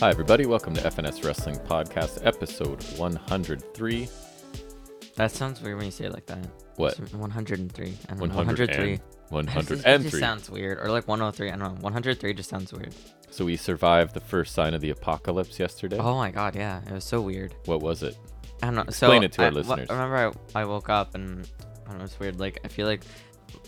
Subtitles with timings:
[0.00, 0.46] Hi, everybody.
[0.46, 4.08] Welcome to FNS Wrestling Podcast, episode 103.
[5.16, 6.46] That sounds weird when you say it like that.
[6.76, 6.98] What?
[7.00, 7.86] It's 103.
[8.08, 8.36] I don't know.
[8.36, 8.96] 103.
[8.96, 8.98] 103.
[9.28, 10.10] It 103.
[10.10, 10.78] just sounds weird.
[10.78, 11.48] Or like 103.
[11.48, 11.80] I don't know.
[11.80, 12.94] 103 just sounds weird.
[13.30, 15.98] So we survived the first sign of the apocalypse yesterday.
[15.98, 16.80] Oh my god, yeah.
[16.86, 17.54] It was so weird.
[17.64, 18.16] What was it?
[18.62, 18.82] I don't know.
[18.82, 19.90] Explain so it to our I, wa- listeners.
[19.90, 21.46] I remember I, I woke up and
[21.86, 22.04] I don't know.
[22.04, 22.38] It's weird.
[22.38, 23.02] Like I feel like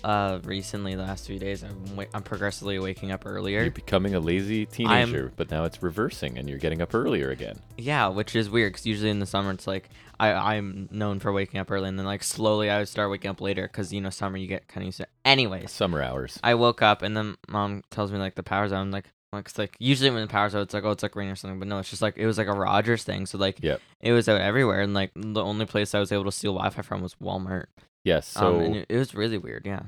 [0.05, 3.63] uh recently the last few days I'm wa- I'm progressively waking up earlier.
[3.63, 7.59] You're becoming a lazy teenager, but now it's reversing and you're getting up earlier again.
[7.77, 11.33] Yeah, which is weird because usually in the summer it's like I I'm known for
[11.33, 14.01] waking up early and then like slowly I would start waking up later because you
[14.01, 15.03] know summer you get kind of used to.
[15.05, 15.09] It.
[15.25, 16.39] Anyways, Summer hours.
[16.43, 18.81] I woke up and then mom tells me like the power's out.
[18.81, 21.15] I'm like, well, it's like usually when the power's out, it's like oh it's like
[21.15, 23.27] rain or something, but no, it's just like it was like a Rogers thing.
[23.27, 23.81] So like Yep.
[24.01, 26.83] it was out everywhere, and like the only place I was able to steal Wi-Fi
[26.83, 27.67] from was Walmart.
[28.05, 28.27] Yes.
[28.27, 29.67] So um, it, it was really weird.
[29.67, 29.83] Yeah.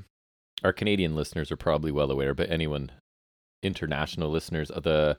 [0.63, 2.91] our Canadian listeners are probably well aware, but anyone
[3.61, 5.17] international listeners the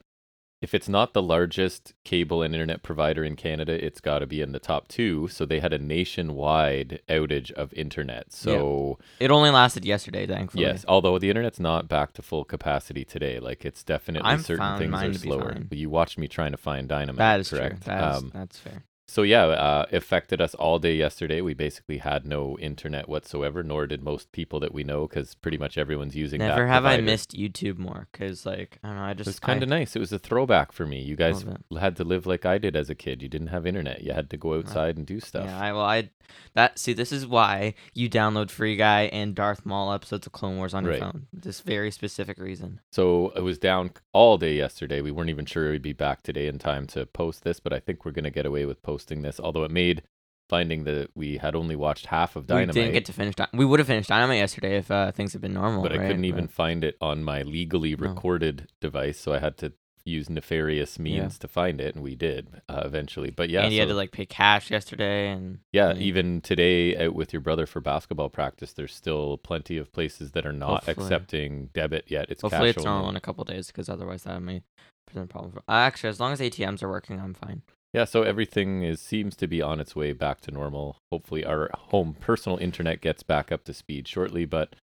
[0.62, 4.40] if it's not the largest cable and internet provider in Canada, it's got to be
[4.40, 8.32] in the top 2, so they had a nationwide outage of internet.
[8.32, 10.64] So It only lasted yesterday, thankfully.
[10.64, 14.78] yes, although the internet's not back to full capacity today, like it's definitely I'm certain
[14.78, 15.54] things are slower.
[15.70, 17.82] You watched me trying to find dynamite, That is correct?
[17.84, 17.92] true.
[17.92, 18.84] That is, um, that's fair.
[19.06, 21.40] So yeah, uh, affected us all day yesterday.
[21.40, 25.58] We basically had no internet whatsoever, nor did most people that we know, because pretty
[25.58, 26.48] much everyone's using that.
[26.48, 29.02] Never have I missed YouTube more because like I don't know.
[29.04, 29.28] I just.
[29.28, 29.94] It was kind of I- nice.
[29.94, 31.02] It was a throwback for me.
[31.02, 31.44] You guys
[31.78, 33.22] had to live like I did as a kid.
[33.22, 34.02] You didn't have internet.
[34.02, 35.44] You had to go outside and do stuff.
[35.46, 36.10] Yeah, I well I
[36.54, 40.56] that see this is why you download Free Guy and Darth Maul episodes of Clone
[40.56, 40.98] Wars on Right.
[40.98, 41.26] your phone.
[41.32, 42.80] This very specific reason.
[42.90, 45.02] So it was down all day yesterday.
[45.02, 47.80] We weren't even sure we'd be back today in time to post this, but I
[47.80, 49.40] think we're gonna get away with posting this.
[49.40, 50.02] Although it made
[50.50, 53.34] finding that we had only watched half of Dynamite, We didn't get to finish.
[53.34, 55.82] Dy- we would have finished Dynamite yesterday if uh, things had been normal.
[55.82, 58.08] but I couldn't even But- find it on my legally No.
[58.08, 59.18] recorded device.
[59.18, 59.72] So I had to
[60.06, 63.30] use nefarious means to find it, and we did uh, eventually.
[63.30, 66.94] But yeah, and you had to like pay cash yesterday, and Yeah, and- even today
[67.06, 70.84] out with your brother for basketball practice, there's still plenty of places that are not
[70.84, 71.06] Hopefully.
[71.06, 72.26] accepting debit yet.
[72.28, 72.90] It's hopefully cash it's only.
[72.96, 74.60] normal in a couple days because otherwise that may
[75.06, 75.52] present a problem.
[75.52, 77.62] For- uh, actually, as long as ATMs are working, I'm fine.
[77.94, 80.98] Yeah, so everything is seems to be on its way back to normal.
[81.12, 84.44] Hopefully, our home personal internet gets back up to speed shortly.
[84.44, 84.74] But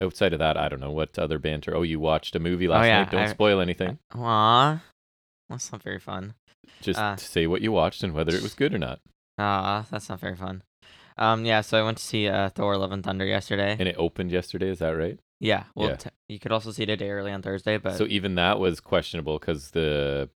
[0.00, 1.76] outside of that, I don't know what other banter.
[1.76, 3.10] Oh, you watched a movie last yeah, night.
[3.10, 3.98] Don't I- spoil anything.
[4.14, 4.80] Aw,
[5.48, 6.34] that's not very fun.
[6.80, 9.00] Just uh, say what you watched and whether it was good or not.
[9.36, 10.62] Ah, that's not very fun.
[11.18, 11.62] Um, yeah.
[11.62, 13.76] So I went to see uh, Thor: Love and Thunder yesterday.
[13.78, 14.68] And it opened yesterday.
[14.68, 15.18] Is that right?
[15.40, 15.64] yeah.
[15.74, 15.96] Well, Yeah.
[15.96, 18.60] T- you could also see it a day early on Thursday, but so even that
[18.60, 20.30] was questionable because the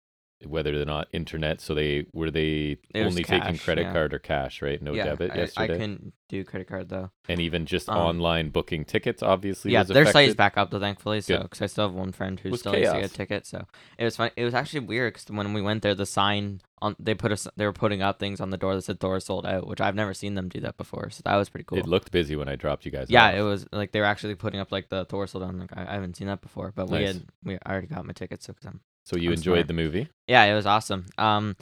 [0.47, 1.61] whether they're not internet.
[1.61, 3.93] So they were they It only taking credit yeah.
[3.93, 4.81] card or cash, right?
[4.81, 5.73] No yeah, debit I, I yesterday.
[5.79, 7.11] couldn't do credit card though.
[7.29, 10.79] and even just Um, online booking tickets obviously yeah, their site is back up though,
[10.79, 11.21] thankfully.
[11.21, 13.47] So, because I still have one friend who still needs to get a ticket.
[13.47, 13.67] So
[13.99, 14.31] it was fun.
[14.37, 17.47] It was actually weird because when we went there, the sign on they put us
[17.57, 19.95] they were putting up things on the door that said Thor sold out, which I've
[19.95, 21.11] never seen them do that before.
[21.11, 21.79] So that was pretty cool.
[21.79, 23.35] it looked busy when i dropped you guys yeah, off.
[23.35, 25.55] it was like they were actually putting up like the Thor sold out.
[25.55, 28.13] Like I, I haven't seen that before, but we had we I already got my
[28.15, 28.47] tickets.
[28.47, 29.69] So I'm so you enjoyed smart.
[29.69, 30.09] the movie?
[30.29, 31.07] Yeah it was awesome.
[31.19, 31.57] Um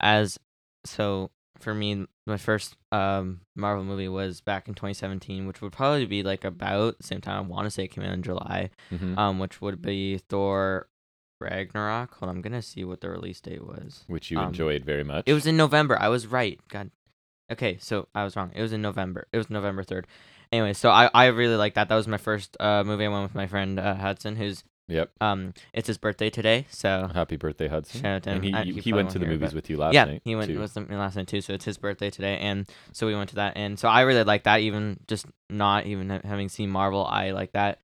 [0.00, 0.38] as
[0.84, 6.04] so for me my first um marvel movie was back in 2017 which would probably
[6.06, 8.68] be like about the same time i want to say it came out in july
[8.92, 9.16] Mhm.
[9.16, 10.88] um which would be thor
[11.40, 12.14] ragnarok.
[12.14, 14.04] Hold on i'm gonna see what the release date was.
[14.06, 15.24] Which you um, enjoyed very much.
[15.26, 15.96] it was in november.
[16.00, 16.60] I was right.
[16.68, 16.90] God.
[17.50, 18.52] Okay so i was wrong.
[18.54, 19.26] It was in november.
[19.32, 20.04] It was november 3rd
[20.52, 21.88] anyway so i i really like that.
[21.88, 25.10] That was my first uh movie i went with my friend uh, hudson who's yep
[25.20, 28.52] um it's his birthday today so happy birthday hudson Shout out to and him.
[28.52, 30.04] he, I- he, he he went to the hear, movies but- with you last yeah,
[30.04, 30.58] night he went too.
[30.60, 31.40] with me last night too.
[31.40, 33.56] So it's his birthday today, and so we went to that.
[33.56, 34.60] And so I really like that.
[34.60, 37.80] Even just not even ha- having seen Marvel, I like that.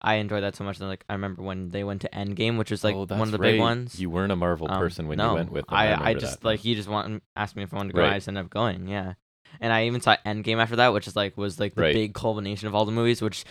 [0.00, 0.78] I enjoyed that so much.
[0.78, 3.22] that, Like I remember when they went to Endgame, which was like oh, one that's
[3.22, 3.52] of the right.
[3.52, 3.98] big ones.
[3.98, 5.74] you weren't a marvel Um, person when no, you went with them.
[5.76, 6.46] I, I, remember just that.
[6.46, 8.04] like he just want asked me if I wanted to go.
[8.04, 8.86] And I just ended up going.
[8.86, 9.14] Yeah,
[9.60, 11.94] and I even saw Endgame after that, which is like was like the Right.
[11.94, 13.20] big culmination of all the movies.
[13.22, 13.44] Which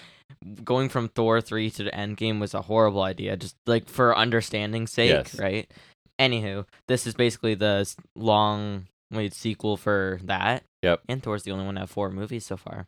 [0.63, 3.35] going from Thor three to the Endgame was a horrible idea.
[3.37, 5.39] Just like for understanding's sake, Yes.
[5.39, 5.71] right?
[6.19, 10.63] Anywho, this is basically the long wait sequel for that.
[10.81, 11.01] Yep.
[11.09, 12.87] And Thor's the only one to have four movies so far.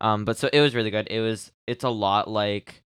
[0.00, 1.06] Um, but so it was really good.
[1.10, 2.82] It was it's a lot like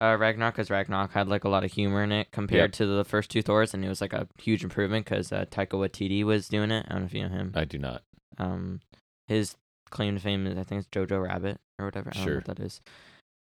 [0.00, 3.04] uh, Ragnarok because Ragnarok had like a lot of humor in it compared to the
[3.04, 6.48] first two Thors, and it was like a huge improvement because uh, Taika Waititi was
[6.48, 6.84] doing it.
[6.88, 7.52] I don't know if you know him.
[7.54, 8.02] i do not
[8.36, 8.80] Um,
[9.28, 9.56] his
[9.90, 12.10] claim to fame is I think it's Jojo Rabbit or whatever.
[12.10, 12.36] I don't know Sure.
[12.46, 12.80] what that is.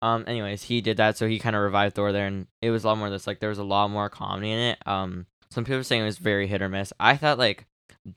[0.01, 2.83] Um, anyways, he did that, so he kind of revived Thor there, and it was
[2.83, 3.25] a lot more of this.
[3.27, 4.77] Like there was a lot more comedy in it.
[4.87, 6.93] Um, some people were saying it was very hit or miss.
[6.99, 7.65] I thought like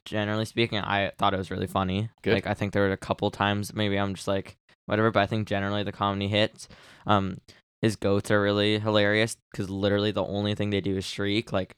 [0.05, 2.11] generally speaking, I thought it was really funny.
[2.23, 2.35] Good.
[2.35, 4.57] Like I think there were a couple times maybe I'm just like
[4.87, 6.69] whatever, but I think generally the comedy hits.
[7.07, 7.41] Um,
[7.81, 11.51] his goats are really hilarious because literally the only thing they do is shriek.
[11.53, 11.77] Like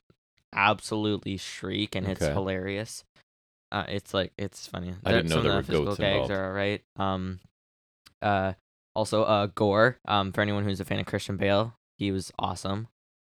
[0.53, 2.33] absolutely shriek, and it's Okay.
[2.33, 3.05] hilarious.
[3.71, 4.95] Uh, it's like it's funny.
[5.05, 6.31] I didn't know some there of were the physical goats gags involved.
[6.33, 6.83] are alright.
[6.97, 7.41] Um,
[8.21, 8.53] uh,
[8.95, 9.99] also uh, Gorr.
[10.07, 12.89] Um, for anyone who's a fan of Christian Bale, he was awesome.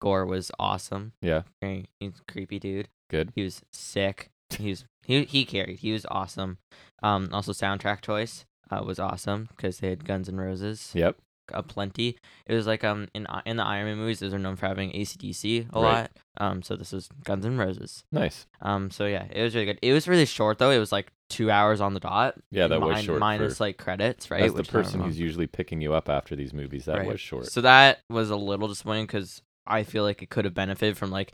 [0.01, 1.13] Gorr was awesome.
[1.21, 2.89] Yeah, he's a creepy dude.
[3.09, 3.31] good.
[3.35, 4.29] He was sick.
[4.49, 5.79] He was he he carried.
[5.79, 6.57] He was awesome.
[7.01, 11.17] Um, also soundtrack choice uh, was awesome because they had Guns N' Roses Yep.
[11.51, 12.17] A plenty.
[12.45, 14.91] It was like um in in the Iron Man movies, those are known for having
[14.91, 15.91] ACDC a Right.
[16.01, 16.11] lot.
[16.37, 18.03] Um, so this was Guns N' Roses.
[18.11, 18.47] Nice.
[18.61, 19.79] Um, so yeah, it was really good.
[19.81, 20.71] It was really short though.
[20.71, 22.35] It was like two hours on the dot.
[22.51, 24.43] Yeah, that was min- short minus for- like credits, right?
[24.43, 27.07] As the which is person who's usually picking you up after these movies, that Right.
[27.07, 27.47] was short.
[27.47, 31.11] So that was a little disappointing because I feel like it could have benefited from
[31.11, 31.33] like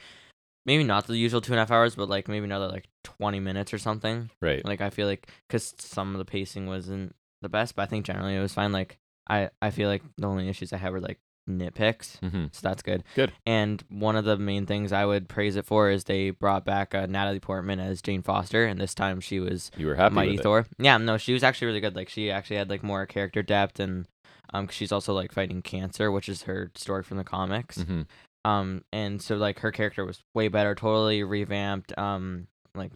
[0.66, 3.40] maybe not the usual two and a half hours, but like maybe another like twenty
[3.40, 4.30] minutes or something.
[4.42, 4.64] right.
[4.66, 8.06] Like I feel like because some of the pacing wasn't the best, but I think
[8.06, 8.72] generally it was fine.
[8.74, 8.98] Like
[9.30, 12.20] I I feel like the only issues I had were like nitpicks.
[12.20, 13.04] hmm So that's good.
[13.16, 13.32] Good.
[13.46, 16.94] And one of the main things I would praise it for is they brought back
[16.94, 20.32] uh, Natalie Portman as Jane Foster, and this time she was You were happy Mighty
[20.32, 20.44] with it.
[20.44, 20.66] Thor.
[20.78, 21.96] Yeah, no, she was actually really good.
[21.96, 24.06] Like she actually had like more character depth, and
[24.54, 27.80] um, 'cause she's also like fighting cancer, which is her story from the comics.
[27.80, 28.06] Mhm.
[28.46, 31.98] Um, and so like her character was way better, totally revamped.
[31.98, 32.92] Um, like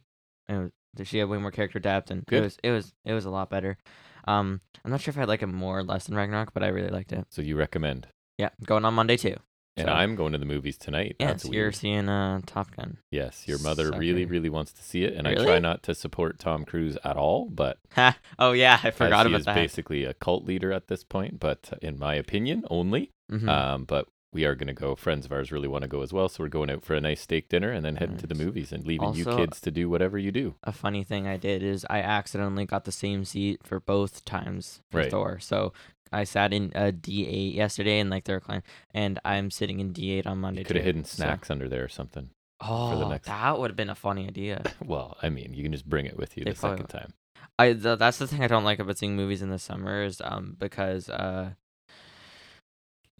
[0.48, 2.38] it was, she had way more character depth, and Good.
[2.38, 3.78] it was it was it was a lot better.
[4.26, 6.68] Um, I'm not sure if I like it more or less than Ragnarok, but I
[6.68, 7.26] really liked it.
[7.30, 8.08] So you recommend.
[8.38, 9.36] Yeah, going on Monday too.
[9.76, 11.16] And So- I'm going to the movies tonight.
[11.20, 11.76] Yeah, That's so you're weird.
[11.76, 12.98] seeing uh Top Gun.
[13.12, 14.32] Yes, your mother really, Sucker.
[14.32, 17.50] really wants to see it, and I try not to support Tom Cruise at all.
[17.50, 17.80] But
[18.40, 19.56] Oh yeah, I forgot he about is that.
[19.56, 23.10] basically a cult leader at this point, but in my opinion, only.
[23.32, 23.48] Mhm.
[23.50, 24.96] Um, but we are going to go.
[24.96, 27.02] Friends of ours really want to go as well, so we're going out for a
[27.02, 29.90] nice steak dinner and then heading to the movies and leaving you kids to do
[29.90, 30.56] whatever you do.
[30.64, 34.82] a funny thing I did is I accidentally got the same seat for both times
[34.92, 35.12] for Right.
[35.12, 35.40] Thor.
[35.40, 35.74] So
[36.12, 38.64] I sat in a D eight yesterday and like the recline,
[38.94, 40.62] and I'm sitting in D eight on Monday.
[40.62, 42.30] You could have hidden so- snacks under there or something.
[42.62, 44.62] Oh, next- that would have been a funny idea.
[44.86, 47.14] Well, I mean, you can just bring it with you They the second time.
[47.60, 50.22] I th- that's the thing I don't like about seeing movies in the summer is
[50.22, 51.52] um because uh.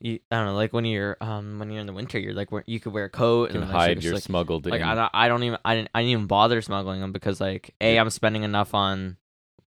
[0.04, 2.50] You, I don't know, like when you're um when you're in the winter, you're like
[2.66, 4.86] you could wear a coat You can and like, hide your like, smuggled like in.
[4.86, 7.74] I don't, I don't even I didn't I didn't even bother smuggling them because like
[7.80, 8.02] a Yeah.
[8.02, 9.16] I'm spending enough on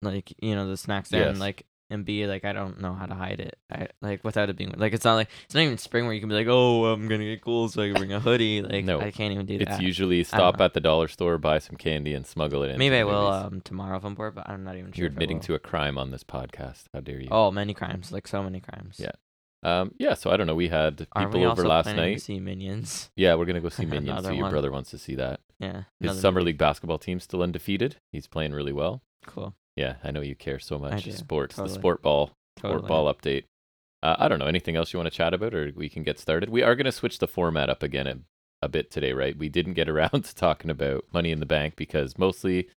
[0.00, 3.04] like you know the snacks there and like and b like I don't know how
[3.04, 5.76] to hide it I like without it being like it's not like it's not even
[5.76, 8.12] spring where you can be like oh I'm gonna get cool so I can bring
[8.14, 9.00] a hoodie like No.
[9.02, 9.68] I can't even do that.
[9.68, 12.78] it's usually stop at the dollar store, buy some candy, and smuggle it in.
[12.78, 15.40] maybe I will um tomorrow if I'm bored but I'm not even sure You're admitting
[15.40, 16.84] to a crime on this podcast.
[16.94, 17.28] How dare you?
[17.30, 19.12] oh many crimes like so many crimes Yeah.
[19.64, 20.54] Um, yeah, so I don't know.
[20.54, 22.20] We had people Aren't we over also last planning to night.
[22.22, 24.24] see Minions Yeah, we're gonna go see Minions.
[24.24, 24.50] so your one.
[24.52, 25.40] brother wants to see that.
[25.58, 26.50] yeah His summer movie.
[26.52, 27.96] league basketball team's still undefeated.
[28.12, 29.02] He's playing really well.
[29.26, 31.10] cool Yeah, I know you care so much.
[31.12, 33.44] Sports, the sport ball, sport ball update.
[34.02, 36.18] Uh, I don't know anything else you want to chat about, or we can get
[36.18, 36.50] started.
[36.50, 38.18] We are gonna switch the format up again a,
[38.60, 39.34] a bit today, right?
[39.36, 42.68] We didn't get around to talking about Money in the Bank because mostly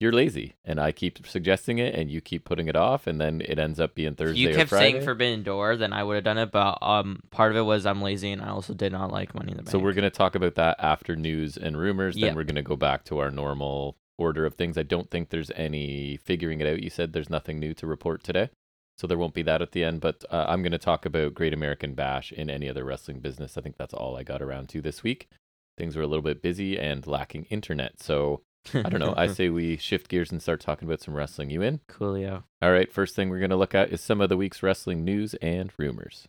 [0.00, 3.40] you're lazy, and I keep suggesting it, and you keep putting it off, and then
[3.44, 6.24] it ends up being If Thursday you kept saying Forbidden Door, then I would have
[6.24, 6.52] done it.
[6.52, 9.50] But um, part of it was I'm lazy, and I also did not like Money
[9.50, 9.72] in the Bank.
[9.72, 12.14] So we're going to talk about that after news and rumors.
[12.14, 12.36] Then Yep.
[12.36, 14.78] we're going to go back to our normal order of things.
[14.78, 16.82] I don't think there's any figuring it out.
[16.82, 18.50] You said there's nothing new to report today.
[18.96, 20.00] So there won't be that at the end.
[20.00, 23.56] But uh, I'm going to talk about Great American Bash in any other wrestling business.
[23.56, 25.28] I think that's all I got around to this week.
[25.76, 28.00] Things were a little bit busy and lacking internet.
[28.00, 28.42] So
[28.74, 29.14] I don't know.
[29.16, 31.50] I say we shift gears and start talking about some wrestling.
[31.50, 31.80] You in?
[31.88, 32.44] Coolio.
[32.60, 32.92] All right.
[32.92, 35.72] First thing we're going to look at is some of the week's wrestling news and
[35.78, 36.28] rumors.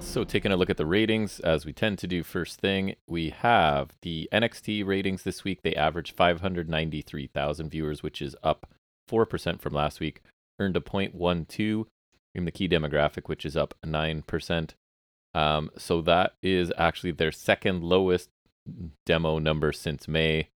[0.00, 3.28] So, taking a look at the ratings, as we tend to do first thing, we
[3.30, 5.60] have the NXT ratings this week.
[5.60, 8.66] They average 593,000 viewers, which is up
[9.10, 10.22] 4% from last week.
[10.58, 11.84] Earned a 0.12
[12.34, 14.70] in the key demographic, which is up 9%.
[15.36, 18.30] Um, so, that is actually their second lowest
[19.04, 20.48] demo number since May.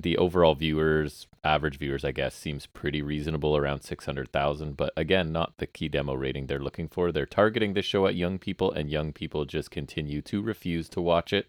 [0.00, 4.76] The overall viewers, average viewers, I guess, seems pretty reasonable around 600,000.
[4.76, 7.10] But again, not the key demo rating they're looking for.
[7.10, 11.00] They're targeting the show at young people, and young people just continue to refuse to
[11.00, 11.48] watch it.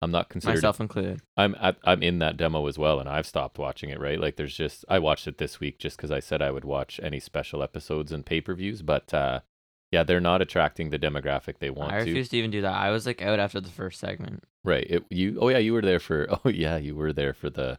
[0.00, 0.56] I'm not considered.
[0.56, 1.22] Myself included.
[1.36, 4.00] I'm at, I'm in that demo as well, and I've stopped watching it.
[4.00, 6.64] Right, like there's just I watched it this week just because I said I would
[6.64, 9.40] watch any special episodes and pay per views, but uh,
[9.90, 12.74] yeah, they're not attracting the demographic they want I refuse to even do that.
[12.74, 14.44] I was like out after the first segment.
[14.64, 14.86] Right.
[14.88, 15.38] It, you.
[15.40, 16.26] Oh yeah, you were there for.
[16.44, 17.78] Oh yeah, you were there for the,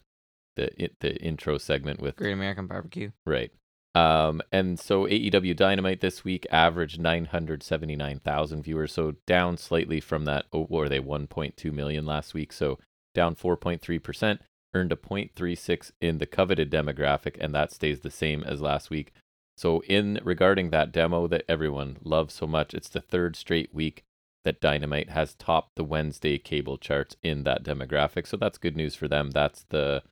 [0.56, 2.16] the the intro segment with.
[2.16, 3.12] Great American Barbecue.
[3.26, 3.52] Right.
[3.94, 4.42] Um.
[4.52, 9.58] And so AEW Dynamite this week averaged nine hundred seventy nine thousand viewers, so down
[9.58, 10.46] slightly from that.
[10.52, 12.52] Oh, were they one point two million last week?
[12.52, 12.80] So
[13.14, 14.42] down four point three percent.
[14.72, 19.12] Earned a 0.36 in the coveted demographic, and that stays the same as last week.
[19.60, 24.06] So, in regarding that demo that everyone loves so much, it's the third straight week
[24.46, 28.26] that Dynamite has topped the Wednesday cable charts in that demographic.
[28.26, 29.32] So, that's good news for them.
[29.32, 30.04] That's the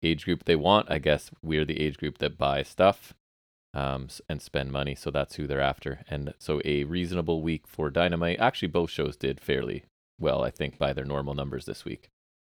[0.00, 0.92] age group they want.
[0.92, 3.14] I guess we're the age group that buy stuff
[3.74, 4.94] um, and spend money.
[4.94, 6.04] So, that's who they're after.
[6.08, 8.38] And so, a reasonable week for Dynamite.
[8.38, 9.86] Actually, both shows did fairly
[10.20, 12.10] well, I think, by their normal numbers this week.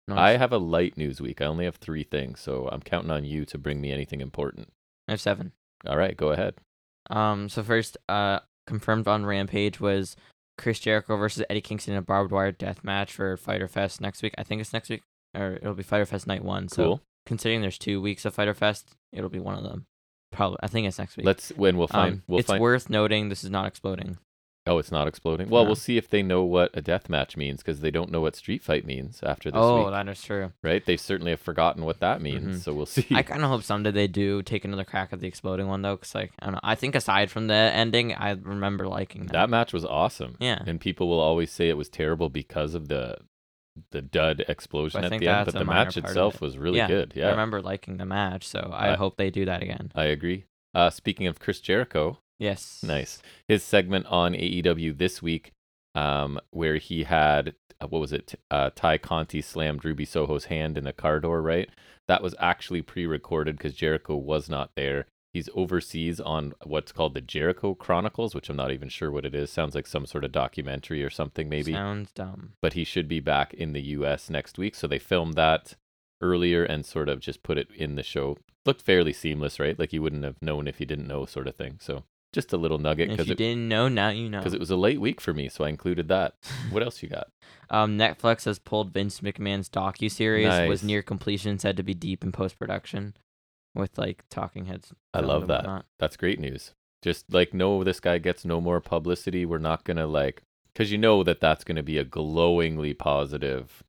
[0.08, 0.18] Nice.
[0.18, 1.40] I have a light news week.
[1.40, 4.72] I only have three things, so I'm counting on you to bring me anything important.
[5.06, 5.52] I have seven.
[5.86, 6.54] All right, go ahead.
[7.10, 10.16] Um, so first, uh, confirmed on Rampage was
[10.58, 14.22] Chris Jericho versus Eddie Kingston in a barbed wire death match for Fighter Fest next
[14.22, 14.34] week.
[14.38, 15.02] I think it's next week,
[15.36, 16.68] or it'll be Fighter Fest night one.
[16.68, 17.02] So Cool.
[17.26, 19.86] considering there's two weeks of Fighter Fest, it'll be one of them.
[20.30, 21.26] Probably, I think it's next week.
[21.26, 22.60] Let's when we'll find um, we'll it's find.
[22.62, 24.16] worth noting this is not exploding.
[24.66, 25.48] Oh, it's not exploding.
[25.48, 25.68] Well, No.
[25.70, 28.36] we'll see if they know what a death match means because they don't know what
[28.36, 30.52] street fight means after this oh, week, that is true.
[30.62, 30.84] right?
[30.84, 32.58] They certainly have forgotten what that means.
[32.58, 32.60] Mhm.
[32.62, 33.06] So we'll see.
[33.12, 35.96] I kind of hope someday they do take another crack at the exploding one though,
[35.96, 36.60] because like I don't know.
[36.62, 39.32] I think aside from the ending, I remember liking that.
[39.32, 40.36] that match was awesome.
[40.40, 43.16] yeah, and people will always say it was terrible because of the
[43.90, 45.46] the dud explosion at the end.
[45.46, 46.40] But the match itself it.
[46.42, 47.12] was really Yeah, good.
[47.16, 47.28] Yeah.
[47.28, 49.90] I remember liking the match, so I I- hope they do that again.
[49.94, 50.44] I agree.
[50.74, 52.80] Uh, speaking of Chris Jericho, Yes.
[52.82, 53.22] Nice.
[53.46, 55.52] His segment on AEW this week,
[55.94, 58.34] um, where he had uh, what was it?
[58.50, 61.40] Uh, Tay Conti slammed Ruby Soho's hand in the car door.
[61.40, 61.68] Right.
[62.08, 65.06] That was actually pre-recorded because Jericho was not there.
[65.32, 69.34] He's overseas on what's called the Jericho Chronicles, which I'm not even sure what it
[69.34, 69.50] is.
[69.50, 71.72] Sounds like some sort of documentary or something, maybe.
[71.72, 72.52] Sounds dumb.
[72.60, 74.28] But he should be back in the U.S.
[74.28, 74.74] next week.
[74.74, 75.76] So they filmed that
[76.20, 78.36] earlier and sort of just put it in the show.
[78.66, 79.78] Looked fairly seamless, right?
[79.78, 81.78] Like you wouldn't have known if you didn't know, sort of thing.
[81.80, 84.38] So just a little nugget If because you it didn't know, now you know.
[84.38, 86.34] because it was a late week for me, so I included that.
[86.70, 87.28] What else you got?
[87.70, 90.68] um, Netflix has pulled Vince McMahon's docu series.
[90.68, 93.14] Was near completion, said to be deep in post production,
[93.74, 94.92] with like talking heads.
[95.14, 95.62] I love that.
[95.62, 95.86] whatnot.
[95.98, 96.72] That's great news.
[97.02, 99.44] Just like no, this guy gets no more publicity.
[99.44, 103.82] We're not gonna like because you know that that's gonna be a glowingly positive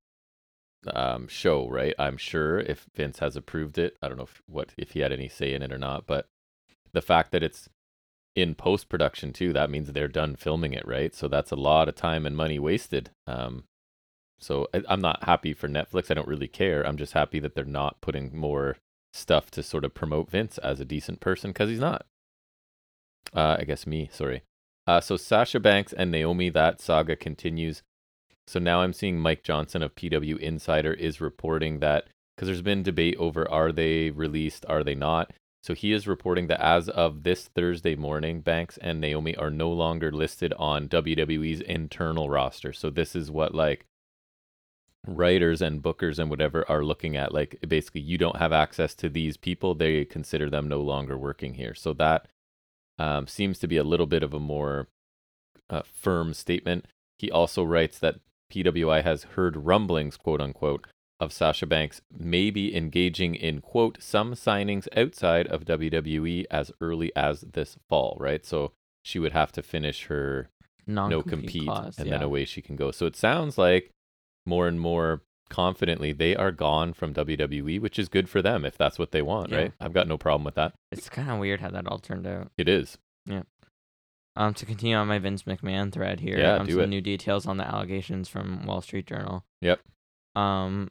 [0.93, 1.93] um show, right?
[1.99, 3.95] I'm sure if Vince has approved it.
[4.01, 6.27] I don't know if, what if he had any say in it or not, but
[6.91, 7.69] the fact that it's
[8.35, 11.13] in post production too, that means they're done filming it, right?
[11.13, 13.11] So that's a lot of time and money wasted.
[13.27, 13.65] Um,
[14.39, 16.09] so I, I'm not happy for Netflix.
[16.09, 16.85] I don't really care.
[16.85, 18.77] I'm just happy that they're not putting more
[19.13, 22.05] stuff to sort of promote Vince as a decent person because he's not.
[23.33, 24.43] Uh, I guess me, sorry.
[24.85, 27.83] Uh, so Sasha Banks and Naomi, that saga continues.
[28.47, 32.83] So now I'm seeing Mike Johnson of PW Insider is reporting that because there's been
[32.83, 35.31] debate over are they released, are they not.
[35.63, 39.71] So he is reporting that as of this Thursday morning, Banks and Naomi are no
[39.71, 42.73] longer listed on WWE's internal roster.
[42.73, 43.85] So this is what like
[45.07, 47.33] writers and bookers and whatever are looking at.
[47.33, 51.53] Like basically, you don't have access to these people; they consider them no longer working
[51.53, 51.73] here.
[51.73, 52.27] So that
[52.99, 54.89] um, seems to be a little bit of a more
[55.69, 56.87] uh, firm statement.
[57.17, 58.19] He also writes that
[58.51, 60.87] PWI has heard rumblings, quote unquote,
[61.23, 67.11] of Sasha Banks may be engaging in quote some signings outside of WWE as early
[67.15, 68.45] as this fall, right?
[68.45, 68.71] So
[69.03, 70.49] she would have to finish her
[70.85, 72.03] no Non-compete and yeah.
[72.17, 72.91] then away she can go.
[72.91, 73.89] So it sounds like
[74.45, 78.77] more and more confidently they are gone from WWE, which is good for them if
[78.77, 79.57] that's what they want, Yeah.
[79.57, 79.71] right?
[79.79, 80.73] I've got no problem with that.
[80.91, 82.51] It's kind of weird how that all turned out.
[82.57, 82.97] It is.
[83.25, 83.43] Yeah.
[84.35, 86.87] Um, to continue on my Vince McMahon thread here, Yeah, um, do some it.
[86.87, 89.45] new details on the allegations from Wall Street Journal.
[89.61, 89.79] Yep.
[90.35, 90.89] Um,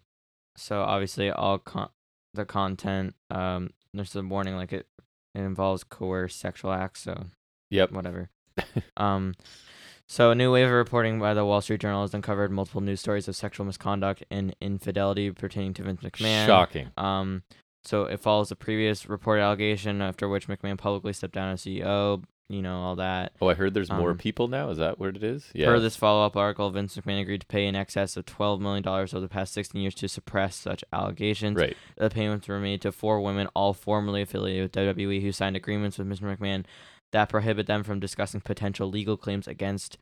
[0.56, 1.90] so obviously all con-
[2.35, 4.87] the content, um, there's a warning like it,
[5.35, 7.02] it involves coerced sexual acts.
[7.02, 7.26] So
[7.71, 7.92] Yep.
[7.92, 8.28] whatever.
[8.97, 9.35] um,
[10.09, 13.00] so a new wave of reporting by the Wall Street Journal has uncovered multiple news
[13.00, 16.47] stories of sexual misconduct and infidelity pertaining to Vince McMahon.
[16.47, 16.90] Shocking.
[16.99, 17.44] Um,
[17.85, 22.23] so it follows a previous reported allegation after which McMahon publicly stepped down as CEO.
[22.52, 23.32] You know all that.
[23.40, 24.68] Oh, I heard there's more Um, people now.
[24.68, 25.50] Is that what it is?
[25.54, 25.66] Yeah.
[25.66, 29.14] Per this follow-up article, Vince McMahon agreed to pay in excess of twelve million dollars
[29.14, 31.56] over the past sixteen years to suppress such allegations.
[31.56, 31.76] Right.
[31.97, 35.97] The payments were made to four women, all formerly affiliated with WWE, who signed agreements
[35.97, 36.37] with Mr.
[36.37, 36.64] McMahon
[37.12, 39.97] that prohibit them from discussing potential legal claims against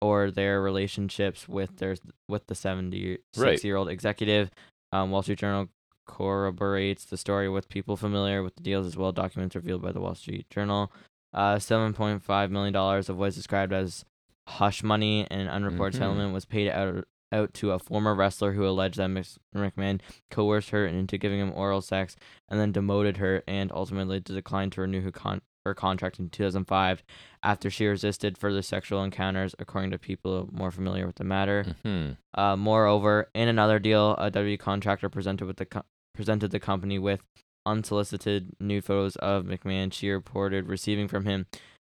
[0.00, 1.96] or their relationships with their
[2.28, 3.64] with the seventy six Right.
[3.64, 4.50] year old executive.
[4.92, 5.68] Um, Wall Street Journal
[6.06, 9.12] corroborates the story with people familiar with the deals as well.
[9.12, 10.92] Documents revealed by the Wall Street Journal.
[11.34, 14.04] Uh, seven point five million dollars of what is described as
[14.46, 15.98] hush money and an unreported Mhm.
[15.98, 19.10] settlement was paid out out to a former wrestler who alleged that.
[19.54, 22.16] McMahon coerced her into giving him oral sex
[22.48, 27.02] and then demoted her and ultimately declined to renew her, con- her contract in 2005
[27.42, 31.76] after she resisted further sexual encounters, according to people more familiar with the matter.
[31.84, 36.60] hmm Uh, moreover, in another deal, a W contractor presented with the co- presented the
[36.60, 37.20] company with
[37.68, 41.46] unsolicited nude photos of McMahon she reported receiving from him.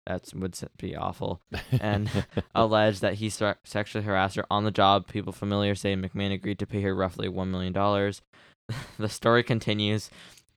[0.06, 1.40] That would be awful.
[1.80, 2.11] And
[2.54, 5.06] alleged that he sexually harassed her on the job.
[5.06, 7.75] People familiar say McMahon agreed to pay her roughly $1 million.
[8.99, 10.11] the story continues.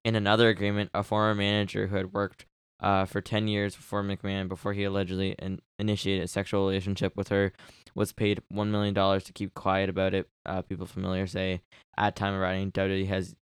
[0.05, 2.45] In another agreement, a former manager who had worked
[2.81, 7.27] uh, for 10 years before McMahon, before he allegedly in- initiated a sexual relationship with
[7.27, 7.53] her,
[7.93, 10.27] was paid $1 million to keep quiet about it.
[10.45, 11.61] Uh, people familiar say
[11.97, 13.35] at time of writing, WWE has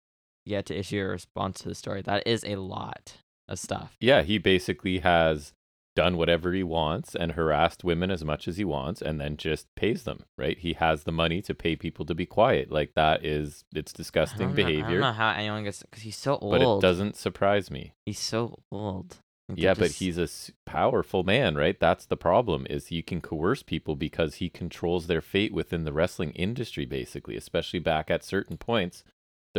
[0.50, 2.02] yet to issue a response to the story.
[2.02, 3.96] That is a lot of stuff.
[4.00, 5.54] yeah, he basically has
[5.96, 9.68] done whatever he wants and harassed women as much as he wants and then just
[9.76, 10.58] pays them, right?
[10.60, 12.72] He has the money to pay people to be quiet.
[12.72, 16.04] Like that is it's disgusting don't know- I don't behavior, know how anyone gets because
[16.04, 16.52] he's so old.
[16.52, 17.94] but it doesn't surprise me.
[18.06, 19.18] He's so old.
[19.50, 20.30] Like, Yeah, but he's a
[20.68, 21.78] powerful man, right?
[21.80, 25.92] That's the problem is he can coerce people because he controls their fate within the
[25.94, 29.04] wrestling industry basically, especially back at certain points.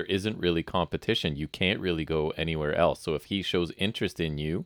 [0.00, 1.36] There isn't really competition.
[1.36, 3.02] You can't really go anywhere else.
[3.02, 4.64] So if he shows interest in you,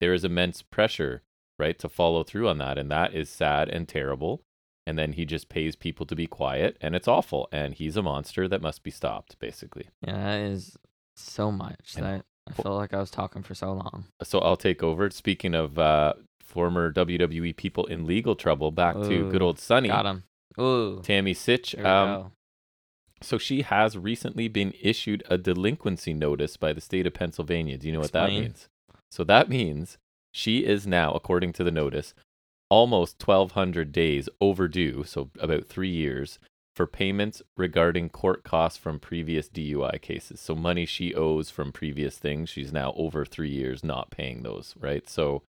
[0.00, 1.22] there is immense pressure,
[1.56, 4.42] right, to follow through on that and that is sad and terrible.
[4.84, 8.02] And then he just pays people to be quiet and it's awful and he's a
[8.02, 9.86] monster that must be stopped basically.
[10.04, 10.76] Yeah, that is
[11.14, 14.06] so much And- that I feel like I was talking for so long.
[14.24, 15.08] So I'll take over.
[15.10, 20.06] Speaking of uh, former WWE people in legal trouble, back to good old Sunny, Got
[20.06, 20.24] him.
[20.58, 21.00] Ooh.
[21.04, 21.78] Tammy Sytch.
[21.84, 22.32] Um.
[23.22, 27.78] So she has recently been issued a delinquency notice by the state of Pennsylvania.
[27.78, 28.68] Do you know what that means?
[29.10, 29.98] So that means
[30.32, 32.14] she is now, according to the notice,
[32.70, 36.38] almost 1,200 days overdue, so about three years,
[36.74, 40.40] for payments regarding court costs from previous DUI cases.
[40.40, 44.74] So money she owes from previous things, she's now over three years not paying those,
[44.80, 45.08] right?
[45.08, 45.42] So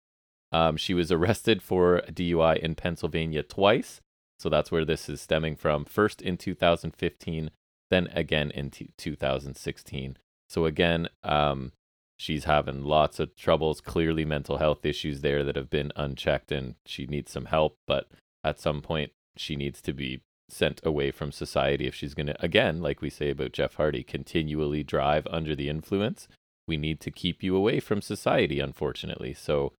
[0.51, 4.01] um, she was arrested for a DUI in Pennsylvania twice.
[4.37, 5.85] So that's where this is stemming from.
[5.85, 7.49] First in 2015,
[7.93, 10.17] then again in t- 2016.
[10.49, 11.71] So again, um,
[12.17, 16.75] she's having lots of troubles, clearly mental health issues there that have been unchecked, and
[16.85, 17.77] she needs some help.
[17.87, 18.07] But
[18.43, 22.43] at some point, she needs to be sent away from society if she's going to,
[22.43, 26.27] again, like we say about Jeff Hardy, continually drive under the influence.
[26.67, 29.33] We need to keep you away from society, unfortunately.
[29.33, 29.73] So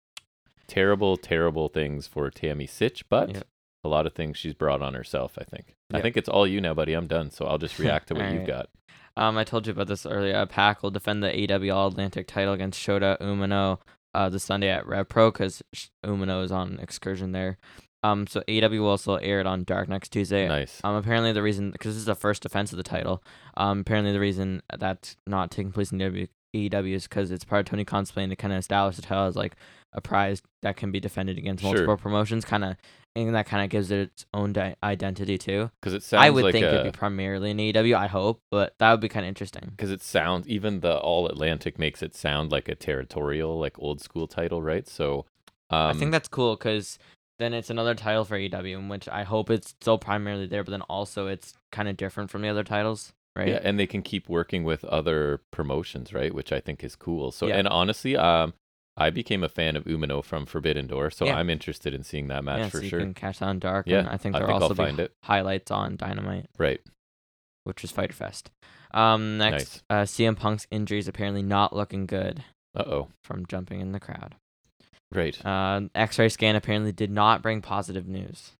[0.67, 3.47] terrible, terrible things for Tammy Sytch, but Yep.
[3.85, 5.75] A lot of things she's brought on herself, I think.
[5.93, 6.95] I think it's all you now, buddy.
[6.95, 7.31] I'm done.
[7.31, 8.69] So I'll just react to what you've got.
[9.17, 10.45] Um, I told you about this earlier.
[10.47, 13.79] Pac will defend the AEW All Atlantic title against Shota Umino
[14.15, 15.63] uh, this Sunday at Rev Pro because
[16.05, 17.59] Umino is on excursion there.
[18.03, 20.47] Um, so AEW will also air it on Dark next Tuesday.
[20.47, 20.81] Nice.
[20.85, 23.23] Um, apparently the reason because this is the first defense of the title.
[23.57, 27.61] Um, apparently the reason that's not taking place in W- AEW is because it's part
[27.61, 29.57] of Tony Khan's plan to kind of establish the title as like
[29.95, 31.71] a prize that can be defended against Sure.
[31.73, 32.77] multiple promotions, kind of,
[33.17, 35.71] and that kind of gives it its own di- identity too.
[35.81, 37.97] Because it sounds I would like think a, it'd be primarily in AEW.
[37.97, 39.69] I hope, but that would be kind of interesting.
[39.71, 44.01] because it sounds even the All Atlantic makes it sound like a territorial, like old
[44.01, 44.89] school title, right?
[44.89, 45.27] So
[45.71, 46.99] um, I think that's cool because
[47.39, 50.71] then it's another title for AEW, in which I hope it's still primarily there, but
[50.73, 53.49] then also it's kind of different from the other titles, right?
[53.49, 56.35] yeah, and they can keep working with other promotions, right?
[56.35, 57.31] Which I think is cool.
[57.33, 57.57] So Yeah.
[57.57, 58.55] and honestly, um,
[58.97, 61.37] I became a fan of Umino from Forbidden Door, so Yeah.
[61.37, 63.01] I'm interested in seeing that match Yeah, for so you sure.
[63.01, 63.87] can catch that on Dark.
[63.89, 65.13] Yeah, and I think I there'll think also find it.
[65.25, 66.81] highlights on Dynamite, Right.
[67.65, 68.51] which is Fighter Fest.
[68.93, 72.45] Um, next, uh, CM Punk's injury is apparently not looking good
[72.77, 73.09] Uh oh.
[73.25, 74.37] from jumping in the crowd.
[75.11, 75.45] Right.
[75.45, 78.53] Uh, X-ray scan apparently did not bring positive news.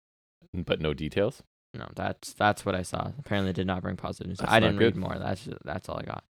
[0.53, 1.43] but no details.
[1.73, 3.11] No, that's that's what I saw.
[3.19, 4.37] Apparently, did not bring positive news.
[4.37, 5.17] That's I didn't read more.
[5.19, 6.23] That's that's all I got.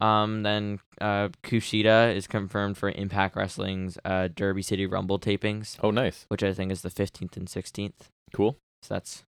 [0.00, 5.90] Um, then uh, Kushida is confirmed for Impact Wrestling's uh, Derby City Rumble tapings, Oh,
[5.90, 6.24] nice.
[6.28, 8.08] which I think is the fifteenth and sixteenth.
[8.32, 8.56] Cool.
[8.82, 9.24] So that's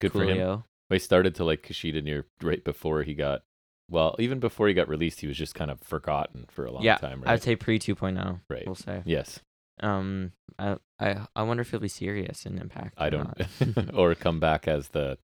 [0.00, 0.36] Good for him.
[0.36, 0.64] coolio.
[0.90, 3.42] I started to like Kushida near right before he got,
[3.88, 6.82] well, even before he got released, he was just kind of forgotten for a long
[6.82, 8.40] Yeah, time, I'd say pre 2.0.
[8.50, 8.64] Right.
[8.66, 9.02] We'll say.
[9.06, 9.40] Yes.
[9.82, 12.94] Um, I I I wonder if he'll be serious in Impact.
[12.98, 15.16] I or don't, or come back as the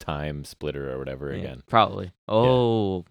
[0.00, 1.62] time splitter or whatever Yeah, again.
[1.68, 2.10] Probably.
[2.28, 3.04] Oh, Ooh,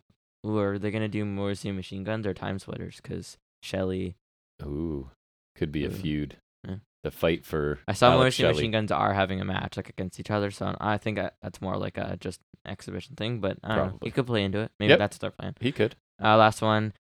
[0.45, 4.15] are they gonna do more see machine guns or time Splitters Because Shelley.
[4.63, 5.10] Ooh,
[5.56, 6.38] could be a feud.
[6.67, 6.75] Yeah.
[7.04, 8.54] The fight for I saw Alex Morrissey Shelley.
[8.54, 11.60] Machine Guns are having a match like against each other, so I think I, that's
[11.62, 13.39] more like a just exhibition thing.
[13.39, 13.99] But I don't know.
[14.04, 14.71] You could play into it.
[14.80, 14.99] Maybe Yep.
[14.99, 15.56] that's their plan.
[15.60, 15.95] He could.
[16.23, 16.93] Uh, last one.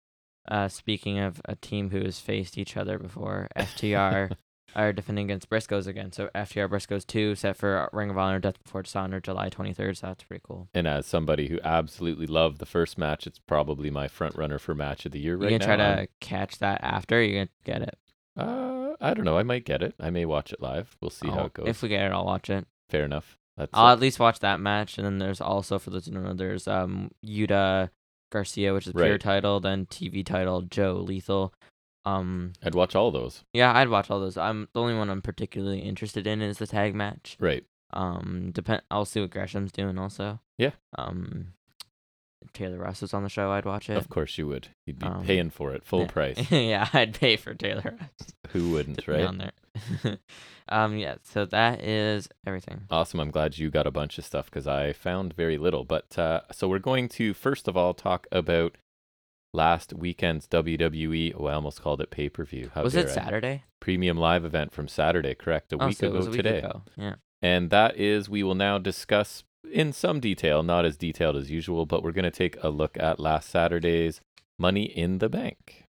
[0.47, 4.31] Uh, speaking of a team who has faced each other before, FTR
[4.75, 6.11] are defending against Briscoes again.
[6.11, 9.97] So FTR Briscoes two set for Ring of Honor Death Before Dishonor July twenty third.
[9.97, 10.67] So that's pretty cool.
[10.73, 14.73] And as somebody who absolutely loved the first match, it's probably my front runner for
[14.75, 15.53] match of the year right now.
[15.53, 15.93] you gonna now.
[15.95, 17.21] try to catch that after?
[17.21, 17.97] You gonna get it?
[18.37, 19.37] Uh, I don't know.
[19.37, 19.95] I might get it.
[19.99, 20.95] I may watch it live.
[21.01, 21.67] We'll see how I'll- it goes.
[21.67, 22.65] If we get it, I'll watch it.
[22.89, 23.37] Fair enough.
[23.57, 26.23] That's I'll at least watch that match, and then there's also for those who don't
[26.23, 27.89] know, there's um Yuta
[28.31, 29.19] Garcia, which is pure Right.
[29.19, 31.53] title, then TV title Joe Lethal.
[32.05, 33.43] Um, I'd watch all those.
[33.53, 34.37] yeah, I'd watch all those.
[34.37, 37.37] I'm the only one I'm particularly interested in is the tag match.
[37.39, 37.63] Right.
[37.91, 38.83] Um, depend.
[38.91, 40.39] I'll see what Gresham's doing also.
[40.57, 40.71] Yeah.
[40.97, 41.53] Um,
[42.53, 43.97] Taylor Russ was on the show, I'd watch it.
[43.97, 44.69] Of course you would.
[44.85, 46.07] You'd be Um, paying for it full yeah.
[46.07, 46.51] price.
[46.51, 49.25] yeah, I'd pay for Taylor Russ Who wouldn't, right?
[49.25, 50.17] on there.
[50.69, 51.15] um, yeah.
[51.23, 52.83] So that is everything.
[52.89, 53.19] Awesome.
[53.19, 55.83] I'm glad you got a bunch of stuff because I found very little.
[55.83, 58.77] But uh, so we're going to first of all talk about
[59.53, 61.33] last weekend's WWE.
[61.37, 62.71] Oh, I almost called it pay per view.
[62.75, 63.63] was it Saturday?
[63.79, 65.73] Premium live event from Saturday, correct?
[65.73, 66.59] A oh, week so it ago was a week today.
[66.59, 66.83] ago.
[66.95, 67.15] Yeah.
[67.41, 71.85] And that is, we will now discuss in some detail, not as detailed as usual,
[71.85, 74.21] but we're going to take a look at last Saturday's
[74.57, 75.85] Money in the Bank.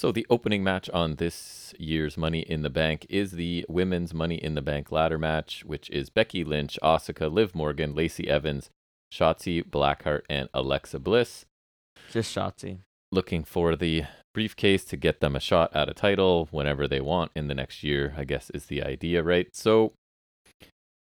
[0.00, 4.36] So, the opening match on this year's Money in the Bank is the women's Money
[4.36, 8.70] in the Bank ladder match, which is Becky Lynch, Asuka, Liv Morgan, Lacey Evans,
[9.12, 11.46] Shotzi Blackheart, and Alexa Bliss
[12.12, 12.78] Just Shotzi.
[13.10, 17.32] looking for the briefcase to get them a shot at a title whenever they want
[17.34, 19.48] in the next year, I guess is the idea, right?
[19.52, 19.94] So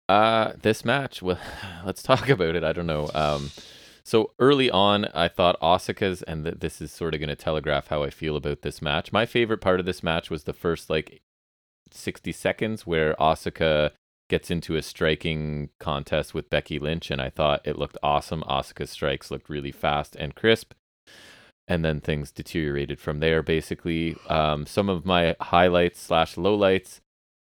[0.10, 1.38] uh this match, well
[1.86, 2.64] let's talk about it.
[2.64, 3.12] I don't know.
[3.14, 3.52] Um
[4.08, 7.88] so early on, I thought Asuka's, and th- this is sort of going to telegraph
[7.88, 9.12] how I feel about this match.
[9.12, 11.22] My favorite part of this match was the first like
[11.92, 13.92] 60 seconds where Asuka
[14.30, 18.44] gets into a striking contest with Becky Lynch, and I thought it looked awesome.
[18.44, 20.72] Asuka's strikes looked really fast and crisp
[21.68, 23.44] and then things deteriorated from there.
[23.44, 27.02] Basically, um, some of my highlights slash lowlights.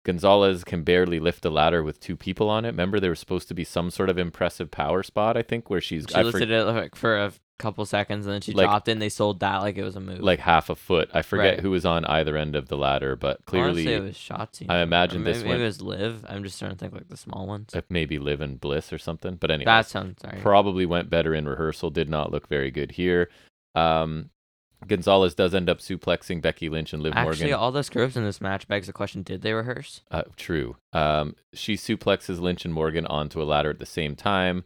[0.04, 2.68] Gonzalez can barely lift a ladder with two people on it.
[2.68, 5.36] Remember, there was supposed to be some sort of impressive power spot.
[5.36, 8.34] I think where she's She I lifted for- it like for a couple seconds and
[8.34, 10.20] then she Like- dropped and they sold that like it was a move.
[10.20, 11.08] like half a foot.
[11.14, 11.60] I forget Right.
[11.60, 14.66] who was on either end of the ladder, but clearly Honestly, it was Shotzi.
[14.68, 16.26] I imagine this maybe, went- it was Liv.
[16.28, 17.74] I'm just trying to think like the small ones.
[17.74, 19.36] uh, maybe Liv and Bliss or something.
[19.36, 20.40] But anyway, that sounds sorry.
[20.40, 21.90] probably went better in rehearsal.
[21.90, 23.30] Did not look very good here.
[23.76, 24.30] Um,
[24.86, 27.54] Gonzalez does end up suplexing Becky Lynch and Liv Actually, Morgan.
[27.54, 30.02] all those groups in this match begs the question: Did they rehearse?
[30.10, 30.76] Uh, true.
[30.92, 34.64] Um, she suplexes Lynch and Morgan onto a ladder at the same time.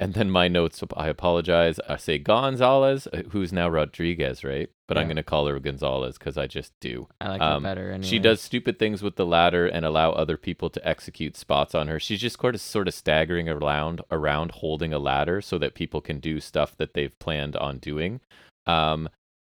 [0.00, 1.80] And then my notes, I apologize.
[1.88, 4.70] I say Gonzalez, uh, who's now Rodriguez, right?
[4.86, 7.08] But I'm going to call her Gonzalez because I just do.
[7.20, 7.90] I like Um, better.
[7.90, 8.06] Anyway.
[8.08, 11.88] She does stupid things with the ladder and allow other people to execute spots on
[11.88, 11.98] her.
[11.98, 16.00] She's just sort of sort of staggering around around holding a ladder so that people
[16.00, 18.20] can do stuff that they've planned on doing.
[18.66, 19.08] Um,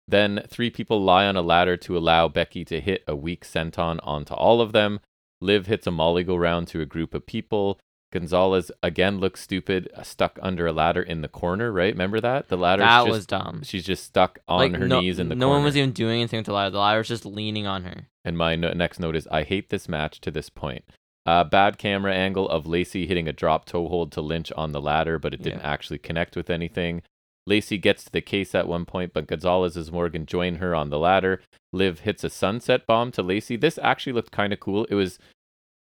[0.08, 4.00] then three people lie on a ladder to allow Becky to hit a weak senton
[4.04, 5.00] onto all of them.
[5.42, 7.80] Liv hits a molly go round to a group of people.
[8.14, 11.72] Gonzalez again looks stupid, uh, stuck under a ladder in the corner.
[11.72, 11.94] Right?
[11.94, 12.82] Remember that the ladder.
[12.84, 13.62] That just, was dumb.
[13.64, 15.40] She's just stuck on like, her no, knees in the corner.
[15.40, 15.58] no corner.
[15.60, 16.70] one was even doing anything with the ladder.
[16.70, 18.08] The ladder was just leaning on her.
[18.24, 20.86] And my no- next note is I hate this match to this point.
[21.26, 24.82] Uh, bad camera angle of Lacey hitting a drop toe hold to Lynch on the
[24.82, 25.72] ladder, but it didn't Yeah.
[25.72, 27.02] actually connect with anything.
[27.48, 30.90] Lacey gets to the case at one point, but Gonzalez and Morgan join her on
[30.90, 31.42] the ladder.
[31.72, 33.56] Liv hits a sunset bomb to Lacey.
[33.56, 34.86] This actually looked kind of cool.
[34.86, 35.20] It was,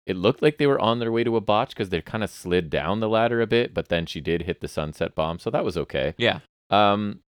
[0.05, 2.29] it looked like they were on their way to a botch because they kind of
[2.29, 5.49] slid down the ladder a bit, but then she did hit the sunset bomb, so
[5.49, 6.13] that was okay.
[6.17, 6.39] Yeah.
[6.69, 7.21] Um,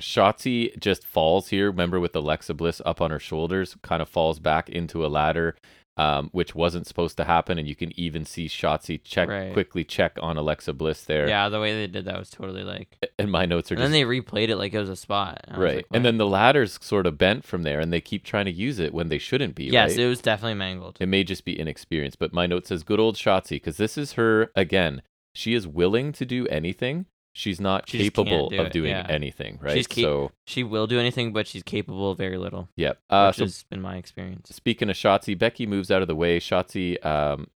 [0.00, 1.70] Shotzi just falls here.
[1.70, 5.56] Remember, with Alexa Bliss up on her shoulders, kind of falls back into a ladder,
[5.96, 7.58] um, which wasn't supposed to happen.
[7.58, 9.52] And you can even see Shotzi check Right.
[9.52, 11.28] quickly check on Alexa Bliss there.
[11.28, 12.96] Yeah, the way they did that was totally like.
[13.18, 14.96] And my notes are just And just then they replayed it like it was a
[14.96, 15.44] spot.
[15.50, 15.76] Was right.
[15.76, 18.52] like, and then the ladder's sort of bent from there, and they keep trying to
[18.52, 19.64] use it when they shouldn't be.
[19.64, 20.00] yes, right?
[20.00, 20.96] it was definitely mangled.
[21.00, 24.12] It may just be inexperience, but my note says good old Shotzi because this is
[24.14, 25.02] her again.
[25.36, 27.06] She is willing to do anything.
[27.36, 29.06] She's not She capable do of it, doing yeah.
[29.08, 29.74] anything, right?
[29.74, 33.00] She's ca- so, She will do anything, but she's capable of very little, yep.
[33.10, 34.54] Uh, which so has been my experience.
[34.54, 36.38] Speaking of Shotzi, Becky moves out of the way.
[36.38, 37.48] Shotzi um,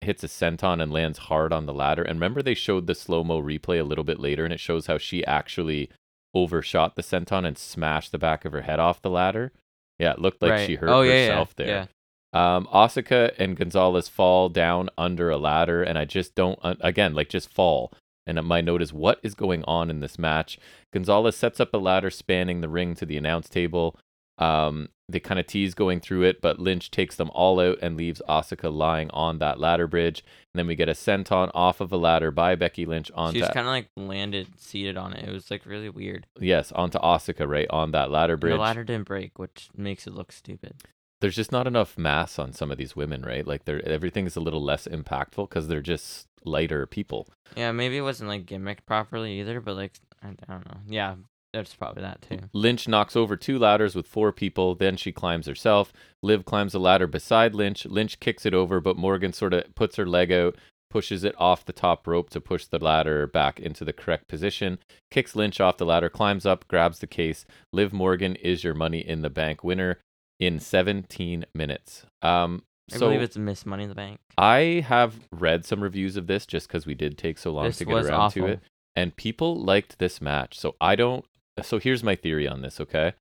[0.00, 2.02] hits a senton and lands hard on the ladder.
[2.02, 4.86] And remember, they showed the slow mo replay a little bit later, and it shows
[4.86, 5.90] how she actually
[6.34, 9.52] overshot the senton and smashed the back of her head off the ladder.
[9.98, 10.66] Yeah, it looked like right.
[10.66, 11.88] she hurt oh, herself yeah, there.
[12.34, 12.56] Yeah.
[12.56, 17.28] Um, Asuka and Gonzalez fall down under a ladder, and I just don't, again, like
[17.28, 17.92] just fall.
[18.26, 20.58] And my note is, what is going on in this match?
[20.92, 23.96] Gonzalez sets up a ladder spanning the ring to the announce table.
[24.38, 27.96] Um, they kind of tease going through it, but Lynch takes them all out and
[27.96, 30.24] leaves Asuka lying on that ladder bridge.
[30.52, 33.40] And then we get a senton off of a ladder by Becky Lynch onto She
[33.40, 35.28] just kind of like landed, seated on it.
[35.28, 36.26] It was like really weird.
[36.40, 38.54] yes onto Asuka right on that ladder bridge.
[38.54, 40.74] The ladder didn't break, which makes it look stupid.
[41.22, 43.46] There's just not enough mass on some of these women, right?
[43.46, 47.28] Like they're everything is a little less impactful because they're just lighter people.
[47.56, 50.80] Yeah, maybe it wasn't like gimmicked properly either, but like I, I don't know.
[50.88, 51.14] Yeah,
[51.52, 52.40] That's probably that too.
[52.52, 54.74] Lynch knocks over two ladders with four people.
[54.74, 55.92] Then she climbs herself.
[56.24, 57.86] Liv climbs a ladder beside Lynch.
[57.86, 60.56] Lynch kicks it over, but Morgan sort of puts her leg out,
[60.90, 64.80] pushes it off the top rope to push the ladder back into the correct position,
[65.12, 67.44] kicks Lynch off the ladder, climbs up, grabs the case.
[67.72, 69.98] Liv Morgan is your money in the bank winner
[70.42, 72.04] in 17 minutes.
[72.20, 74.18] Um, I so believe it's Miss Money in the Bank.
[74.36, 77.78] I have read some reviews of this just because we did take so long This
[77.78, 78.42] to get around awful.
[78.42, 78.60] to it,
[78.96, 80.58] and people liked this match.
[80.58, 81.24] So I don't.
[81.62, 82.80] So here's my theory on this.
[82.80, 83.12] Okay,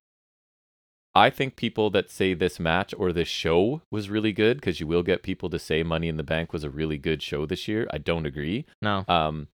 [1.14, 4.88] I think people that say this match or this show was really good because you
[4.88, 7.68] will get people to say Money in the Bank was a really good show this
[7.68, 7.88] year.
[7.92, 8.66] I don't agree.
[8.82, 9.06] No.
[9.08, 9.48] Um,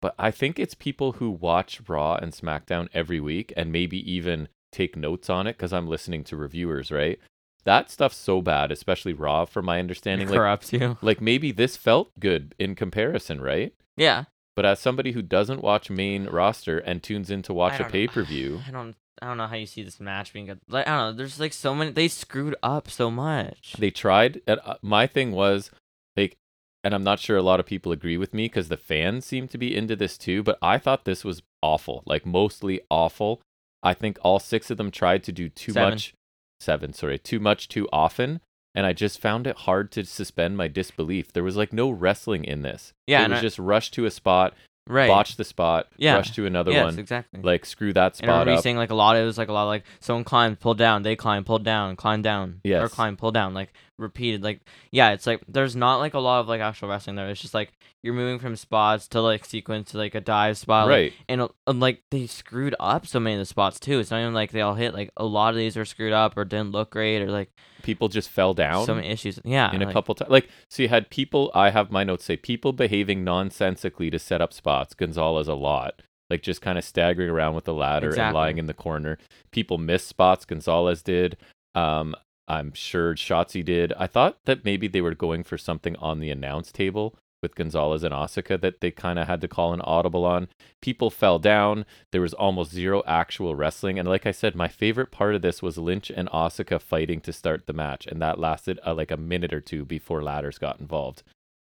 [0.00, 4.48] but I think it's people who watch Raw and SmackDown every week and maybe even
[4.76, 7.18] take notes on it because I'm listening to reviewers, right?
[7.64, 10.28] That stuff's so bad, especially Raw, from my understanding.
[10.28, 10.98] Like, corrupts you.
[11.02, 13.74] like maybe this felt good in comparison, right?
[13.96, 14.24] Yeah.
[14.54, 18.06] But as somebody who doesn't watch main roster and tunes in to watch a pay
[18.06, 18.94] per view, I don't.
[19.22, 20.60] I don't know how you see this match being good.
[20.68, 21.16] Like I don't know.
[21.16, 21.90] There's like so many.
[21.90, 23.74] They screwed up so much.
[23.78, 24.42] they tried.
[24.46, 25.70] And uh, my thing was,
[26.18, 26.36] like,
[26.84, 29.48] and I'm not sure a lot of people agree with me because the fans seem
[29.48, 30.42] to be into this too.
[30.42, 33.40] But I thought this was awful, like mostly awful.
[33.82, 35.90] I think all six of them tried to do too Seven.
[35.94, 36.14] much.
[36.60, 38.40] Seven, sorry, too much too often.
[38.74, 41.32] And I just found it hard to suspend my disbelief.
[41.32, 42.92] There was like no wrestling in this.
[43.06, 44.54] Yeah, it was I- just rush to a spot,
[44.86, 45.08] right.
[45.08, 46.16] botch the spot, Yeah.
[46.16, 47.40] rush to another yes, one, exactly.
[47.42, 48.24] like screw that spot.
[48.24, 48.62] and I remember up.
[48.62, 49.16] saying like a lot.
[49.16, 51.96] It was like a lot of, like someone climbed, pulled down, they climb, pulled down,
[51.96, 52.80] climb down, yes.
[52.80, 52.92] or Yes.
[52.94, 54.42] climb, pull down, like repeated.
[54.42, 57.28] Like yeah, it's like there's not like a lot of like actual wrestling there.
[57.28, 60.86] It's just like you're moving from spots to like sequence to like a dive spot,
[60.86, 61.12] like, right.
[61.28, 63.98] and, uh, and like they screwed up so many of the spots too.
[63.98, 64.94] It's not even like they all hit.
[64.94, 67.50] Like a lot of these are screwed up or didn't look great or like
[67.86, 68.84] People just fell down.
[68.84, 69.38] so many issues.
[69.44, 70.30] Yeah, in a couple times.
[70.30, 74.40] Like, so you had people, I have my notes say people behaving nonsensically to set
[74.40, 74.92] up spots.
[74.92, 76.02] Gonzalez a lot.
[76.28, 79.18] Like, just kind of staggering around with the ladder and lying in the corner.
[79.52, 80.44] People missed spots.
[80.44, 81.36] Gonzalez did.
[81.76, 82.16] Um,
[82.48, 83.92] I'm sure Shotzi did.
[83.94, 88.02] I thought that maybe they were going for something on the announce table with Gonzalez
[88.02, 90.48] and Asuka that they kind of had to call an audible on.
[90.80, 91.84] People fell down.
[92.12, 93.98] There was almost zero actual wrestling.
[93.98, 97.32] And like I said, my favorite part of this was Lynch and Asuka fighting to
[97.32, 98.06] start the match.
[98.06, 101.22] And that lasted uh, like a minute or two before ladders got involved.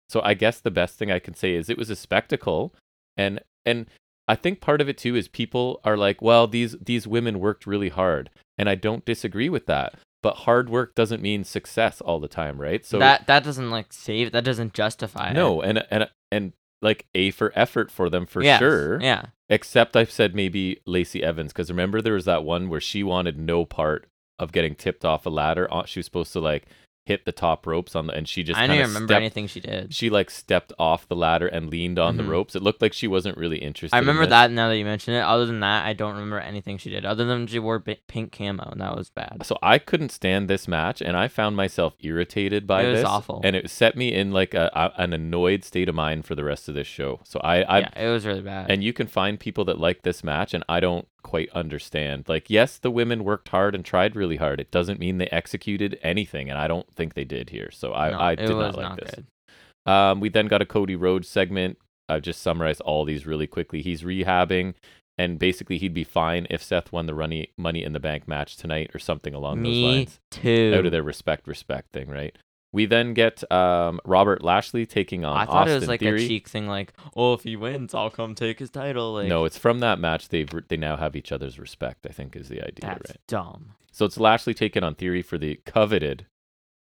[0.10, 2.76] So I guess the best thing I can say is it was a spectacle.
[3.16, 3.88] And, and,
[4.28, 7.68] I think part of it too is people are like, well, these these women worked
[7.68, 9.96] really hard, and I don't disagree with that.
[10.24, 12.86] But hard work doesn't mean success all the time, right?
[12.86, 14.32] So that that doesn't like save.
[14.32, 15.34] That doesn't justify.
[15.34, 15.70] no, it.
[15.70, 19.02] and and and like a for effort for them for Yes, sure.
[19.02, 19.28] Yeah.
[19.50, 23.38] Except I've said maybe Lacey Evans because remember there was that one where she wanted
[23.38, 24.08] no part
[24.40, 25.68] of getting tipped off a ladder.
[25.86, 26.66] She was supposed to like
[27.12, 29.48] hit the top ropes on the, and she just I don't even remember stepped- anything
[29.48, 29.94] she did.
[29.94, 32.18] She like stepped off the ladder and leaned on Mhm.
[32.18, 32.56] the ropes.
[32.56, 33.96] It looked like she wasn't really interested.
[33.96, 34.32] I remember this.
[34.32, 35.22] that now that you mention it.
[35.22, 37.06] Other than that, I don't remember anything she did.
[37.06, 39.46] Other than she wore bi- pink camo, and that was bad.
[39.46, 43.08] So I couldn't stand this match, and I found myself irritated by It was this.
[43.10, 43.42] awful.
[43.44, 46.44] and it set me in like a, a an annoyed state of mind for the
[46.44, 47.20] rest of this show.
[47.24, 48.70] So I, I yeah, it was really bad.
[48.72, 52.26] and you can find people that like this match, and I don't quite understand.
[52.28, 54.60] Like, yes, the women worked hard and tried really hard.
[54.60, 57.70] It doesn't mean they executed anything, and I don't think they did here.
[57.72, 59.12] So I, No, I did not like this.
[59.16, 59.92] good.
[59.92, 61.78] Um, we then got a Cody Rhodes segment.
[62.10, 63.82] I've just summarized all these really quickly.
[63.82, 64.74] He's rehabbing,
[65.18, 68.58] and basically he'd be fine if Seth won the runny, Money in the Bank match
[68.58, 70.20] tonight or something along those Me lines.
[70.30, 70.74] too.
[70.78, 72.36] Out of their respect, respect thing, right?
[72.74, 76.24] We then get um, Robert Lashley taking on I thought Austin it was like Theory.
[76.24, 79.14] a cheek thing, like, oh, if he wins, I'll come take his title.
[79.14, 80.30] Like, no, it's from that match.
[80.30, 82.06] They've they now have each other's respect.
[82.08, 83.20] I think is the idea, that's right?
[83.28, 83.74] dumb.
[83.92, 86.26] So it's Lashley taking on Theory for the coveted,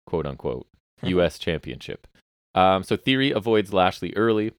[0.07, 0.67] quote unquote,
[1.03, 1.39] U.S.
[1.39, 2.07] Championship.
[2.55, 4.53] Um, so Theory avoids Lashley early.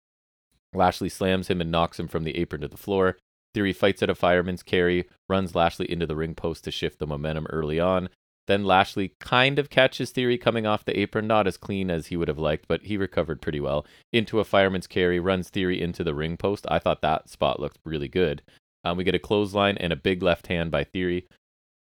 [0.74, 3.18] Lashley slams him and knocks him from the apron to the floor.
[3.54, 7.08] Theory fights at a fireman's carry, runs Lashley into the ring post to shift the
[7.08, 8.10] momentum early on.
[8.50, 12.18] Then Lashley kind of catches Theory coming off the apron, not as clean as he
[12.18, 13.86] would have liked, but he recovered pretty well.
[14.12, 16.66] Into a fireman's carry, runs Theory into the ring post.
[16.68, 18.42] I thought that spot looked really good.
[18.84, 21.28] Um, we get a clothesline and a big left hand by Theory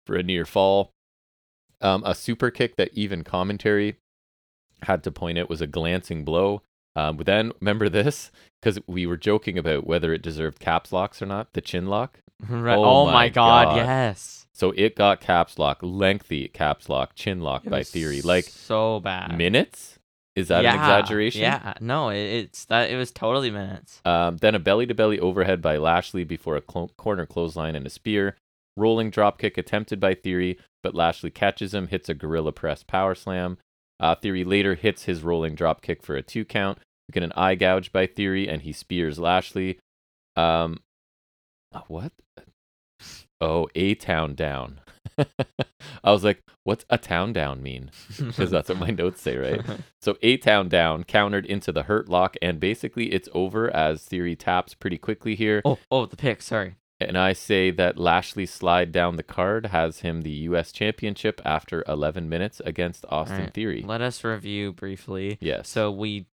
[0.07, 0.91] for a near fall.
[1.81, 3.97] Um, a super kick that even commentary
[4.83, 6.61] had to point out was a glancing blow.
[6.97, 11.23] Um, but then remember this because we were joking about whether it deserved caps locks
[11.23, 12.21] or not, the chin lock.
[12.49, 12.77] Right.
[12.77, 13.77] Oh Oh, my my god, God.
[13.77, 14.47] yes.
[14.53, 18.21] So it got caps lock, lengthy caps lock, chin lock It by theory.
[18.23, 19.37] Like so bad.
[19.39, 19.99] minutes?
[20.37, 21.43] Is that yeah, an exaggeration?
[21.43, 22.91] Yeah, no, it, it's that.
[22.91, 24.01] It was totally minutes.
[24.05, 27.87] Um, then a belly to belly overhead by Lashley before a clo- corner clothesline and
[27.87, 28.37] a spear.
[28.77, 33.59] Rolling dropkick attempted by Theory, but Lashley catches him, hits a gorilla press power slam.
[34.01, 36.79] Uh, Theory later hits his rolling drop kick for a two count.
[37.09, 39.79] We get an eye gouge by Theory, and he spears Lashley.
[40.37, 40.79] Um,
[41.73, 42.13] uh, what?
[43.41, 44.81] Oh, a town down.
[46.05, 47.91] I was like, what's a town down mean?
[48.19, 49.63] Because that's what my notes say, right?
[50.03, 54.35] So a town down countered into the hurt lock, and basically it's over as Theory
[54.35, 55.61] taps pretty quickly here.
[55.65, 56.41] oh, oh, the pick.
[56.41, 56.77] Sorry.
[57.01, 60.71] And I say that Lashley slide down the card has him the U.S.
[60.71, 63.83] Championship after 11 minutes against Austin Alright, Theory.
[63.87, 65.39] Let us review briefly.
[65.41, 65.69] Yes.
[65.71, 66.27] So we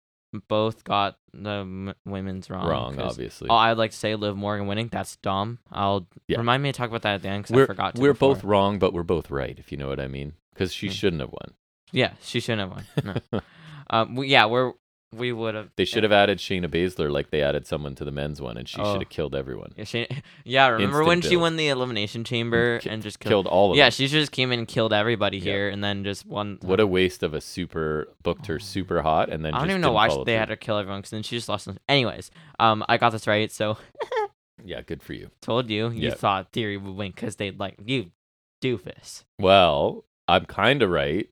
[0.47, 2.67] both got the women's wrong.
[2.67, 3.47] Wrong, obviously.
[3.49, 4.89] Oh, I'd like to say Liv Morgan winning.
[4.91, 5.59] That's dumb.
[5.71, 6.39] I'll Yeah.
[6.39, 8.01] remind me to talk about that at the end because I forgot to.
[8.01, 8.33] we're before.
[8.35, 10.33] both wrong, but we're both right, if you know what I mean.
[10.53, 10.93] Because she Hmm.
[10.93, 11.53] shouldn't have won.
[11.91, 13.21] Yeah, she shouldn't have won.
[13.31, 13.41] No.
[13.91, 14.73] um, we, yeah, we're
[15.15, 15.69] we would have.
[15.75, 18.67] They should have added Shayna Baszler like they added someone to the men's one, and
[18.67, 18.93] she Oh.
[18.93, 19.73] should have killed everyone.
[19.77, 20.07] Yeah, she,
[20.43, 23.29] yeah remember Instant when she won the elimination chamber Ki- and just killed?
[23.31, 23.91] Killed all of yeah, them.
[23.91, 25.43] she just came in and killed everybody Yeah.
[25.43, 26.59] here, and then just won.
[26.61, 29.69] What a waste of a super booked her super hot, and then just I don't
[29.71, 30.33] even know why they through.
[30.33, 31.65] had her kill everyone because then she just lost.
[31.65, 31.77] Them.
[31.89, 33.77] Anyways, um, I got this right, so
[34.63, 35.29] Yeah, good for you.
[35.41, 36.13] told you you Yeah.
[36.15, 38.11] thought Theory would win because they like you,
[38.63, 39.23] doofus.
[39.39, 41.27] Well, I'm kind of right.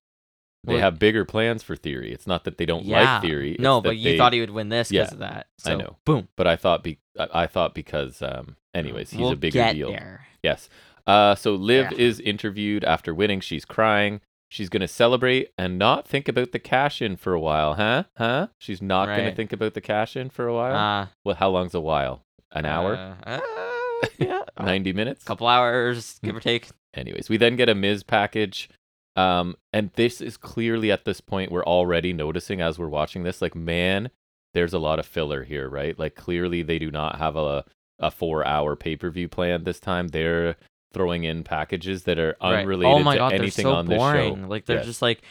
[0.65, 2.11] They have bigger plans for Theory.
[2.13, 3.13] It's not that they don't Yeah.
[3.15, 3.55] like Theory.
[3.59, 5.47] No, but you they- thought he would win this because Yeah, of that.
[5.65, 5.97] I know.
[6.05, 6.29] Boom.
[6.37, 9.73] But I thought be I I thought because um anyways, he's we'll a bigger get
[9.73, 9.89] deal.
[9.91, 10.25] There.
[10.41, 10.69] Yes.
[11.05, 11.97] Uh so Liv Yeah.
[11.97, 13.41] is interviewed after winning.
[13.41, 14.21] She's crying.
[14.49, 18.03] She's going to celebrate and not think about the cash in for a while, huh?
[18.17, 18.47] Huh?
[18.59, 20.75] She's not going to think about the cash in for a while.
[20.75, 22.23] Uh, well, how long's a while?
[22.51, 22.93] An hour?
[23.25, 24.43] uh, uh, yeah.
[24.63, 25.23] 90 minutes?
[25.23, 26.67] couple hours, give or take.
[26.93, 28.69] Anyways, we then get a Miz package.
[29.15, 33.41] Um, and this is clearly at this point we're already noticing as we're watching this,
[33.41, 34.09] like, man,
[34.53, 35.97] there's a lot of filler here, right?
[35.97, 37.65] Like clearly they do not have a
[37.99, 40.07] a four hour pay per view plan this time.
[40.09, 40.55] They're
[40.93, 42.59] throwing in packages that are Right.
[42.61, 44.43] unrelated oh my to god, anything so on this boring.
[44.43, 44.47] show.
[44.47, 44.85] Like they're Yes.
[44.85, 45.21] just like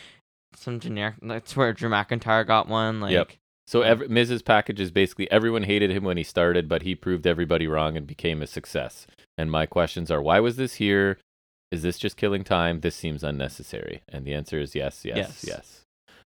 [0.57, 1.17] some generic.
[1.23, 3.01] That's where Drew McIntyre got one.
[3.01, 3.33] Like, Yep.
[3.67, 3.89] So Yeah.
[3.91, 7.67] every, Miz's package is basically everyone hated him when he started, but he proved everybody
[7.67, 9.07] wrong and became a success.
[9.39, 11.19] And my questions are: Why was this here?
[11.73, 12.81] Is this just killing time?
[12.81, 14.03] This seems unnecessary.
[14.09, 15.45] And the answer is yes, yes, yes.
[15.47, 15.81] Yes.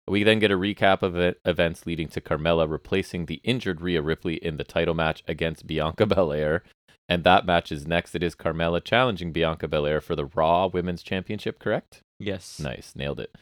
[0.07, 4.01] We then get a recap of it, events leading to Carmella replacing the injured Rhea
[4.01, 6.63] Ripley in the title match against Bianca Belair.
[7.07, 8.15] And that match is next.
[8.15, 12.01] It is Carmella challenging Bianca Belair for the Raw Women's Championship, correct?
[12.19, 12.59] yes.
[12.59, 13.35] Nice, nailed it.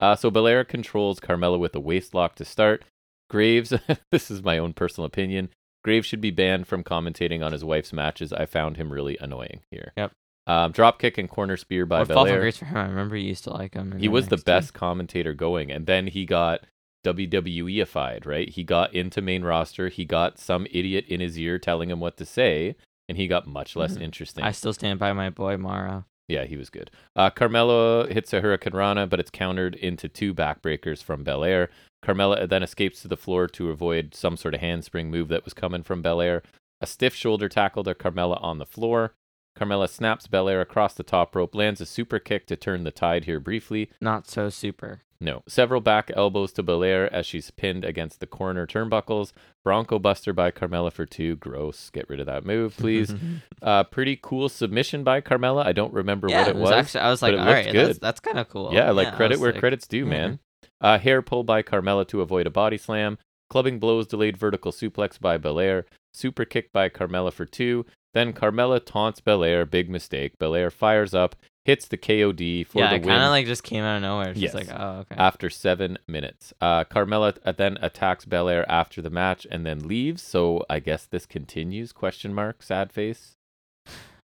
[0.00, 2.84] Uh, so Belair controls Carmella with a waist lock to start.
[3.28, 3.74] Graves,
[4.10, 5.50] this is my own personal opinion.
[5.84, 8.32] Graves should be banned from commentating on his wife's matches.
[8.32, 9.92] I found him really annoying here.
[9.96, 10.12] Yep.
[10.50, 12.40] Um, drop kick and corner spear by from Belair.
[12.40, 12.76] grace for him?
[12.76, 13.96] I remember you used to like him.
[13.98, 16.62] He was the best commentator going, and then he got
[17.04, 18.48] WWEified, right?
[18.48, 19.88] He got into main roster.
[19.88, 22.76] He got some idiot in his ear telling him what to say,
[23.08, 24.02] and he got much less Mhm.
[24.02, 24.44] interesting.
[24.44, 26.06] I still stand by my boy Mara.
[26.28, 26.90] Yeah, he was good.
[27.16, 31.70] Uh, Carmella hits a Hurricanrana, but it's countered into two backbreakers from Belair.
[32.04, 35.54] Carmella then escapes to the floor to avoid some sort of handspring move that was
[35.54, 36.42] coming from Belair.
[36.80, 39.12] A stiff shoulder tackle to Carmella on the floor.
[39.60, 43.24] Carmella snaps Belair across the top rope, lands a super kick to turn the tide
[43.24, 43.90] here briefly.
[44.00, 45.02] Not so super.
[45.20, 45.42] No.
[45.46, 49.32] Several back elbows to Belair as she's pinned against the corner turnbuckles.
[49.62, 51.36] Bronco Buster by Carmella for two.
[51.36, 51.90] Gross.
[51.90, 53.12] Get rid of that move, please.
[53.62, 55.66] uh, pretty cool submission by Carmella.
[55.66, 56.62] I don't remember yeah, what it was.
[56.62, 56.72] was.
[56.72, 57.00] actually.
[57.02, 57.88] I was like, it all right, good.
[57.88, 58.70] that's, that's kind of cool.
[58.72, 60.10] Yeah, like I credit where like, credit's due, yeah.
[60.10, 60.38] man.
[60.80, 63.18] Uh, hair pull by Carmella to avoid a body slam.
[63.50, 65.84] Clubbing blows delayed vertical suplex by Belair.
[66.14, 67.84] Super kick by Carmella for two.
[68.14, 69.64] Then Carmella taunts Belair.
[69.64, 70.38] Big mistake.
[70.38, 73.84] Belair fires up, hits the KOD for yeah, the win kind of like just came
[73.84, 74.34] out of nowhere.
[74.34, 74.54] She's Yes.
[74.54, 75.14] like, oh, okay.
[75.16, 76.52] after seven minutes.
[76.60, 80.22] Uh, Carmella uh, then attacks Belair after the match and then leaves.
[80.22, 81.92] So I guess this continues?
[81.92, 82.62] Question mark.
[82.62, 83.36] Sad face.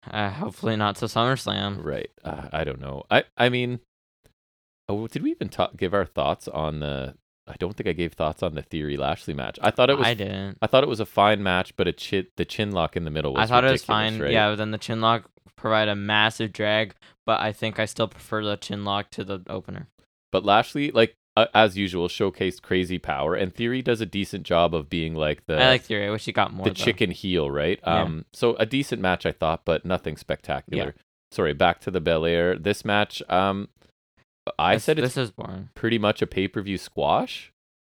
[0.10, 1.84] Uh, hopefully not to SummerSlam.
[1.84, 2.12] Right.
[2.24, 3.04] Uh, I don't know.
[3.12, 3.80] I I mean,
[4.88, 7.16] oh, did we even talk, give our thoughts on the?
[7.48, 9.60] I don't think I gave thoughts on the Theory Lashley match.
[9.62, 10.08] I thought it was.
[10.08, 10.58] I didn't.
[10.62, 13.12] I thought it was a fine match, but a chin, the chin lock in the
[13.12, 13.44] middle was.
[13.44, 14.20] I thought it was fine.
[14.20, 14.32] Right?
[14.32, 18.08] Yeah, but then the chin lock provided a massive drag, but I think I still
[18.08, 19.90] prefer the chin lock to the opener.
[20.32, 24.74] But Lashley, like uh, as usual, showcased crazy power, and Theory does a decent job
[24.74, 26.08] of being like the I like Theory.
[26.08, 26.64] I wish he got more.
[26.64, 26.84] the though.
[26.84, 27.80] chicken heel, right?
[27.84, 28.02] Yeah.
[28.02, 30.96] Um, so a decent match, I thought, but nothing spectacular.
[31.32, 32.58] Sorry, back to the Belair.
[32.58, 33.68] This match, um,
[34.60, 35.70] I This- said it's this is boring.
[35.76, 37.52] pretty much a pay per view squash,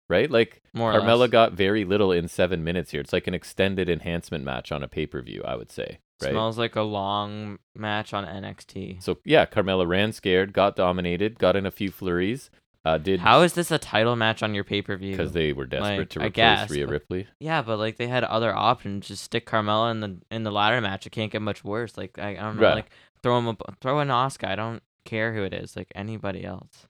[0.09, 0.31] right?
[0.31, 1.31] Like More Carmella less.
[1.31, 3.01] got very little in seven minutes here.
[3.01, 6.31] It's like an extended enhancement match on a pay per view, I would say, right?
[6.31, 9.03] Smells like a long match on NXT.
[9.03, 12.51] So yeah, Carmella ran scared, got dominated, got in a few flurries.
[12.85, 15.11] Uh, did How is this a title match on your pay per view?
[15.11, 17.27] because they were desperate Like, to replace guess, Rhea but- Ripley.
[17.41, 19.09] Yeah, but like they had other options.
[19.09, 21.05] Just stick Carmella in the in the ladder match.
[21.05, 21.99] It can't get much worse.
[21.99, 22.63] Like I, I don't know.
[22.63, 22.75] Right.
[22.77, 22.91] Like
[23.23, 24.47] throw him a, throw in Oscar.
[24.47, 25.77] I don't care who it is.
[25.77, 26.87] Like anybody else.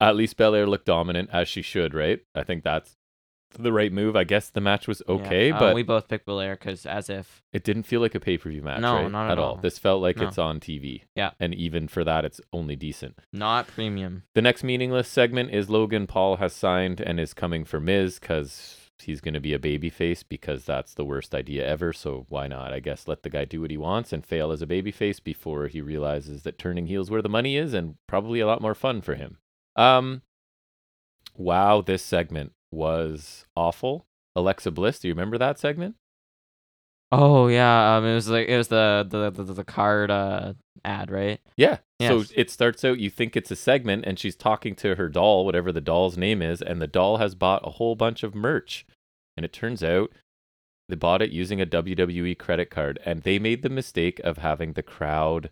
[0.00, 2.20] At least Belair looked dominant as she should, right?
[2.34, 2.96] I think that's
[3.56, 4.16] the right move.
[4.16, 5.14] I guess the match was Yeah.
[5.14, 8.20] okay, Uh, but we both picked Belair because as if it didn't feel like a
[8.20, 9.10] pay per view match, No, right?
[9.12, 9.54] not at all.
[9.56, 10.26] This felt like No.
[10.26, 11.04] it's on TV.
[11.14, 11.30] Yeah.
[11.38, 13.20] And even for that, it's only decent.
[13.32, 14.24] not premium.
[14.34, 18.83] The next meaningless segment is Logan Paul has signed and is coming for Miz because
[19.02, 21.92] he's going to be a babyface because that's the worst idea ever.
[21.92, 22.72] So why not?
[22.72, 25.66] I guess let the guy do what he wants and fail as a babyface before
[25.68, 29.00] he realizes that turning heels where the money is and probably a lot more fun
[29.00, 29.38] for him.
[29.76, 30.22] Um,
[31.36, 34.06] wow, this segment was awful.
[34.36, 35.96] Alexa Bliss, do you remember that segment?
[37.16, 40.54] Oh yeah, um, it was like it was the the the, the card uh
[40.84, 41.40] ad, right?
[42.00, 42.08] Yeah.
[42.08, 45.44] So it starts out, you think it's a segment, and she's talking to her doll,
[45.46, 48.84] whatever the doll's name is, and the doll has bought a whole bunch of merch.
[49.36, 50.10] And it turns out
[50.88, 54.72] they bought it using a WWE credit card, and they made the mistake of having
[54.72, 55.50] the crowd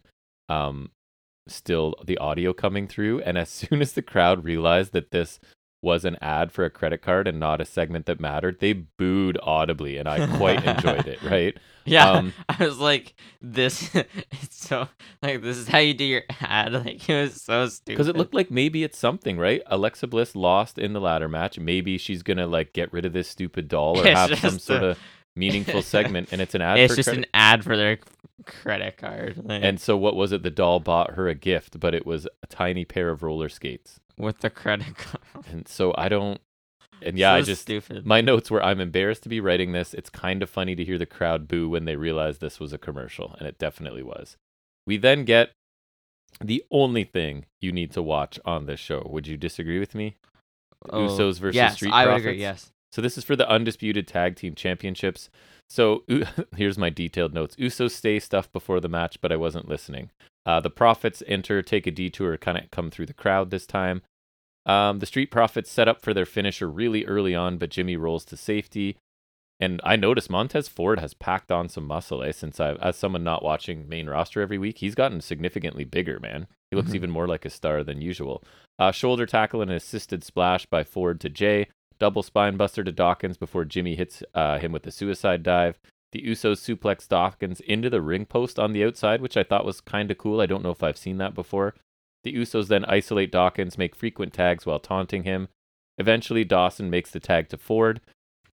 [0.48, 0.90] um,
[1.48, 3.20] still the audio coming through.
[3.22, 5.38] And as soon as the crowd realized that this
[5.82, 9.36] was an ad for a credit card and not a segment that mattered, they booed
[9.42, 11.56] audibly, and I quite enjoyed it, right?
[11.84, 13.90] Yeah, Um, I was like, this.
[14.42, 14.88] It's so
[15.22, 16.72] like this is how you do your ad.
[16.72, 17.94] Like it was so stupid.
[17.96, 19.60] Because it looked like maybe it's something, right?
[19.66, 21.58] Alexa Bliss lost in the ladder match.
[21.58, 24.64] Maybe she's gonna like get rid of this stupid doll or It's have some just
[24.66, 24.98] sort of
[25.34, 26.78] meaningful segment, and it's an ad.
[26.78, 27.98] it's for just credit- an ad for their
[28.46, 29.40] credit card.
[29.44, 30.42] Like, And so what was it?
[30.44, 33.98] The doll bought her a gift, but it was a tiny pair of roller skates.
[34.22, 35.44] With the credit card.
[35.50, 36.40] And so I don't.
[37.02, 38.06] And yeah, I just stupid.
[38.06, 39.92] my notes were I'm embarrassed to be writing this.
[39.92, 42.78] It's kind of funny to hear the crowd boo when they realize this was a
[42.78, 44.36] commercial, and it definitely was.
[44.86, 45.50] We then get
[46.40, 49.06] the only thing you need to watch on this show.
[49.10, 50.16] Would you disagree with me?
[50.90, 52.26] Oh, Usos versus yes, Street I would Profits.
[52.26, 52.40] agree.
[52.40, 52.70] Yes.
[52.92, 55.28] So this is for the undisputed tag team championships.
[55.68, 56.24] So U-
[56.56, 57.56] here's my detailed notes.
[57.56, 60.10] Usos stay stuff before the match, but I wasn't listening.
[60.44, 64.02] Uh, the Profits enter, take a detour, kind of come through the crowd this time.
[64.64, 68.24] Um, the Street Profits set up for their finisher really early on, but Jimmy rolls
[68.26, 68.96] to safety.
[69.60, 72.32] And I noticed Montez Ford has packed on some muscle, eh?
[72.32, 76.48] Since I, as someone not watching main roster every week, he's gotten significantly bigger, man.
[76.70, 76.94] He looks Mhm.
[76.96, 78.42] even more like a star than usual.
[78.78, 81.68] Uh, shoulder tackle and an assisted splash by Ford to Jay.
[82.00, 85.78] Double spine buster to Dawkins before Jimmy hits uh, him with a suicide dive.
[86.10, 89.80] The Usos suplex Dawkins into the ring post on the outside, which I thought was
[89.80, 90.40] kind of cool.
[90.40, 91.74] I don't know if I've seen that before.
[92.24, 95.48] The Usos then isolate Dawkins, make frequent tags while taunting him.
[95.98, 98.00] Eventually, Dawkins makes the tag to Ford.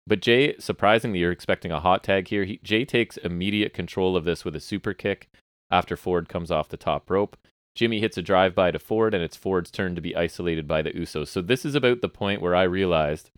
[0.07, 2.43] But Jay, surprisingly, you're expecting a hot tag here.
[2.43, 5.29] He, Jay takes immediate control of this with a super kick
[5.71, 7.35] after Ford comes off the top rope.
[7.73, 10.81] Jimmy hits a drive by to Ford, and it's Ford's turn to be isolated by
[10.81, 11.27] the Usos.
[11.27, 13.31] So this is about the point where I realized,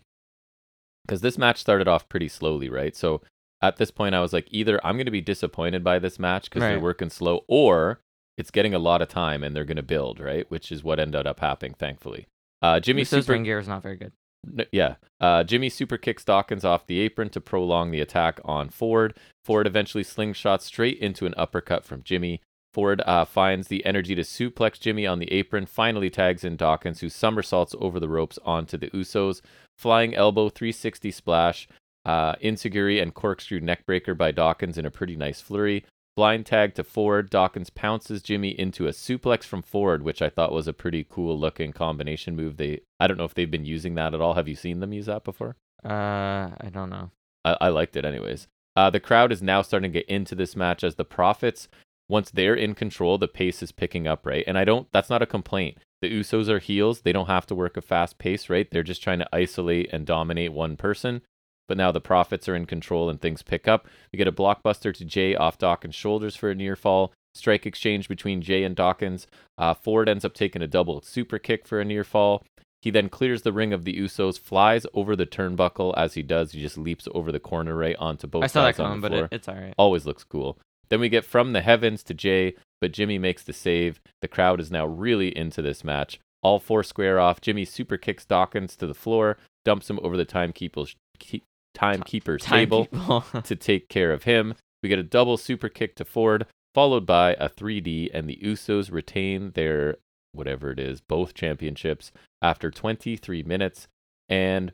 [1.05, 2.95] because this match started off pretty slowly, right?
[2.95, 3.21] So
[3.61, 6.49] at this point, I was like, either I'm going to be disappointed by this match
[6.49, 8.01] because they're working slow, or
[8.37, 10.49] it's getting a lot of time and they're going to build, right?
[10.49, 12.27] Which is what ended up happening, thankfully.
[12.61, 14.11] Uh, Jimmy Usos super gear is not very good.
[14.47, 14.95] N- yeah.
[15.19, 19.15] Uh, Jimmy super kicks Dawkins off the apron to prolong the attack on Ford.
[19.43, 22.41] Ford eventually slingshots straight into an uppercut from Jimmy.
[22.73, 26.99] Ford uh, finds the energy to suplex Jimmy on the apron, finally tags in Dawkins,
[26.99, 29.41] who somersaults over the ropes onto the Usos.
[29.77, 31.67] Flying elbow, 360 splash,
[32.05, 35.85] uh, Enziguri and corkscrew neckbreaker by Dawkins in a pretty nice flurry.
[36.17, 37.29] Blind tag to Ford.
[37.29, 41.39] Dawkins pounces Jimmy into a suplex from Ford, which I thought was a pretty cool
[41.39, 42.57] looking combination move.
[42.57, 44.33] They I don't know if they've been using that at all.
[44.33, 45.55] Have you seen them use that before?
[45.85, 47.11] Uh, I don't know.
[47.45, 48.47] I, I liked it anyways.
[48.75, 51.67] Uh, the crowd is now starting to get into this match as the Profits,
[52.09, 54.43] once they're in control, the pace is picking up, right?
[54.47, 55.77] And I don't, that's not a complaint.
[56.01, 57.01] The Usos are heels.
[57.01, 58.69] They don't have to work a fast pace, right?
[58.69, 61.21] They're just trying to isolate and dominate one person.
[61.67, 63.87] But now the Profits are in control and things pick up.
[64.11, 67.13] We get a blockbuster to Jay off Dawkins' shoulders for a near fall.
[67.33, 69.27] Strike exchange between Jay and Dawkins.
[69.57, 72.43] Uh, Ford ends up taking a double super kick for a near fall.
[72.81, 75.93] He then clears the ring of the Usos, flies over the turnbuckle.
[75.97, 78.55] As he does, he just leaps over the corner right onto both sides.
[78.55, 79.73] I saw that coming, but it, it's all right.
[79.77, 80.57] Always looks cool.
[80.89, 83.99] Then we get from the heavens to Jay, but Jimmy makes the save.
[84.21, 86.19] The crowd is now really into this match.
[86.41, 87.41] All four square off.
[87.41, 91.43] Jimmy super kicks Dawkins to the floor, dumps him over the timekeeper's, keep,
[91.77, 92.87] timekeeper's Time table
[93.43, 94.55] to take care of him.
[94.83, 98.91] We get a double super kick to Ford, followed by a 3D, and the Usos
[98.91, 99.97] retain their
[100.33, 102.11] whatever it is, both championships
[102.41, 103.87] after 23 minutes.
[104.29, 104.73] And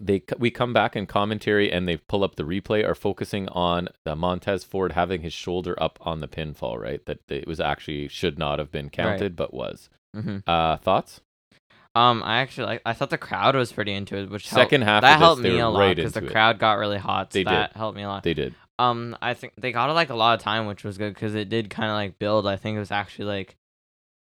[0.00, 3.88] they we come back in commentary and they pull up the replay are focusing on
[4.04, 7.04] the Montez Ford having his shoulder up on the pinfall, right?
[7.06, 9.88] That it was actually should not have been counted, but was.
[10.14, 11.20] hmm Uh, thoughts?
[11.94, 12.82] Um, I actually like.
[12.86, 15.42] I thought the crowd was pretty into it, which Second helped, half that this, helped
[15.42, 16.32] me a lot right because the into it.
[16.32, 17.32] crowd got really hot.
[17.32, 17.52] So They did.
[17.52, 18.22] that helped me a lot.
[18.22, 18.54] They did.
[18.78, 21.48] Um, I think they got like a lot of time, which was good because it
[21.48, 22.46] did kind of like build.
[22.46, 23.56] I think it was actually like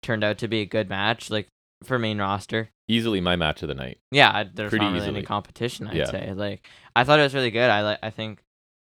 [0.01, 1.29] turned out to be a good match.
[1.29, 1.47] Like
[1.83, 2.69] for main roster.
[2.87, 3.99] Easily my match of the night.
[4.11, 5.87] Yeah, there's Pretty not really any competition.
[5.87, 6.05] I'd Yeah.
[6.05, 6.65] say like
[6.95, 7.69] I thought it was really good.
[7.69, 8.41] I like I think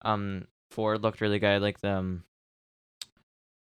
[0.03, 1.61] um Ford looked really good.
[1.61, 2.25] Like the um,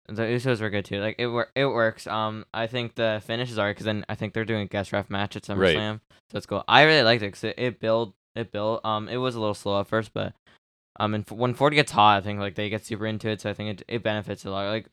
[0.09, 1.01] the Usos were good too.
[1.01, 2.07] Like it wor- it works.
[2.07, 5.09] Um, I think the finishes are because then I think they're doing a guest ref
[5.11, 5.77] match at Right.
[5.77, 6.01] SummerSlam,
[6.31, 6.65] so it's cool.
[6.69, 8.85] I really liked it because it, it built it built.
[8.85, 10.33] Um, it was a little slow at first, but
[11.01, 13.41] um, and f- when Ford gets hot, I think like they get super into it.
[13.41, 14.69] So I think it it benefits a lot.
[14.69, 14.89] Like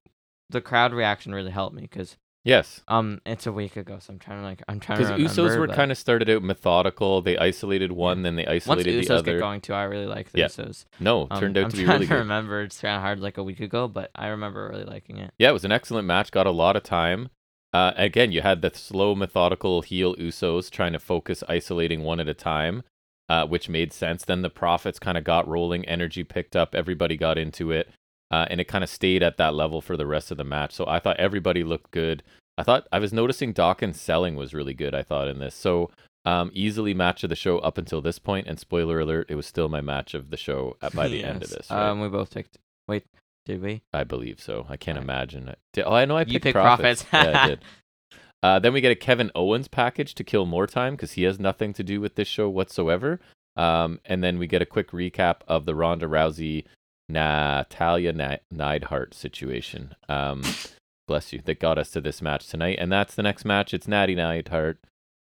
[0.49, 2.81] the crowd reaction really helped me because Yes.
[2.87, 5.53] um, it's a week ago, so I'm trying to like I'm trying to Because remember.
[5.55, 7.21] Usos were but kind of started out methodical.
[7.21, 9.33] They isolated one, then they once isolated the Usos other.
[9.33, 10.45] get going too, I really like the Yeah.
[10.47, 10.85] Usos.
[10.99, 12.19] No, Um, turned out I'm to be trying really to good.
[12.19, 12.61] remember.
[12.63, 15.31] It's kind of hard, like a week ago, but I remember really liking it.
[15.37, 16.31] Yeah, it was an excellent match.
[16.31, 17.29] Got a lot of time.
[17.73, 22.27] Uh, again, you had the slow, methodical heel Usos trying to focus, isolating one at
[22.27, 22.81] a time,
[23.27, 24.25] uh, which made sense.
[24.25, 27.89] Then the Profits kind of got rolling, energy picked up, everybody got into it,
[28.32, 30.73] uh, and it kind of stayed at that level for the rest of the match.
[30.73, 32.23] So I thought everybody looked good.
[32.57, 34.93] I thought I was noticing Dawkins selling was really good.
[34.93, 35.89] I thought in this, so
[36.25, 38.47] um, easily match of the show up until this point.
[38.47, 41.41] And spoiler alert, it was still my match of the show at, by the end
[41.43, 41.69] of this.
[41.71, 41.89] Right?
[41.89, 42.57] Um, we both picked.
[42.88, 43.05] Wait,
[43.45, 43.82] did we?
[43.93, 44.65] I believe so.
[44.69, 45.03] I can't Right.
[45.03, 45.57] imagine it.
[45.73, 47.03] Did- oh, I know I You picked, picked profits.
[47.03, 47.34] Profits.
[47.34, 47.59] yeah, I did.
[48.41, 51.41] Uh, then we get a Kevin Owens package to kill more time because he has
[51.41, 53.19] nothing to do with this show whatsoever.
[53.57, 56.63] Um, and then we get a quick recap of the Ronda Rousey
[57.10, 59.95] Natalya Neidhart situation.
[60.07, 60.43] Um,
[61.07, 61.41] bless you.
[61.43, 63.74] That got us to this match tonight, and that's the next match.
[63.74, 64.80] It's Natty Neidhart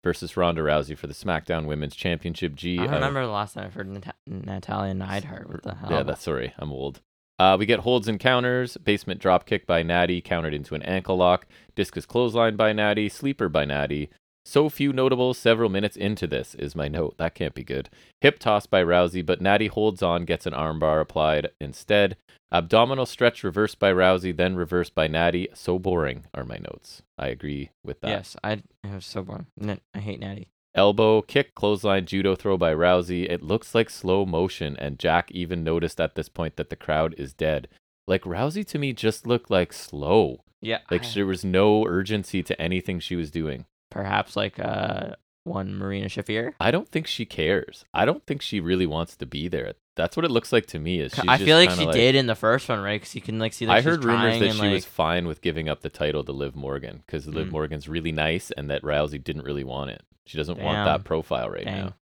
[0.03, 2.55] versus Ronda Rousey for the SmackDown Women's Championship.
[2.55, 2.79] G.
[2.79, 5.49] I uh, remember the last time I've heard Nat- Natalya Neidhart.
[5.49, 5.91] What the hell?
[5.91, 6.53] yeah, that's sorry.
[6.59, 7.01] I'm old.
[7.39, 8.77] Uh, we get holds and counters.
[8.77, 11.47] Basement drop kick by Natty, countered into an ankle lock.
[11.75, 13.09] Discus clothesline by Natty.
[13.09, 14.11] Sleeper by Natty.
[14.51, 17.15] So few notables several minutes into this is my note.
[17.19, 17.89] That can't be good.
[18.21, 22.17] Hip toss by Rousey, but Natty holds on, gets an armbar applied instead.
[22.51, 25.47] Abdominal stretch reversed by Rousey, then reversed by Natty.
[25.55, 27.03] So boring are my notes.
[27.17, 28.09] I agree with that.
[28.09, 28.65] Yes, I.
[28.83, 29.47] Was so boring.
[29.95, 30.49] I hate Natty.
[30.75, 33.31] Elbow, kick, clothesline, judo throw by Rousey.
[33.31, 37.15] It looks like slow motion, and Jack even noticed at this point that the crowd
[37.17, 37.69] is dead.
[38.09, 40.43] Like Rousey to me just looked like slow.
[40.61, 43.67] Yeah, Like I- there was no urgency to anything she was doing.
[43.91, 45.15] Perhaps like uh
[45.45, 46.53] one Marina Shafir.
[46.61, 47.85] I don't think she cares.
[47.95, 49.73] I don't think she really wants to be there.
[49.97, 51.01] That's what it looks like to me.
[51.01, 53.01] Is she's I feel like she did in the first one, right?
[53.01, 55.41] Because you can like see that I heard rumors that she like, was fine with
[55.41, 57.53] giving up the title to Liv Morgan because Liv Mm.
[57.53, 60.03] Morgan's really nice, and that Rousey didn't really want it.
[60.27, 61.77] She doesn't want that profile right Dang.
[61.85, 61.95] now.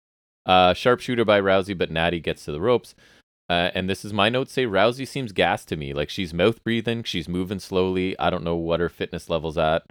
[0.47, 2.95] Uh, sharpshooter by Rousey, but Natty gets to the ropes.
[3.49, 5.93] Uh, and this is my notes say Rousey seems gassed to me.
[5.93, 8.19] Like she's mouth breathing, she's moving slowly.
[8.19, 9.85] I don't know what her fitness level's at.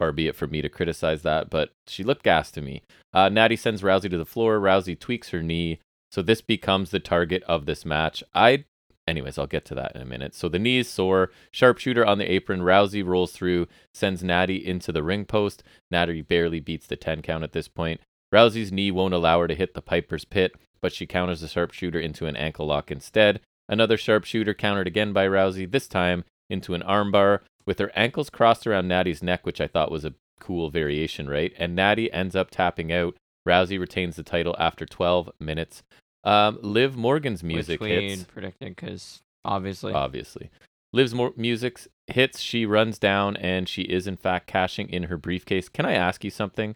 [0.00, 2.80] Far be it for me to criticize that, but she looked gassed to me.
[3.12, 4.58] Uh, Natty sends Rousey to the floor.
[4.58, 5.78] Rousey tweaks her knee.
[6.10, 8.24] So this becomes the target of this match.
[8.34, 8.64] I,
[9.06, 10.34] anyways, I'll get to that in a minute.
[10.34, 11.30] So the knee is sore.
[11.50, 12.62] Sharpshooter on the apron.
[12.62, 15.62] Rousey rolls through, sends Natty into the ring post.
[15.90, 18.00] Natty barely beats the 10 count at this point.
[18.32, 22.00] Rousey's knee won't allow her to hit the Piper's Pit, but she counters the sharpshooter
[22.00, 23.40] into an ankle lock instead.
[23.68, 28.66] Another sharpshooter countered again by Rousey, this time into an armbar with her ankles crossed
[28.66, 31.52] around Natty's neck, which I thought was a cool variation, right?
[31.58, 33.16] And Natty ends up tapping out.
[33.46, 35.82] Rousey retains the title after 12 minutes.
[36.24, 40.50] Um, Liv Morgan's music which we hits predicted because obviously obviously.
[40.92, 45.16] Liv's more music hits, she runs down, and she is in fact cashing in her
[45.16, 45.68] briefcase.
[45.68, 46.74] Can I ask you something?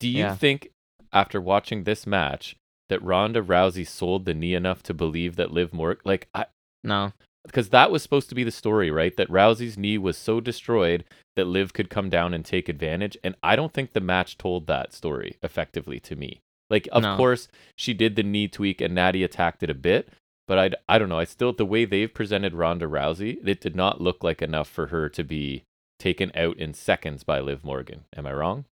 [0.00, 0.34] Do you Yeah.
[0.34, 0.68] think,
[1.12, 2.56] after watching this match,
[2.88, 6.46] that Ronda Rousey sold the knee enough to believe that Liv Morgan, like, I,
[6.82, 7.12] no.
[7.44, 9.16] Because that was supposed to be the story, right?
[9.16, 11.04] That Rousey's knee was so destroyed
[11.36, 13.16] that Liv could come down and take advantage.
[13.24, 16.40] And I don't think the match told that story effectively to me.
[16.70, 17.16] Like, of No.
[17.16, 20.08] course, she did the knee tweak and Natty attacked it a bit,
[20.46, 21.18] but I, I don't know.
[21.18, 24.86] I still, the way they've presented Ronda Rousey, it did not look like enough for
[24.88, 25.64] her to be
[25.98, 28.04] taken out in seconds by Liv Morgan.
[28.16, 28.64] Am I wrong?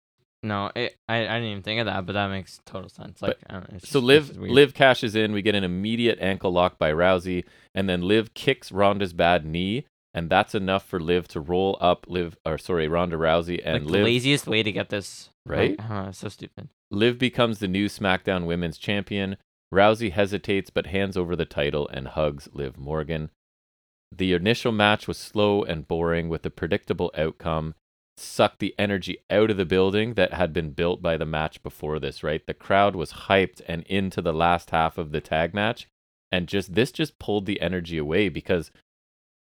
[0.43, 3.20] No, it, I, I didn't even think of that, but that makes total sense.
[3.20, 4.36] Like, I don't know, So Liv.
[4.38, 5.32] Liv cashes in.
[5.32, 9.84] We get an immediate ankle lock by Rousey, and then Liv kicks Ronda's bad knee,
[10.14, 13.86] and that's enough for Liv to roll up Liv or sorry Ronda Rousey and like
[13.86, 14.05] the Liv.
[14.05, 15.70] laziest way to get this Right?
[15.78, 16.68] Like, I don't know, it's so stupid.
[16.91, 19.36] Liv becomes the new SmackDown Women's Champion.
[19.72, 23.30] Rousey hesitates but hands over the title and hugs Liv Morgan.
[24.12, 27.74] The initial match was slow and boring with a predictable outcome.
[28.20, 31.98] Sucked the energy out of the building that had been built by the match before
[31.98, 32.46] this, right?
[32.46, 35.88] The crowd was hyped and into the last half of the tag match.
[36.30, 38.70] And just this just pulled the energy away because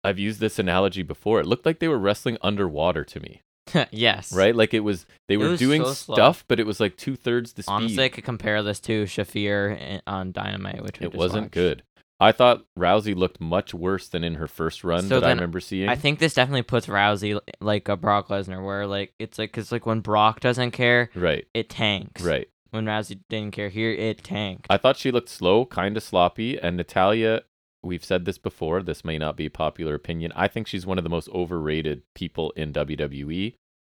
[0.02, 1.40] I've used this analogy before.
[1.40, 3.42] It looked like they were wrestling underwater to me,
[3.90, 4.32] yes.
[4.32, 4.54] right?
[4.54, 7.54] Like it was they were was doing so stuff, but it was like two thirds
[7.54, 7.72] the speed.
[7.72, 11.54] Honestly, I could compare this to Shafir eh, on Dynamite, which it wasn't watched.
[11.54, 11.82] good.
[12.20, 15.60] I thought Rousey looked much worse than in her first run So that I remember
[15.60, 15.88] seeing.
[15.88, 19.72] I think this definitely puts Rousey like a Brock Lesnar, where like it's like because
[19.72, 22.22] like when Brock doesn't care, right, it tanks.
[22.22, 22.48] right.
[22.70, 24.66] When Rousey didn't care here, it tanked.
[24.68, 27.42] I thought she looked slow, kind of sloppy, and Natalya.
[27.84, 28.82] We've said this before.
[28.82, 30.32] This may not be a popular opinion.
[30.34, 33.54] I think she's one of the most overrated people in WWE.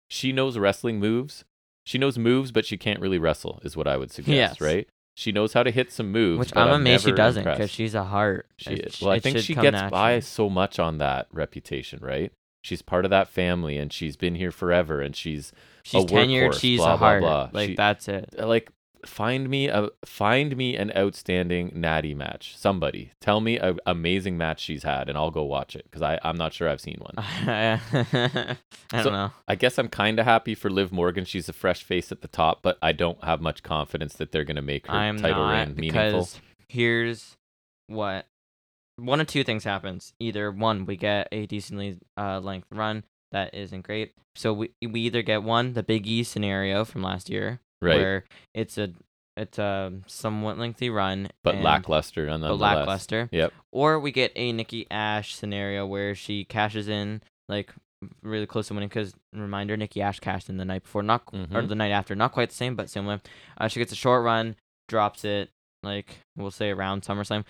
[0.10, 1.44] She knows wrestling moves.
[1.86, 3.60] She knows moves, but she can't really wrestle.
[3.64, 4.36] Is what I would suggest.
[4.36, 4.62] Yes.
[4.62, 4.88] Right?
[5.20, 6.38] She knows how to hit some moves.
[6.38, 8.46] Which I'm amazed she doesn't because she's a Hart.
[8.58, 9.02] She is.
[9.02, 12.32] Well, I think she gets by so much on that reputation, right?
[12.62, 15.52] She's part of that family, and she's been here forever, and she's
[15.82, 16.60] She's tenured.
[16.60, 17.22] She's blah, a blah, Hart.
[17.22, 17.50] blah.
[17.52, 18.36] Like She- that's it.
[18.38, 18.70] uh, like
[19.06, 22.56] find me a find me an outstanding natty match.
[22.58, 26.20] Somebody tell me an amazing match she's had, and I'll go watch it because I
[26.24, 27.14] I'm not sure I've seen one.
[27.18, 28.58] I
[28.92, 29.32] don't So- know.
[29.48, 31.26] I guess I'm kind of happy for Liv Morgan.
[31.26, 34.44] She's a fresh face at the top, but I don't have much confidence that they're
[34.44, 36.02] gonna make her I'm title not reign meaningful.
[36.04, 36.40] because
[36.70, 37.36] here's
[37.88, 38.26] what
[38.98, 40.14] one of two things happens.
[40.20, 44.14] Either one, we get a decently uh, length run that isn't great.
[44.36, 48.24] So we we either get one the Big E scenario from last year, Right, where
[48.54, 48.92] it's a
[49.36, 52.60] it's a somewhat lengthy run, but and- lackluster but nonetheless.
[52.78, 53.30] lackluster.
[53.32, 53.54] Yep.
[53.72, 57.72] Or we get a Nikki Ash scenario where she cashes in like
[58.24, 58.90] really close to winning.
[58.90, 61.68] Because reminder, Nikki Ash cashed in the night before, not or Mhm.
[61.70, 63.22] the night after, not quite the same, but similar.
[63.60, 64.56] Uh, she gets a short run,
[64.88, 65.50] drops it
[65.84, 67.46] like we'll say around SummerSlam.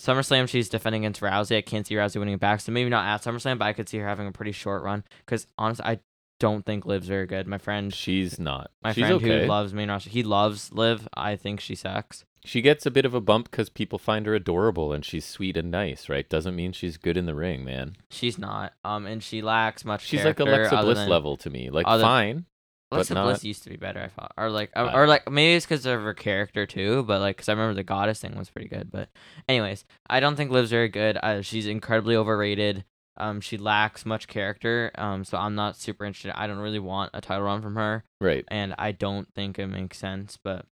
[0.00, 1.56] SummerSlam, she's defending against Rousey.
[1.56, 3.88] I can't see Rousey winning it back, so maybe not at SummerSlam, but I could
[3.88, 5.04] see her having a pretty short run.
[5.24, 6.00] Because honestly, I
[6.38, 7.46] don't think Liv's very good.
[7.46, 8.70] My friend, She's not.
[8.82, 9.40] my She's friend okay.
[9.42, 11.08] who loves main roster, he loves Liv.
[11.14, 12.24] I think she sucks.
[12.44, 15.56] she gets a bit of a bump because people find her adorable and she's sweet
[15.56, 16.28] and nice, right?
[16.28, 17.96] Doesn't mean she's good in the ring, man.
[18.10, 18.72] She's not.
[18.84, 20.04] Um, and she lacks much.
[20.06, 21.70] She's like Alexa Bliss than- level to me.
[21.70, 22.44] Like other- fine,
[22.90, 25.28] but Alexa not- Bliss used to be better, I thought, or like, or, or like
[25.30, 27.02] maybe it's because of her character too.
[27.02, 28.92] But like, because I remember the goddess thing was pretty good.
[28.92, 29.08] But
[29.48, 31.16] anyways, I don't think Liv's very good.
[31.20, 32.84] Uh, she's incredibly overrated.
[33.18, 34.90] Um, she lacks much character.
[34.96, 36.32] Um, so I'm not super interested.
[36.38, 38.44] I don't really want a title run from her, right?
[38.48, 40.38] and I don't think it makes sense.
[40.42, 40.66] But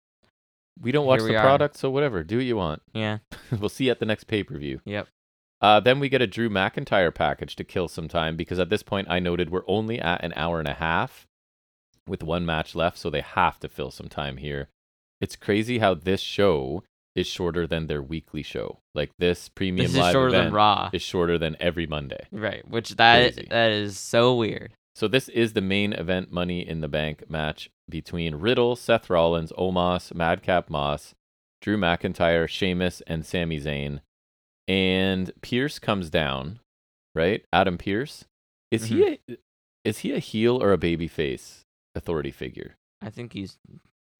[0.80, 1.42] We don't watch the are.
[1.42, 2.22] product, so whatever.
[2.24, 2.82] Do what you want.
[2.92, 3.18] yeah,
[3.58, 4.80] we'll see you at the next pay per view.
[4.84, 5.08] Yep.
[5.62, 8.82] Uh, then we get a Drew McIntyre package to kill some time because at this
[8.82, 11.26] point I noted we're only at an hour and a half
[12.08, 14.68] with one match left, so they have to fill some time here.
[15.20, 16.82] It's crazy how this show
[17.16, 18.78] is shorter than their weekly show.
[18.94, 22.26] Like this premium this is live shorter event than Raw, is shorter than every Monday.
[22.30, 22.66] right?
[22.68, 23.48] Which that Crazy.
[23.50, 24.72] that is so weird.
[24.94, 29.52] So this is the main event Money in the Bank match between Riddle, Seth Rollins,
[29.58, 31.14] Omos, Madcap Moss,
[31.62, 34.00] Drew McIntyre, Sheamus, and Sami Zayn.
[34.68, 36.60] And Pearce comes down,
[37.14, 37.44] right?
[37.52, 38.24] Adam Pearce.
[38.70, 39.32] Is he Mm-hmm.
[39.32, 39.36] a,
[39.84, 41.60] is he a heel or a babyface
[41.94, 42.76] authority figure?
[43.02, 43.56] I think he's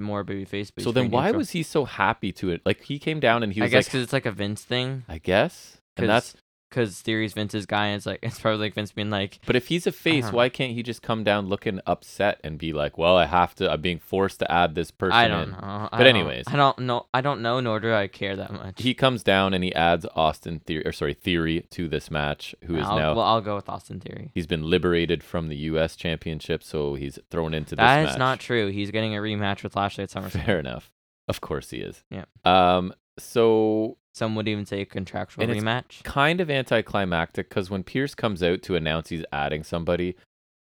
[0.00, 0.70] more babyface.
[0.74, 1.38] but so then why neutral.
[1.38, 2.62] was he so happy to it?
[2.64, 4.62] Like he came down and he was I guess like because it's like a Vince
[4.62, 5.04] thing.
[5.08, 5.80] I guess.
[5.96, 6.34] And that's
[6.70, 9.66] because Theory's Vince's guy, and it's like it's probably like Vince being like, But if
[9.68, 12.96] he's a face, don't why can't he just come down looking upset and be like,
[12.96, 13.70] "Well, I have to.
[13.70, 15.58] I'm being forced to add this person." I don't in." know.
[15.60, 16.44] I But don't- anyways.
[16.46, 17.06] I don't know.
[17.12, 18.80] I don't know, nor do I care that much.
[18.80, 22.76] He comes down and he adds Austin Theory, or sorry, Theory to this match, who
[22.76, 24.30] is I'll, now well, I'll go with Austin Theory.
[24.34, 25.96] he's been liberated from the U.S.
[25.96, 28.18] Championship, so he's thrown into this That is match.
[28.18, 28.70] not true.
[28.70, 30.44] He's getting a rematch with Lashley at SummerSlam.
[30.46, 30.92] fair enough.
[31.28, 32.02] Of course he is.
[32.10, 32.24] Yeah.
[32.44, 32.92] Um.
[33.18, 36.02] So Some would even say a contractual And it's rematch.
[36.02, 40.16] kind of anticlimactic because when Pearce comes out to announce he's adding somebody,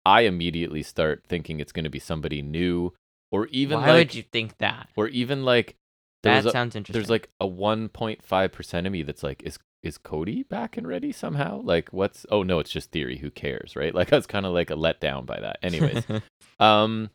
[0.05, 2.93] I immediately start thinking it's going to be somebody new,
[3.31, 4.89] or even Why like, would you think that?
[4.97, 5.77] or even like
[6.23, 7.01] That a- sounds interesting.
[7.01, 11.13] there's like a 1.5 percent of me that's like, is is Cody back and ready
[11.13, 11.61] somehow?
[11.63, 12.27] Like, what's?
[12.31, 13.19] Oh no, it's just theory.
[13.19, 13.95] Who cares, right?
[13.99, 15.59] Like, I was kind of like a letdown by that.
[15.63, 16.05] Anyways,
[16.61, 17.11] um,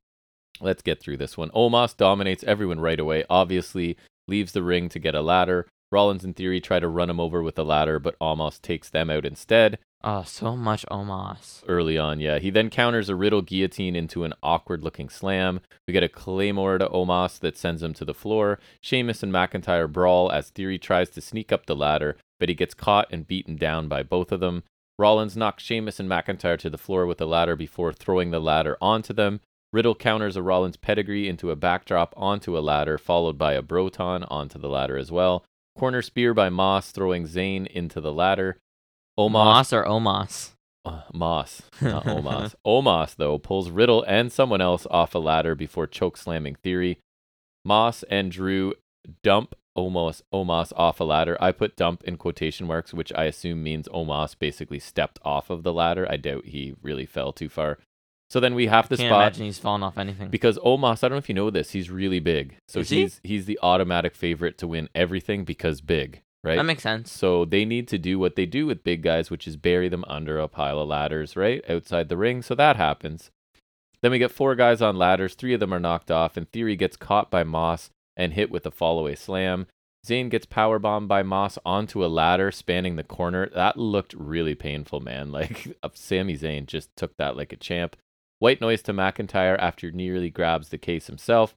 [0.61, 1.49] let's get through this one.
[1.51, 3.23] Omos dominates everyone right away.
[3.29, 5.67] Obviously, leaves the ring to get a ladder.
[5.93, 9.11] Rollins and Theory try to run him over with a ladder, but Omos takes them
[9.11, 9.77] out instead.
[10.03, 11.63] oh, so much Omos.
[11.67, 12.39] Early on, yeah.
[12.39, 15.61] He then counters a Riddle guillotine into an awkward looking slam.
[15.87, 18.59] We get a Claymore to Omos that sends him to the floor.
[18.81, 22.73] Sheamus and McIntyre brawl as Theory tries to sneak up the ladder, but he gets
[22.73, 24.63] caught and beaten down by both of them.
[24.97, 28.77] Rollins knocks Sheamus and McIntyre to the floor with a ladder before throwing the ladder
[28.81, 29.41] onto them.
[29.71, 34.23] Riddle counters a Rollins pedigree into a backdrop onto a ladder, followed by a Broton
[34.23, 35.45] onto the ladder as well.
[35.77, 38.57] Corner spear by Moss, throwing Zayn into the ladder.
[39.19, 40.51] Omos Moss or Omos?
[40.85, 42.55] uh, Moss, not Omos.
[42.65, 46.99] Omos, though, pulls Riddle and someone else off a ladder before choke slamming Theory.
[47.65, 48.73] Moss and Drew
[49.23, 51.37] dump Omos, Omos off a ladder.
[51.41, 55.63] I put dump in quotation marks, which I assume means Omos basically stepped off of
[55.63, 56.05] the ladder.
[56.09, 57.79] I doubt he really fell too far.
[58.33, 60.29] So then we have to Can't spot imagine he's fallen off anything.
[60.29, 62.55] because Omos, I don't know if you know this, he's really big.
[62.67, 63.01] So Is he?
[63.01, 66.23] he's he's the automatic favorite to win everything because big.
[66.43, 66.55] right?
[66.55, 67.11] That makes sense.
[67.11, 70.03] So they need to do what they do with big guys, which is bury them
[70.07, 71.63] under a pile of ladders, right?
[71.69, 72.41] Outside the ring.
[72.41, 73.29] So that happens.
[74.01, 75.35] Then we get four guys on ladders.
[75.35, 78.65] Three of them are knocked off, and Theory gets caught by Moss and hit with
[78.65, 79.67] a fallaway slam.
[80.07, 83.47] Zayn gets powerbombed by Moss onto a ladder spanning the corner.
[83.53, 85.31] That looked really painful, man.
[85.31, 87.95] Like Sami Zayn just took that like a champ.
[88.43, 91.55] White noise to McIntyre after nearly grabs the case himself.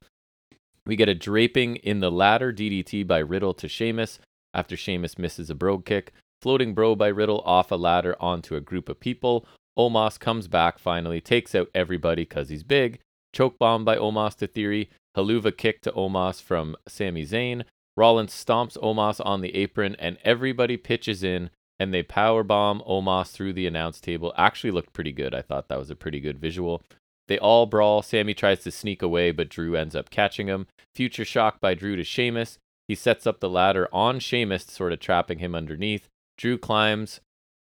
[0.85, 4.19] We get a draping in the ladder DDT by Riddle to Sheamus
[4.53, 6.13] after Sheamus misses a brogue kick.
[6.41, 9.45] Floating bro by Riddle off a ladder onto a group of people.
[9.77, 12.99] Omos comes back finally, takes out everybody because he's big.
[13.33, 14.89] Choke bomb by Omos to Theory.
[15.13, 17.65] Helluva kick to Omos from Sami Zayn.
[17.97, 21.49] Rollins stomps Omos on the apron, and everybody pitches in
[21.79, 24.33] and they power bomb Omos through the announce table.
[24.37, 25.33] Actually looked pretty good.
[25.33, 26.81] I thought that was a pretty good visual.
[27.27, 28.01] They all brawl.
[28.01, 30.67] Sami tries to sneak away, but Drew ends up catching him.
[30.95, 32.57] Future shock by Drew to Sheamus.
[32.87, 36.07] He sets up the ladder on Sheamus, sort of trapping him underneath.
[36.37, 37.19] Drew climbs,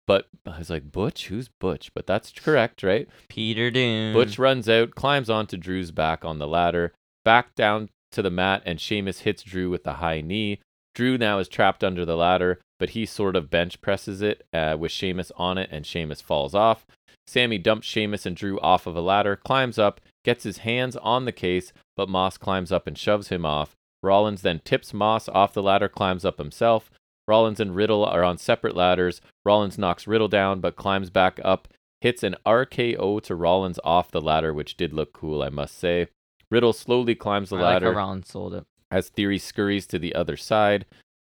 [0.05, 1.27] but I was like, Butch?
[1.27, 1.91] Who's Butch?
[1.93, 3.07] But that's correct, right?
[3.27, 4.13] Peter Dunne.
[4.13, 6.93] Butch runs out, climbs onto Drew's back on the ladder,
[7.25, 10.59] back down to the mat, and Sheamus hits Drew with the high knee.
[10.95, 14.75] Drew now is trapped under the ladder, but he sort of bench presses it uh,
[14.79, 16.85] with Sheamus on it, and Sheamus falls off.
[17.25, 21.25] Sami dumps Sheamus and Drew off of a ladder, climbs up, gets his hands on
[21.25, 23.75] the case, but Moss climbs up and shoves him off.
[24.01, 26.89] Rollins then tips Moss off the ladder, climbs up himself.
[27.27, 29.19] Rollins and Riddle are on separate ladders.
[29.45, 31.67] Rollins knocks Riddle down, but climbs back up,
[31.99, 36.07] hits an RKO to Rollins off the ladder, which did look cool, I must say.
[36.49, 38.65] Riddle slowly climbs the I ladder Like how Rollins sold it.
[38.89, 40.85] as Theory scurries to the other side.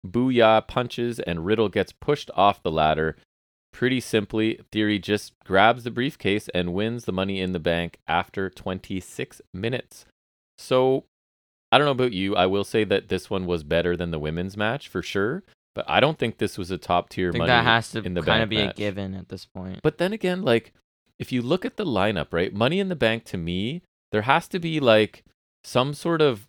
[0.05, 3.15] Booyah punches, and Riddle gets pushed off the ladder.
[3.73, 8.49] Pretty simply, Theory just grabs the briefcase and wins the money in the bank after
[8.49, 10.05] 26 minutes.
[10.57, 11.05] So,
[11.71, 12.35] I don't know about you.
[12.35, 15.43] I will say that this one was better than the women's match for sure,
[15.75, 17.47] but I don't think this was a top tier money.
[17.47, 19.81] that has to in the kind of be a given at this point.
[19.83, 20.73] But then again, like
[21.19, 22.53] if you look at the lineup, right?
[22.53, 23.81] Money in the Bank to me,
[24.11, 25.23] there has to be like
[25.63, 26.47] some sort of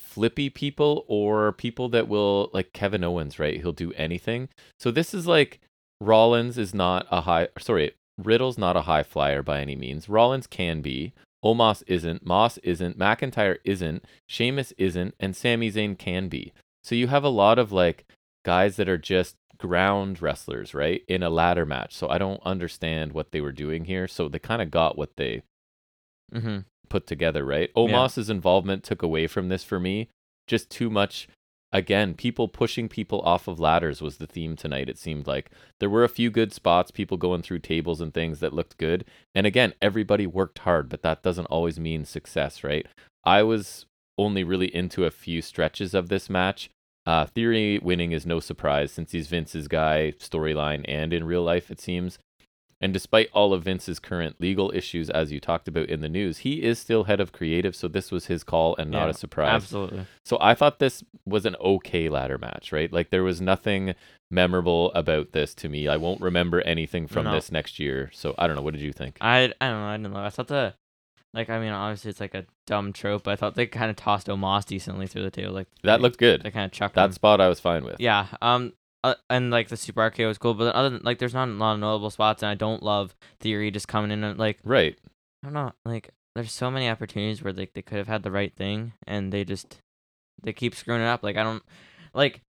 [0.00, 3.60] flippy people or people that will like Kevin Owens, right?
[3.60, 4.48] He'll do anything.
[4.78, 5.60] So this is like
[6.00, 10.08] Rollins is not a high sorry, Riddle's not a high flyer by any means.
[10.08, 11.12] Rollins can be.
[11.44, 16.52] Omos isn't, Moss isn't, McIntyre isn't, Sheamus isn't, and Sami Zayn can be.
[16.82, 18.06] So you have a lot of like
[18.44, 21.02] guys that are just ground wrestlers, right?
[21.08, 21.94] In a ladder match.
[21.94, 24.08] So I don't understand what they were doing here.
[24.08, 25.42] So they kind of got what they
[26.32, 26.58] hmm
[26.88, 27.70] put together, right?
[27.76, 30.08] Omos's involvement took away from this for me.
[30.46, 31.28] Just too much.
[31.70, 35.50] Again, people pushing people off of ladders was the theme tonight, it seemed like.
[35.80, 39.04] There were a few good spots, people going through tables and things that looked good.
[39.34, 42.86] And again, everybody worked hard, but that doesn't always mean success, right?
[43.22, 43.84] I was
[44.16, 46.70] only really into a few stretches of this match.
[47.04, 51.70] Uh, Theory winning is no surprise since he's Vince's guy, storyline, and in real life,
[51.70, 52.18] it seems.
[52.80, 56.38] And despite all of Vince's current legal issues, as you talked about in the news,
[56.38, 59.14] he is still head of creative, so this was his call and not Yeah, a
[59.14, 59.52] surprise.
[59.54, 60.06] Absolutely.
[60.24, 62.92] So I thought this was an okay ladder match, right?
[62.92, 63.94] Like there was nothing
[64.30, 65.88] memorable about this to me.
[65.88, 67.32] I won't remember anything from No.
[67.32, 68.10] this next year.
[68.12, 68.62] So I don't know.
[68.62, 69.16] What did you think?
[69.20, 69.86] I I don't know.
[69.86, 70.20] I didn't know.
[70.20, 70.74] I thought the
[71.34, 73.96] like I mean obviously it's like a dumb trope, but I thought they kind of
[73.96, 75.52] tossed Omos decently through the table.
[75.52, 76.42] Like That they, looked good.
[76.42, 77.12] They kind of chucked That him.
[77.12, 77.96] spot I was fine with.
[77.98, 78.26] Yeah.
[78.40, 78.72] Um.
[79.04, 81.52] Uh, and like the super RKO was cool, but other than like there's not a
[81.52, 84.98] lot of notable spots, and I don't love Theory just coming in and like Right.
[85.42, 88.30] I don't know like there's so many opportunities where like they could have had the
[88.30, 89.80] right thing and they just
[90.42, 91.22] they keep screwing it up.
[91.22, 91.62] Like I don't
[92.14, 92.42] like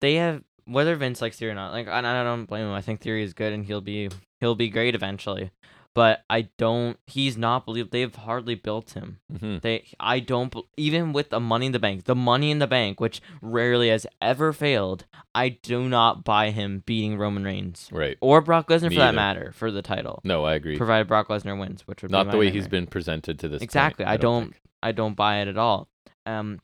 [0.00, 1.72] they have whether Vince likes Theory or not.
[1.72, 2.72] Like I, I don't blame him.
[2.72, 4.10] I think Theory is good and he'll be
[4.40, 5.50] he'll be great eventually.
[5.94, 6.98] But I don't.
[7.06, 7.92] He's not believed.
[7.92, 9.20] They've hardly built him.
[9.38, 9.86] hmm They.
[10.00, 10.52] I don't.
[10.76, 14.04] Even with the Money in the Bank, the Money in the Bank, which rarely has
[14.20, 15.04] ever failed,
[15.36, 18.16] I do not buy him beating Roman Reigns Right.
[18.20, 19.16] or Brock Lesnar Me for that either.
[19.16, 20.76] matter for the title, No, I agree.
[20.76, 23.58] provided Brock Lesnar wins, which would Not the way he's been presented to this.
[23.60, 24.04] point, Exactly.
[24.04, 24.60] I don't- think.
[24.82, 25.88] I don't buy it at all.
[26.26, 26.60] Um,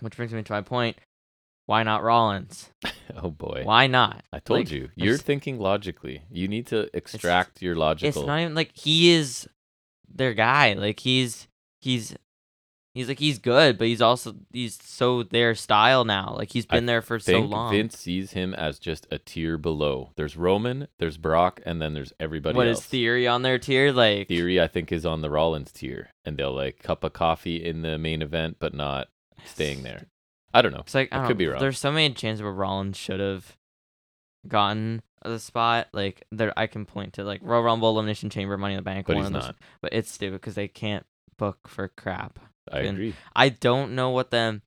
[0.00, 0.96] which brings me to my point.
[1.70, 2.68] Why not Rollins?
[3.22, 3.62] Oh boy.
[3.64, 4.24] Why not?
[4.32, 4.88] I told Like, you.
[4.94, 6.22] You're it's- thinking logically.
[6.30, 8.08] You need to extract your logical.
[8.22, 9.48] It's not even like he is
[10.08, 10.72] their guy.
[10.74, 11.46] Like he's
[11.80, 12.16] he's
[12.94, 16.34] he's like he's good, but he's also he's so their style now.
[16.38, 17.72] Like he's been there for so long.
[17.72, 20.10] Vince sees him as just a tier below.
[20.16, 22.78] There's Roman, there's Brock, and then there's everybody What else.
[22.78, 23.92] is theory on their tier?
[23.92, 27.56] Like Theory, I think, is on the Rollins tier, and they'll like cup of coffee
[27.62, 29.08] in the main event, but not
[29.44, 30.06] staying there.
[30.52, 30.80] I don't know.
[30.80, 31.60] It's like I, I could be wrong.
[31.60, 33.56] There's so many chances where Rollins should have
[34.46, 35.88] gotten the spot.
[35.92, 39.06] Like there, I can point to like Royal Rumble, Elimination Chamber, Money in the Bank.
[39.06, 39.56] But one he's of those, not.
[39.80, 41.06] But it's stupid because they can't
[41.38, 42.38] book for crap.
[42.70, 43.14] I and- agree.
[43.34, 44.60] I don't know what the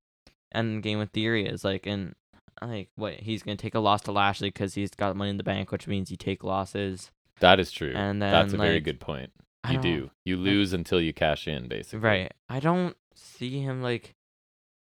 [0.53, 2.15] end game with theory is like, and
[2.61, 5.43] like what he's gonna take a loss to Lashley because he's got money in the
[5.43, 7.11] bank, which means you take losses.
[7.39, 7.93] That is true.
[7.95, 9.31] And then That's a very good point.
[9.69, 10.11] You do.
[10.25, 11.99] You lose until you cash in, basically.
[11.99, 12.33] Right.
[12.49, 14.13] I don't see him like.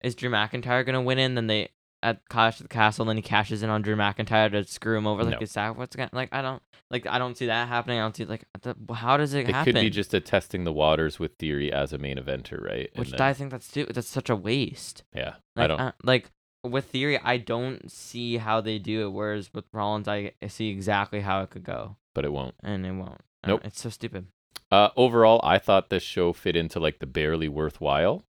[0.06, 1.34] Is Drew McIntyre gonna win in?
[1.34, 1.70] Then they
[2.02, 5.06] at Clash at the Castle, then he cashes in on Drew McIntyre to screw him
[5.06, 5.24] over.
[5.24, 5.38] Like, No.
[5.40, 6.28] is that what's gonna like?
[6.32, 7.06] I don't like.
[7.06, 7.98] I don't see that happening.
[7.98, 8.44] I don't see like.
[8.62, 9.72] The, how does it, It happen?
[9.74, 12.90] could be just a testing the waters with Theory as a main eventer, right?
[12.94, 15.02] Which then- I think that's too, that's such a waste.
[15.14, 15.80] yeah, Like, I don't.
[15.80, 16.30] uh, like
[16.62, 19.10] with Theory, I don't see how they do it.
[19.10, 22.54] Whereas with Rollins, I see exactly how it could go, but it won't.
[22.62, 23.22] and it won't.
[23.46, 23.62] Nope.
[23.64, 24.26] It's so stupid.
[24.70, 28.22] Uh, overall, I thought this show fit into like the barely worthwhile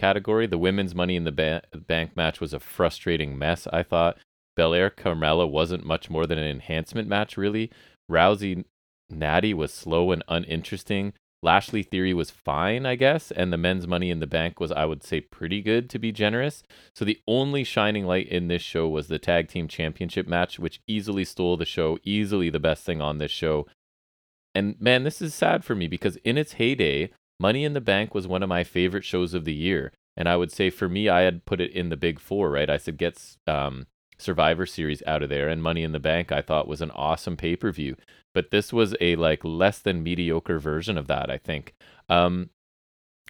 [0.00, 0.46] category.
[0.46, 3.68] The women's Money in the ba- Bank match was a frustrating mess.
[3.72, 4.18] I thought
[4.56, 7.70] Belair Carmella wasn't much more than an enhancement match, really.
[8.10, 8.64] Rousey
[9.10, 11.12] Natty was slow and uninteresting.
[11.42, 14.84] Lashley Theory was fine, I guess, and the men's Money in the Bank was, I
[14.84, 16.62] would say, pretty good to be generous.
[16.94, 20.80] So the only shining light in this show was the tag team championship match, which
[20.86, 23.66] easily stole the show, easily the best thing on this show.
[24.54, 27.10] And man, this is sad for me because in its heyday,
[27.40, 29.92] Money in the Bank was one of my favorite shows of the year.
[30.16, 32.68] And I would say for me, I had put it in the big four, right?
[32.68, 33.86] I said, get um,
[34.18, 35.48] Survivor Series out of there.
[35.48, 37.96] And Money in the Bank, I thought was an awesome pay per view.
[38.34, 41.74] But this was a like less than mediocre version of that, I think.
[42.10, 42.50] Um,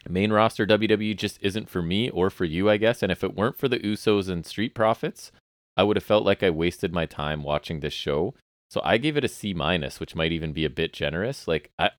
[0.08, 3.04] main roster WWE just isn't for me or for you, I guess.
[3.04, 5.30] And if it weren't for the Usos and Street Profits,
[5.76, 8.34] I would have felt like I wasted my time watching this show.
[8.70, 11.46] So I gave it a C minus, which might even be a bit generous.
[11.46, 11.90] Like I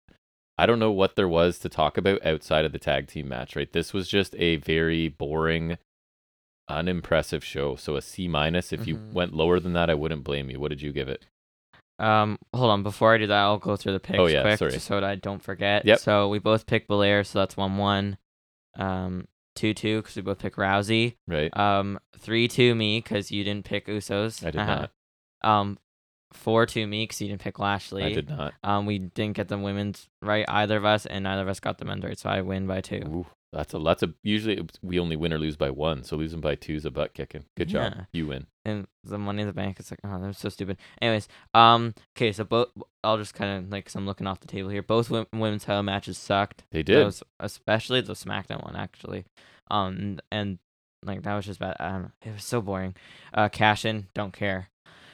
[0.62, 3.56] I don't know what there was to talk about outside of the tag team match,
[3.56, 3.72] right?
[3.72, 5.80] This was just a very boring,
[6.70, 7.76] unimpressive show.
[7.76, 8.72] So a C minus.
[8.72, 9.14] If you Mhm.
[9.14, 10.60] went lower than that, I wouldn't blame you.
[10.60, 11.26] What did you give it?
[11.98, 12.84] Um, hold on.
[12.84, 14.72] Before I do that, I'll go through the picks Oh, yeah, quick, sorry.
[14.72, 15.84] just so that I don't forget.
[15.86, 16.00] Yep.
[16.00, 18.18] So we both picked Belair, so that's one one.
[18.76, 21.16] Um, two two because we both picked Rousey.
[21.28, 21.56] Right?
[21.58, 24.46] Um, three two me because you didn't pick Usos.
[24.46, 24.88] I did Uh-huh.
[25.44, 25.50] not.
[25.60, 25.80] Um,
[26.34, 28.04] four to me because you didn't pick Lashley.
[28.04, 28.54] I did not.
[28.64, 31.78] Um, we didn't get the women's right either of us, and neither of us got
[31.78, 33.02] the men's right, so I win by two.
[33.06, 36.04] Ooh, that's a that's a usually we only win or lose by one.
[36.04, 37.46] So losing by two is a butt kicking.
[37.58, 37.94] Good job.
[37.96, 38.04] Yeah.
[38.14, 38.48] You win.
[38.66, 42.32] and the money in the bank is like oh that's so stupid anyways um okay
[42.32, 42.68] so both
[43.04, 45.82] i'll just kind of like because i'm looking off the table here both women's title
[45.82, 46.98] matches sucked They did.
[47.04, 49.26] Those, especially the smackdown one actually
[49.72, 50.60] um and
[51.04, 52.94] like that was just bad i don't know it was so boring
[53.34, 54.70] uh cash in don't care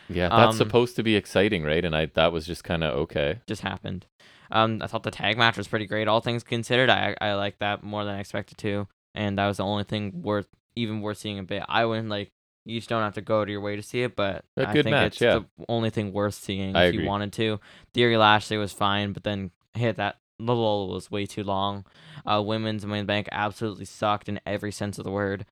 [0.10, 1.84] yeah, that's um, supposed to be exciting, right?
[1.84, 3.40] And I that was just kind of okay.
[3.48, 4.06] just happened
[4.50, 7.60] um i thought the tag match was pretty great all things considered i i like
[7.60, 10.48] that more than i expected to and that was the only thing worth
[10.78, 12.32] even worth seeing a bit i wouldn't like
[12.68, 14.74] you just don't have to go to your way to see it, but A I
[14.74, 15.40] think match, it's yeah.
[15.40, 17.60] the only thing worth seeing I if you wanted to.
[17.94, 21.86] Theory Lashley was fine, but then hit that the lull was way too long.
[22.26, 25.46] Uh, women's main Bank absolutely sucked in every sense of the word,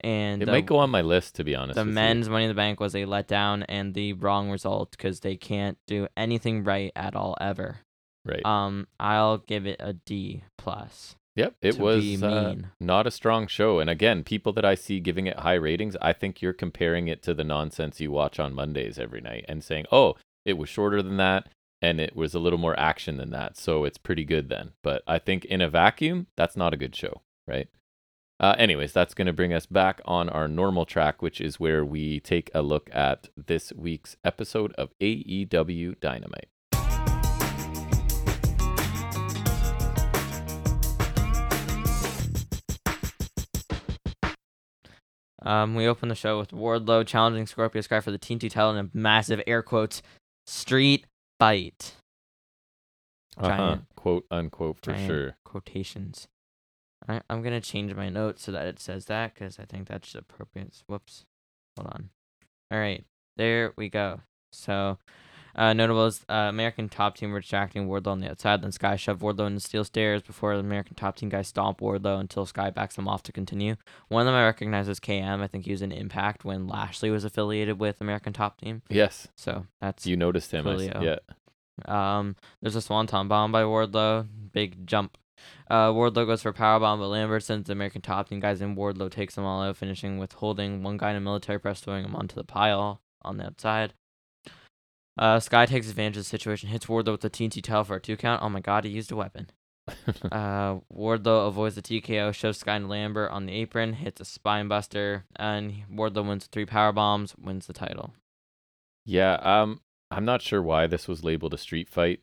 [0.00, 1.74] and It might go on my list to be honest.
[1.76, 1.94] the with you.
[1.94, 5.78] men's Money in the Bank was a letdown and the wrong result because they can't
[5.86, 7.78] do anything right at all ever.
[8.24, 8.44] right.
[8.44, 11.16] Um, I'll give it a D plus.
[11.36, 12.70] Yep, it was uh, mean.
[12.80, 13.78] not a strong show.
[13.78, 17.22] And again, people that I see giving it high ratings, I think you're comparing it
[17.22, 21.00] to the nonsense you watch on Mondays every night and saying, "Oh, it was shorter
[21.02, 21.48] than that
[21.80, 25.02] and it was a little more action than that, so it's pretty good then." But
[25.06, 27.68] I think in a vacuum, that's not a good show, right?
[28.40, 31.84] Uh, anyways, that's going to bring us back on our normal track, which is where
[31.84, 36.48] we take a look at this week's episode of AEW Dynamite.
[45.42, 48.86] Um, we open the show with Wardlow challenging Scorpio Sky for the TNT title in
[48.86, 50.02] a massive air quotes
[50.46, 51.06] street
[51.38, 51.94] fight.
[53.36, 53.78] Uh-huh.
[53.96, 55.36] Quote unquote for sure.
[55.44, 56.28] Quotations.
[57.08, 60.14] I, I'm gonna change my notes so that it says that because I think that's
[60.14, 60.82] appropriate.
[60.86, 61.24] Whoops.
[61.76, 62.10] Hold on.
[62.70, 63.04] All right,
[63.36, 64.20] there we go.
[64.52, 64.98] So,
[65.54, 68.62] uh, notables: uh, American Top Team were distracting Wardlow on the outside.
[68.62, 72.20] Then Sky shoved Wardlow into steel stairs before the American Top Team guys stomp Wardlow
[72.20, 73.76] until Sky backs them off to continue.
[74.08, 75.40] One of them I recognize as KM.
[75.40, 78.82] I think he was in Impact when Lashley was affiliated with American Top Team.
[78.90, 80.66] Yes, So that's you noticed him.
[80.66, 81.18] I yeah.
[81.86, 84.26] um, there's a swanton bomb by Wardlow.
[84.52, 85.16] Big jump.
[85.70, 88.60] Uh, Wardlow goes for a power bomb, but Lambert sends the American top team guys
[88.60, 88.76] in.
[88.76, 92.04] Wardlow takes them all out, finishing with holding one guy in a military press, throwing
[92.04, 93.94] him onto the pile on the outside.
[95.18, 98.00] Uh, Sky takes advantage of the situation, hits Wardlow with the TNT title for a
[98.00, 98.42] two count.
[98.42, 99.50] Oh my god, he used a weapon.
[100.30, 104.68] Uh, Wardlow avoids the TKO, shows Sky and Lambert on the apron, hits a spine
[104.68, 108.12] buster, and Wardlow wins three power bombs, wins the title.
[109.06, 109.80] Yeah, um,
[110.10, 112.20] I'm not sure why this was labeled a street fight.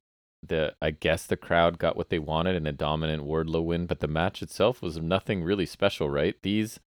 [0.48, 4.00] The I guess the crowd got what they wanted in a dominant Wardlow win, but
[4.00, 6.36] the match itself was nothing really special, right?
[6.42, 6.80] These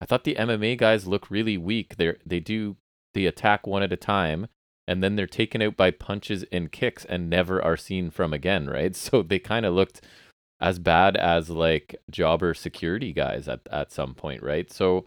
[0.00, 1.96] I thought the MMA guys look really weak.
[1.96, 2.76] They they do
[3.14, 4.46] the attack one at a time,
[4.86, 8.68] and then they're taken out by punches and kicks and never are seen from again.
[8.68, 10.00] Right, so they kind of looked
[10.60, 14.42] as bad as like jobber security guys at at some point.
[14.42, 15.06] Right, so.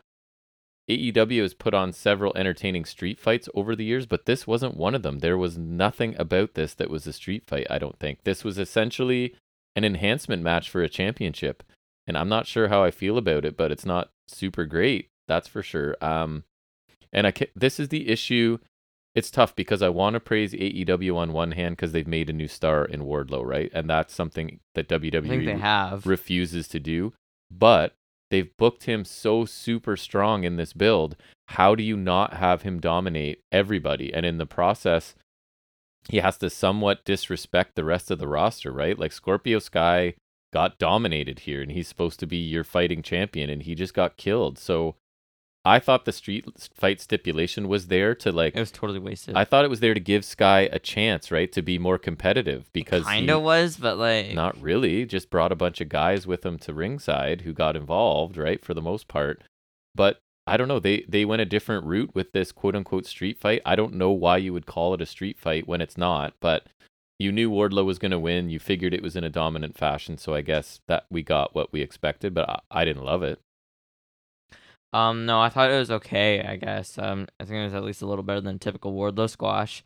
[0.90, 4.94] AEW has put on several entertaining street fights over the years, but this wasn't one
[4.94, 5.20] of them.
[5.20, 8.24] There was nothing about this that was a street fight, I don't think.
[8.24, 9.36] This was essentially
[9.76, 11.64] an enhancement match for a championship.
[12.06, 15.08] And I'm not sure how I feel about it, but it's not super great.
[15.28, 15.96] That's for sure.
[16.02, 16.44] Um,
[17.14, 18.58] and I ca- this is the issue.
[19.16, 22.34] It's tough because I want to praise AEW on one hand because they've made a
[22.34, 23.72] new star in Wardlow, right?
[23.74, 25.62] And that's something that WWE
[26.06, 27.14] refuses to do.
[27.50, 27.96] But
[28.34, 31.16] they've booked him so super strong in this build.
[31.50, 34.12] How do you not have him dominate everybody?
[34.12, 35.14] And in the process,
[36.10, 38.98] he has to somewhat disrespect the rest of the roster, right?
[38.98, 40.16] Like Scorpio Sky
[40.52, 44.18] got dominated here and he's supposed to be your fighting champion and he just got
[44.18, 44.58] killed.
[44.58, 44.96] So
[45.66, 49.36] I thought the street fight stipulation was there to like it was totally wasted.
[49.36, 52.72] I thought it was there to give Sky a chance, right, to be more competitive
[52.74, 55.05] because kind of was, but like not really.
[55.05, 58.74] Just brought a bunch of guys with him to ringside who got involved, right, for
[58.74, 59.43] the most part.
[59.95, 60.80] But I don't know.
[60.80, 63.61] They they went a different route with this quote unquote street fight.
[63.66, 66.68] I don't know why you would call it a street fight when it's not, but
[67.20, 68.49] you knew Wardlow was going to win.
[68.49, 71.72] You figured it was in a dominant fashion, so I guess that we got what
[71.72, 73.39] we expected, but I, I didn't love it.
[74.94, 76.41] Um, no, I thought it was okay.
[76.41, 76.98] I guess.
[76.98, 79.84] Um, I think it was at least a little better than typical Wardlow squash.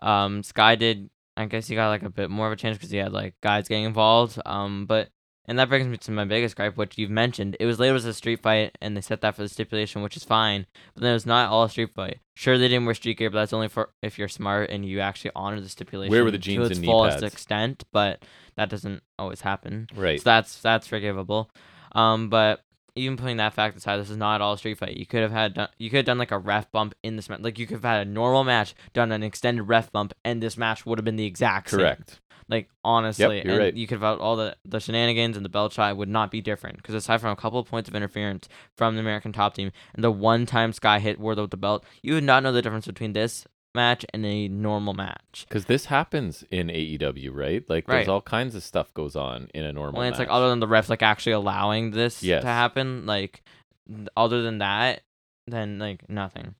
[0.00, 1.10] Um, Sky did.
[1.36, 3.34] I guess he got like a bit more of a chance because he had like
[3.40, 4.40] guys getting involved.
[4.44, 5.10] Um, but
[5.48, 7.56] and that brings me to my biggest gripe, which you've mentioned.
[7.58, 10.16] It was labeled as a street fight, and they set that for the stipulation, which
[10.16, 10.66] is fine.
[10.94, 12.18] But then it was not all a street fight.
[12.34, 15.00] Sure, they didn't wear street gear, but that's only for if you're smart and you
[15.00, 17.32] actually honor the stipulation where the to jeans its and knee fullest pads?
[17.32, 17.84] extent.
[17.92, 18.22] But
[18.56, 19.86] that doesn't always happen.
[19.94, 20.20] Right.
[20.20, 21.50] So that's that's forgivable.
[21.92, 22.60] Um, but
[22.98, 24.96] even putting that fact aside, this is not all a street fight.
[24.96, 27.28] You could have had done, you could have done like a ref bump in this
[27.28, 27.40] match.
[27.40, 30.56] Like you could have had a normal match, done an extended ref bump, and this
[30.56, 31.80] match would have been the exact same.
[31.80, 32.20] Correct.
[32.48, 33.74] Like honestly, you're and right.
[33.74, 36.40] you could have had all the the shenanigans and the belt shot would not be
[36.40, 39.70] different because aside from a couple of points of interference from the American Top Team
[39.94, 42.62] and the one time Sky hit Wardlow with the belt, you would not know the
[42.62, 45.44] difference between this match and a normal match.
[45.48, 47.68] Because this happens in AEW, right?
[47.68, 48.08] Like there's Right.
[48.08, 50.00] all kinds of stuff goes on in a normal.
[50.00, 50.34] Well, it's like match.
[50.34, 52.42] other than the refs like actually allowing this Yes.
[52.42, 53.42] to happen, like
[53.88, 55.02] th- other than that,
[55.46, 56.54] then like nothing.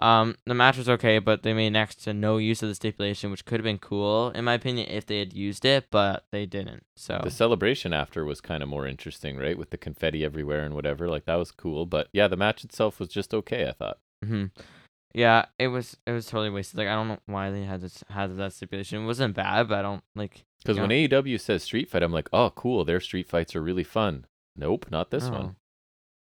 [0.00, 3.30] Um, the match was okay, but they made next to no use of the stipulation,
[3.32, 6.46] which could have been cool in my opinion if they had used it, but they
[6.46, 6.84] didn't.
[6.94, 9.58] So The celebration after was kind of more interesting, right?
[9.58, 11.08] With the confetti everywhere and whatever.
[11.08, 11.84] Like that was cool.
[11.84, 13.98] But yeah, the match itself was just okay, I thought.
[14.24, 14.46] hmm
[15.14, 16.78] yeah, it was it was totally wasted.
[16.78, 19.02] Like I don't know why they had this had that stipulation.
[19.02, 20.44] It wasn't bad, but I don't like.
[20.62, 22.84] Because when AEW says street fight, I'm like, oh, cool.
[22.84, 24.26] Their street fights are really fun.
[24.56, 25.30] Nope, not this Oh.
[25.30, 25.56] one.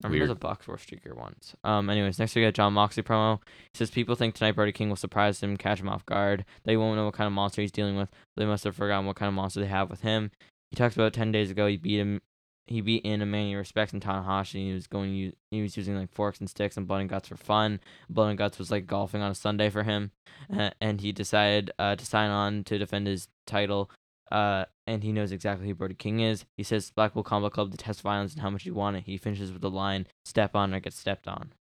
[0.03, 0.29] I remember Weird.
[0.31, 1.55] the Bucks were streaker once.
[1.63, 1.89] Um.
[1.89, 3.39] Anyways, next we got Jon Moxley promo.
[3.71, 6.43] He says people think tonight Brody King will surprise him, catch him off guard.
[6.65, 8.09] They won't know what kind of monster he's dealing with.
[8.35, 10.31] They must have forgotten what kind of monster they have with him.
[10.71, 12.21] He talks about ten days ago he beat him.
[12.67, 14.67] He beat in a man he respects in Tanahashi.
[14.67, 15.33] He was going.
[15.51, 17.81] He was using like forks and sticks and blood and guts for fun.
[18.09, 20.11] Blood and guts was like golfing on a Sunday for him,
[20.55, 23.91] uh, and he decided uh, to sign on to defend his title.
[24.31, 26.45] Uh, and he knows exactly who Brody King is.
[26.57, 29.03] He says Blackpool Combat Club detests violence and how much you want it.
[29.05, 31.51] He finishes with the line, "Step on or get stepped on."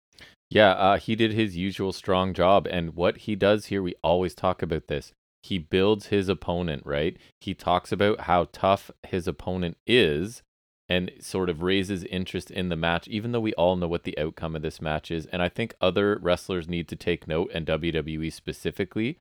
[0.50, 2.68] Yeah, uh, he did his usual strong job.
[2.70, 5.12] And what he does here, we always talk about this.
[5.42, 7.16] He builds his opponent, right?
[7.40, 10.42] He talks about how tough his opponent is
[10.88, 14.18] and sort of raises interest in the match, even though we all know what the
[14.18, 15.26] outcome of this match is.
[15.26, 19.18] And I think other wrestlers need to take note, and WWE specifically.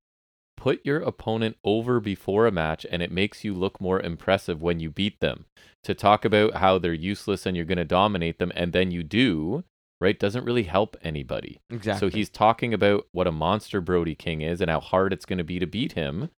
[0.57, 4.80] Put your opponent over before a match, and it makes you look more impressive when
[4.80, 5.45] you beat them.
[5.86, 9.01] To talk about how they're useless and you're going to dominate them, and then you
[9.01, 9.64] do,
[9.99, 11.62] right, doesn't really help anybody.
[11.70, 12.09] Exactly.
[12.09, 15.39] So he's talking about what a monster Brody King is and how hard it's going
[15.39, 16.30] to be to beat him.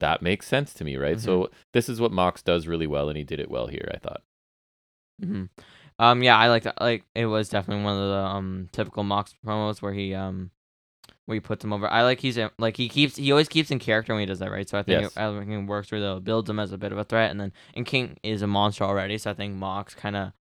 [0.00, 1.16] That makes sense to me, right?
[1.16, 1.24] Mm-hmm.
[1.24, 3.90] So this is what Mox does really well, and he did it well here.
[3.94, 4.22] I thought.
[5.20, 5.44] Hmm
[5.98, 6.22] Um.
[6.22, 6.80] Yeah, I like that.
[6.80, 10.50] Like it was definitely one of the um typical Mox promos where he um
[11.26, 11.88] where he puts him over.
[11.88, 14.38] I like he's in- like he keeps he always keeps in character when he does
[14.40, 14.68] that, right?
[14.68, 15.12] So I think Yes.
[15.16, 16.16] it, I think it works well.
[16.16, 18.46] It builds him as a bit of a threat, and then and King is a
[18.46, 20.32] monster already, so I think Mox kind of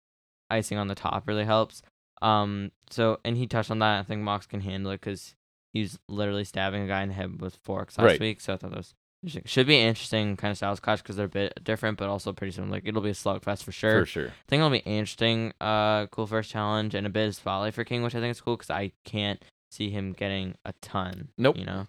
[0.50, 1.82] icing on the top really helps.
[2.22, 2.72] Um.
[2.90, 4.00] So and he touched on that.
[4.00, 5.34] I think Mox can handle it because
[5.72, 8.20] he's literally stabbing a guy in the head with forks last Right.
[8.20, 8.40] week.
[8.40, 8.94] So I thought that was.
[9.22, 9.42] Interesting.
[9.46, 12.32] Should be an interesting kind of styles clash because they're a bit different, but also
[12.32, 12.72] pretty similar.
[12.72, 14.00] Like it'll be a slugfest for sure.
[14.00, 14.26] For sure.
[14.28, 15.52] I think it'll be interesting.
[15.60, 18.40] Uh, cool first challenge and a bit of spotlight for King, which I think is
[18.40, 21.28] cool because I can't see him getting a ton.
[21.36, 21.56] Nope.
[21.58, 21.86] You know.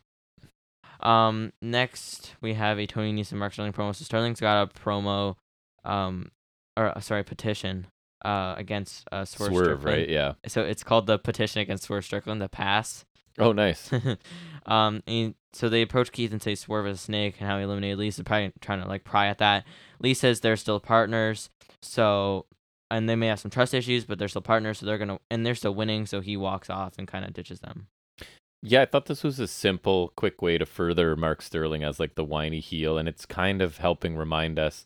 [1.02, 1.54] Um.
[1.62, 3.96] Next, we have a Tony Nese and Mark Sterling promo.
[3.96, 5.36] So Sterling's got a promo,
[5.86, 6.32] um,
[6.76, 7.88] or uh, sorry, petition
[8.26, 9.86] uh, against uh, Swerve, Swerve, Strickland.
[9.86, 10.10] right?
[10.10, 10.34] Yeah.
[10.48, 13.06] So it's called the petition against Swerve Strickland, the pass.
[13.40, 13.92] Oh, nice.
[14.66, 17.64] um, and so they approach Keith and say Swerve is a snake and how he
[17.64, 19.66] eliminated Lisa, probably trying to like pry at that.
[20.00, 21.50] Lee says they're still partners,
[21.82, 22.46] so
[22.92, 25.46] and they may have some trust issues, but they're still partners, so they're gonna and
[25.46, 26.06] they're still winning.
[26.06, 27.88] So he walks off and kind of ditches them.
[28.62, 32.16] Yeah, I thought this was a simple, quick way to further Mark Sterling as like
[32.16, 34.86] the whiny heel, and it's kind of helping remind us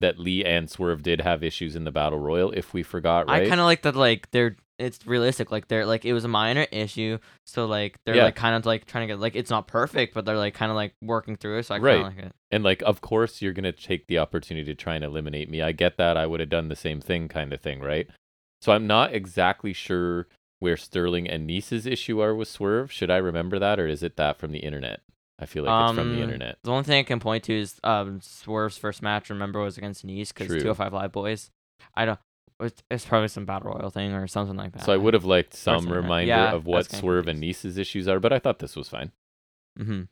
[0.00, 2.50] that Lee and Swerve did have issues in the Battle Royal.
[2.52, 3.42] If we forgot, right?
[3.42, 3.94] I kind of like that.
[3.94, 5.50] Like they're it's realistic.
[5.52, 8.24] Like they're like it was a minor issue, so like they're Yeah.
[8.24, 10.70] like kind of like trying to get like it's not perfect, but they're like kind
[10.70, 11.64] of like working through it.
[11.66, 12.02] So I kind Right.
[12.02, 12.32] like it.
[12.50, 15.62] and like, of course, you're gonna take the opportunity to try and eliminate me.
[15.62, 16.16] I get that.
[16.16, 18.08] I would have done the same thing, kind of thing, right?
[18.62, 20.26] So I'm not exactly sure
[20.58, 22.90] where Sterling and Nese's issue are with Swerve.
[22.92, 25.00] Should I remember that, or is it that from the internet?
[25.38, 26.58] I feel like it's from the Um, internet.
[26.64, 29.30] The only thing I can point to is um Swerve's first match.
[29.30, 30.60] Remember was against Nese because True.
[30.60, 31.50] 205 Live Boys.
[31.94, 32.18] I don't.
[32.60, 34.84] It's, it's probably some battle royal thing or something like that.
[34.84, 37.40] So I would have liked some reminder yeah, of what that's kinda Swerve and.
[37.42, 39.12] Nese's issues are, but I thought this was fine.
[39.78, 40.02] Mm-hmm.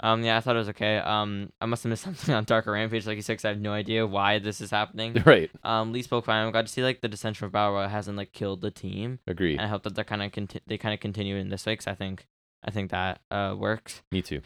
[0.00, 0.22] Um.
[0.24, 0.98] Yeah, I thought it was okay.
[0.98, 1.50] Um.
[1.60, 3.72] I must have missed something on Darker Rampage, like you said, 'cause I have no
[3.72, 5.14] idea why this is happening.
[5.24, 5.50] right.
[5.62, 5.92] Um.
[5.92, 6.44] Lee spoke fine.
[6.44, 9.20] I'm glad to see like the dissension of battle royal hasn't like killed the team.
[9.26, 9.52] Agree.
[9.52, 11.76] And I hope that they're kind of conti- they kind of continue in this way
[11.76, 12.26] 'cause I think
[12.64, 14.02] I think that uh works.
[14.10, 14.40] Me too.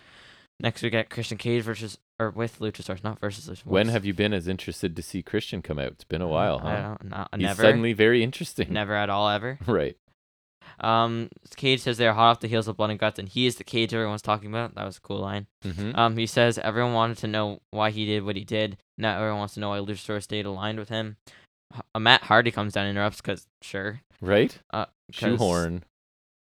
[0.60, 3.66] Next we get Christian Cage versus or with Luchasaurus, not versus Luchasaurus.
[3.66, 5.88] When have you been as interested to see Christian come out?
[5.92, 6.82] It's been a while, I huh?
[7.00, 8.72] don't not, He's never suddenly very interesting.
[8.72, 9.58] never at all ever.
[9.66, 9.96] Right.
[10.78, 13.56] Um, Cage says they're hot off the heels of Blood and Guts, and he is
[13.56, 14.74] the Cage everyone's talking about.
[14.74, 15.46] That was a cool line.
[15.62, 18.76] hmm Um, he says everyone wanted to know why he did what he did.
[18.96, 21.16] Now everyone wants to know why Luchasaurus stayed aligned with him.
[21.74, 24.58] H- Uh, Matt Hardy comes down and interrupts because sure, Right.
[24.72, 25.84] Uh, Shoehorn.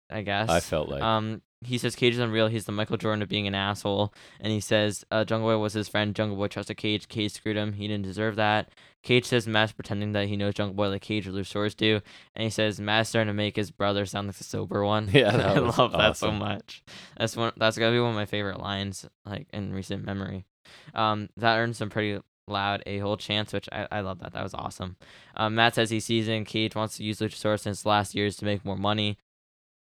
[0.10, 0.50] I guess.
[0.50, 1.02] I felt like.
[1.04, 2.48] Um, he says Cage is unreal.
[2.48, 4.14] He's the Michael Jordan of being an asshole.
[4.40, 6.16] And he says uh, Jungle Boy was his friend.
[6.16, 7.08] Jungle Boy trusted Cage.
[7.08, 7.74] Cage screwed him.
[7.74, 8.70] He didn't deserve that.
[9.04, 12.02] Cage says Matt's pretending that he knows Jungle Boy like Cage or Luchasaurus do.
[12.36, 15.10] And he says Matt's starting to make his brother sound like the sober one.
[15.18, 16.84] Yeah, I love that so much.
[17.18, 17.54] That's one.
[17.58, 20.46] That's gotta be one of my favorite lines, like in recent memory.
[20.94, 24.34] Um, that earned some pretty loud a hole chance, which I, I love that.
[24.34, 24.98] That was awesome.
[25.36, 28.36] Um, Matt says he sees in Cage wants to use Luchasaurus in his last years
[28.38, 29.18] to make more money,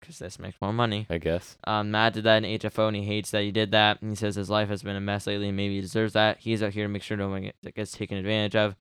[0.08, 1.06] because this makes more money.
[1.10, 1.58] I guess.
[1.66, 4.02] Um, Matt did that in HFO and he hates that he did that.
[4.02, 6.38] And he says his life has been a mess lately and maybe he deserves that.
[6.40, 8.76] He's out here to make sure no one gets taken advantage of.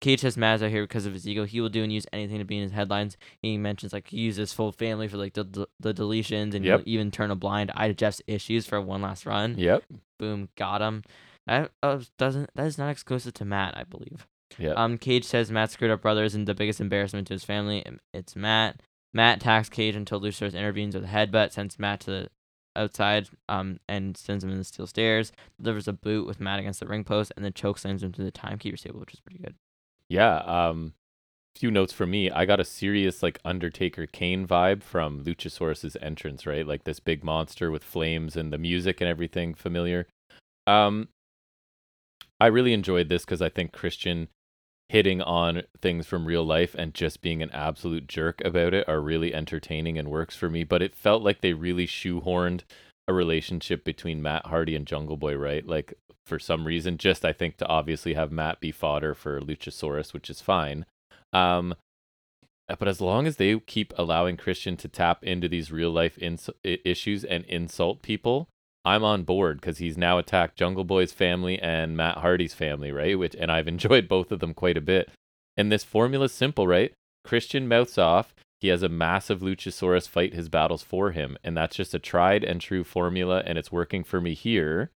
[0.00, 1.44] Cage says Matt's out here because of his ego.
[1.44, 3.16] He will do and use anything to be in his headlines.
[3.42, 6.64] He mentions like he uses his full family for like the, the, the deletions and
[6.64, 6.80] Yep.
[6.84, 9.56] he'll even turn a blind eye to Jeff's issues for one last run.
[9.58, 9.82] Yep.
[10.20, 11.02] Boom, got him.
[11.48, 14.26] That uh, doesn't that is not exclusive to Matt, I believe.
[14.58, 14.76] Yep.
[14.76, 17.84] Um, Cage says Matt screwed up brothers and the biggest embarrassment to his family.
[18.14, 18.80] It's Matt.
[19.12, 22.28] Matt attacks Cage until Luchasaurus intervenes with a headbutt, sends Matt to the
[22.76, 25.32] outside, um, and sends him in the steel stairs.
[25.60, 28.22] Delivers a boot with Matt against the ring post, and then choke slams him to
[28.22, 29.54] the timekeeper's table, which is pretty good.
[30.08, 30.38] yeah.
[30.38, 30.94] Um.
[31.56, 32.30] Few notes for me.
[32.30, 36.46] I got a serious like Undertaker Kane vibe from Luchasaurus's entrance.
[36.46, 40.06] Right, like this big monster with flames and the music and everything familiar.
[40.66, 41.08] Um.
[42.40, 44.28] I really enjoyed this because I think Christian
[44.88, 49.00] hitting on things from real life and just being an absolute jerk about it are
[49.00, 50.64] really entertaining and works for me.
[50.64, 52.62] But it felt like they really shoehorned
[53.06, 55.66] a relationship between Matt Hardy and Jungle Boy, right?
[55.66, 60.12] Like for some reason, just I think to obviously have Matt be fodder for Luchasaurus,
[60.12, 60.86] which is fine.
[61.32, 61.74] Um,
[62.78, 66.50] but as long as they keep allowing Christian to tap into these real life ins-
[66.62, 68.48] issues and insult people,
[68.88, 73.18] I'm on board because he's now attacked Jungle Boy's family and Matt Hardy's family, right?
[73.18, 75.10] Which and I've enjoyed both of them quite a bit.
[75.58, 76.92] And this formula's simple, right?
[77.22, 78.34] Christian mouths off.
[78.60, 82.42] He has a massive Luchasaurus fight his battles for him, and that's just a tried
[82.42, 84.90] and true formula, and it's working for me here.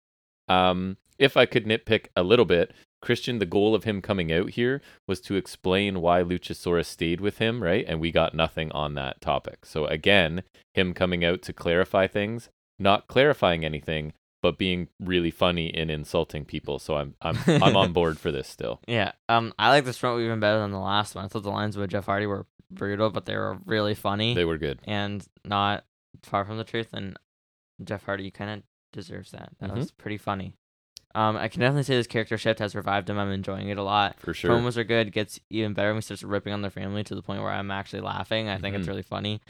[0.48, 4.52] Um, if I could nitpick a little bit, Christian, the goal of him coming out
[4.52, 7.86] here was to explain why Luchasaurus stayed with him, right?
[7.88, 9.66] And we got nothing on that topic.
[9.66, 10.44] So again,
[10.74, 12.50] him coming out to clarify things,
[12.82, 16.80] not clarifying anything, but being really funny in insulting people.
[16.80, 18.82] So I'm I'm I'm on board for this still.
[18.88, 19.12] Yeah.
[19.30, 21.26] Um, I like this front even better than the last one.
[21.26, 24.46] I thought the lines with Jeff Hardy were brutal, but they were really funny They
[24.46, 24.80] were good.
[24.86, 25.84] and not
[26.24, 26.90] far from the truth.
[26.94, 27.18] And
[27.84, 28.64] Jeff Hardy kind of
[28.94, 29.50] deserves that.
[29.60, 29.76] That Mhm.
[29.78, 30.54] was pretty funny.
[31.14, 33.18] Um, I can definitely say this character shift has revived him.
[33.20, 34.18] I'm enjoying it a lot.
[34.20, 34.50] For sure.
[34.52, 35.12] Promos are good.
[35.12, 37.70] Gets even better when he starts ripping on their family to the point where I'm
[37.70, 38.48] actually laughing.
[38.48, 38.90] I think it's Mhm.
[38.90, 39.42] really funny.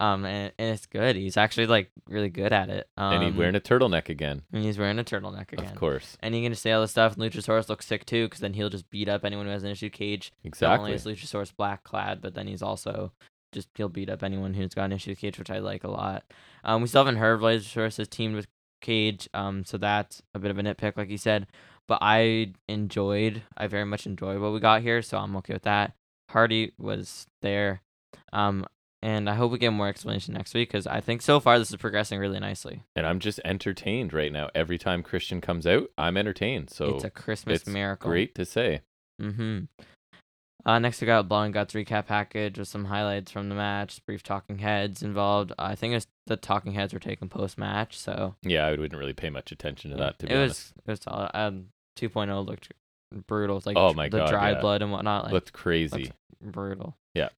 [0.00, 1.14] Um, and, and it's good.
[1.14, 2.88] He's actually like really good at it.
[2.96, 4.42] Um, and he's wearing a turtleneck again.
[4.52, 5.66] and he's wearing a turtleneck again.
[5.66, 6.16] Of course.
[6.20, 7.16] And he can say all this stuff.
[7.16, 9.70] And Luchasaurus looks sick too, because then he'll just beat up anyone who has an
[9.70, 9.90] issue.
[9.90, 11.12] Cage not only Exactly.
[11.12, 13.12] is Luchasaurus black clad, but then he's also
[13.52, 16.24] just he'll beat up anyone who's got an issue Cage, which I like a lot.
[16.64, 18.46] Um, we still haven't heard Luchasaurus has teamed with
[18.80, 21.46] Cage, um, so that's a bit of a nitpick, like you said.
[21.86, 25.64] But I enjoyed, I very much enjoyed what we got here, so I'm okay with
[25.64, 25.92] that.
[26.30, 27.82] Hardy was there.
[28.32, 28.64] Um,
[29.02, 31.70] and I hope we get more explanation next week because I think so far this
[31.70, 32.82] is progressing really nicely.
[32.94, 34.50] And I'm just entertained right now.
[34.54, 36.70] Every time Christian comes out, I'm entertained.
[36.70, 38.10] So it's a Christmas it's miracle.
[38.10, 38.82] great to say.
[39.20, 39.64] Mm-hmm.
[40.66, 44.04] Uh, next we got Blood and Guts recap package with some highlights from the match,
[44.04, 45.52] brief talking heads involved.
[45.58, 49.14] I think it's the talking heads were taken post match, so Yeah, I wouldn't really
[49.14, 50.18] pay much attention to that.
[50.18, 51.30] To be it honest, was it was solid.
[51.32, 51.66] Um,
[51.98, 52.72] 2.0 looked
[53.26, 53.56] brutal.
[53.56, 54.60] It's like Oh my the God, dry yeah.
[54.60, 55.24] blood and whatnot.
[55.24, 56.04] Like looked crazy.
[56.04, 56.12] looked
[56.42, 56.96] brutal.
[57.14, 57.30] Yeah.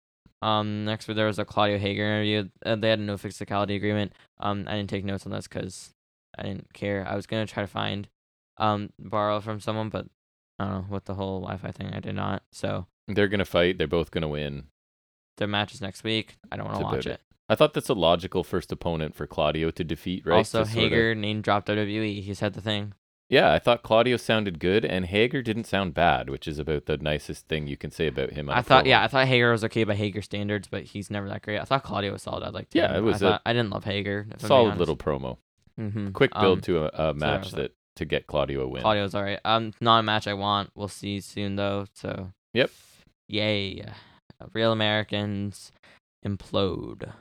[0.43, 0.85] Um.
[0.85, 2.49] Next, week there was a Claudio Hager interview.
[2.65, 4.13] Uh, they had a no physicality agreement.
[4.39, 4.65] Um.
[4.67, 5.93] I didn't take notes on this because
[6.39, 7.07] I didn't care.
[7.09, 8.09] I was gonna try to find,
[8.59, 10.07] um, borrow from someone, but
[10.59, 11.93] I don't know what the whole Wi-Fi thing.
[11.95, 12.43] I did not.
[12.53, 13.79] So They're gonna fight.
[13.79, 14.65] They're both gonna win.
[15.39, 16.37] their match is next week.
[16.53, 17.21] I don't want to watch about it.
[17.49, 20.37] I thought that's a logical first opponent for Claudio to defeat, right?
[20.37, 22.23] Also, To Hager name dropped WWE.
[22.23, 22.93] He said the thing.
[23.31, 26.97] Yeah, I thought Claudio sounded good, and Hager didn't sound bad, which is about the
[26.99, 28.51] nicest thing you can say about him.
[28.51, 31.43] I thought, yeah, I thought Hager was okay by Hager standards, but he's never that
[31.43, 31.61] great.
[31.61, 32.43] I thought Claudio was solid.
[32.43, 32.97] I liked Yeah, him.
[32.97, 34.27] it was I, a thought, I didn't love Hager.
[34.39, 35.39] solid little promo.
[35.79, 36.13] Mhm.
[36.13, 38.83] Quick build Um, to a match was that to get Claudio a win.
[38.83, 39.39] Claudio's alright.
[39.45, 40.71] Um, not a match I want.
[40.75, 41.87] We'll see soon though.
[41.95, 42.33] So.
[42.53, 42.71] Yep.
[43.29, 43.85] Yay!
[44.53, 45.71] Real Americans
[46.27, 47.13] implode.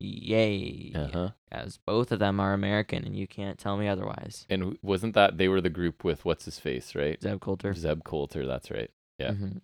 [0.00, 0.92] Yay!
[0.94, 1.30] Uh-huh.
[1.50, 4.46] As both of them are American, and you can't tell me otherwise.
[4.48, 7.20] And wasn't that they were the group with what's his face, right?
[7.20, 7.74] Zeb Colter.
[7.74, 8.90] Zeb Colter, that's right.
[9.18, 9.30] Yeah.
[9.32, 9.60] Mhm.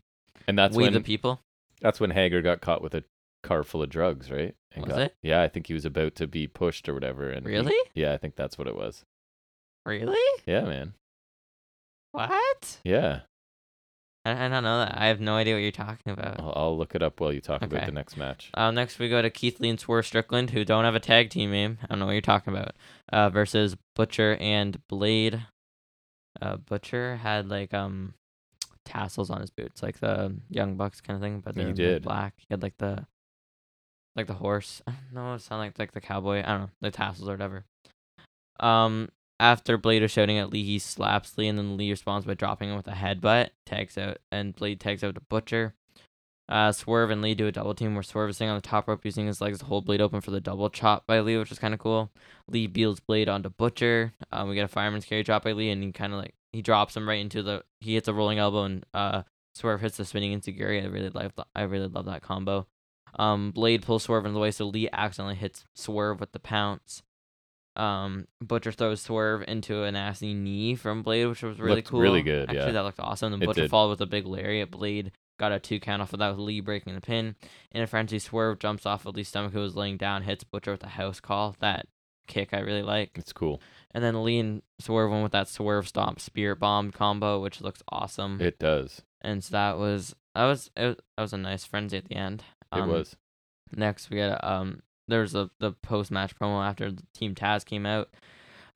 [0.48, 1.40] And that's we when the people.
[1.81, 3.05] that's when Hager got caught with a
[3.44, 4.55] car full of drugs, right?
[4.73, 5.15] And Was got, it?
[5.23, 7.31] Yeah, I think he was about to be pushed or whatever.
[7.31, 7.77] And he- Really?
[7.94, 9.05] yeah, I think that's what it was.
[9.86, 10.19] Really?
[10.47, 10.94] Yeah, man.
[12.12, 12.78] What?
[12.85, 13.20] Yeah,
[14.25, 14.97] I, I don't know that.
[14.97, 16.41] I have no idea what you're talking about.
[16.41, 18.51] I'll, I'll look it up while you talk about the next match.
[18.55, 21.31] Uh, next we go to Keith Lee and Swerve Strickland, who don't have a tag
[21.31, 21.79] team name.
[21.83, 22.75] I don't know what you're talking about.
[23.13, 25.47] Uh, versus Butcher and Blade.
[26.41, 28.15] Uh, Butcher had like um
[28.85, 32.03] tassels on his boots, like the Young Bucks kind of thing, but like, did.
[32.03, 32.35] black.
[32.39, 33.07] He had like the
[34.17, 34.83] like the horse.
[34.87, 35.35] I don't know.
[35.35, 36.41] It sound like like the cowboy.
[36.41, 37.65] I don't know the tassels or whatever.
[38.61, 39.09] Um,
[39.45, 42.71] after Blade is shouting at Lee, he slaps Lee, and then Lee responds by dropping
[42.71, 43.51] him with a headbutt.
[43.66, 45.75] Tags out, and Blade tags out to Butcher.
[46.49, 48.89] Uh, Swerve and Lee do a double team where Swerve is sitting on the top
[48.89, 51.53] rope using his legs to hold Blade open for the double chop by Lee, which
[51.53, 52.11] is kind of cool.
[52.49, 54.15] Lee beals Blade onto Butcher.
[54.33, 56.62] Um, we get a fireman's carry drop by Lee, and he kind of like he
[56.62, 57.65] drops him right into the.
[57.81, 59.23] He hits a rolling elbow, and uh,
[59.55, 60.81] Swerve hits the spinning insecurity.
[60.81, 61.33] I really love.
[61.55, 62.66] I really love that combo.
[63.19, 67.03] Um, Blade pulls Swerve in the way, so Lee accidentally hits Swerve with the pounce.
[67.77, 72.01] Um, Butcher throws Swerve into a nasty knee from Blade, which was really Looked cool.
[72.01, 72.73] really good, Actually, yeah.
[72.73, 73.33] that looked awesome.
[73.33, 74.71] Then Butcher followed with a big lariat.
[74.71, 75.11] Blade
[75.41, 77.35] got a two count off of that with Lee breaking the pin.
[77.73, 80.71] In a frenzy, Swerve jumps off of Lee's stomach, who was laying down, hits Butcher
[80.73, 81.57] with a house call.
[81.59, 81.87] That
[82.29, 83.11] kick I really like.
[83.17, 83.61] It's cool.
[83.91, 87.83] And then Lee and Swerve went with that Swerve Stomp Spirit Bomb combo, which looks
[87.89, 88.41] awesome.
[88.41, 89.03] It does.
[89.21, 92.15] and so that was that was it was, that was a nice frenzy at the
[92.17, 92.45] end.
[92.73, 93.17] It Um, was.
[93.75, 94.83] Next, we got um.
[95.09, 98.11] There was a the post match promo after Team Taz came out.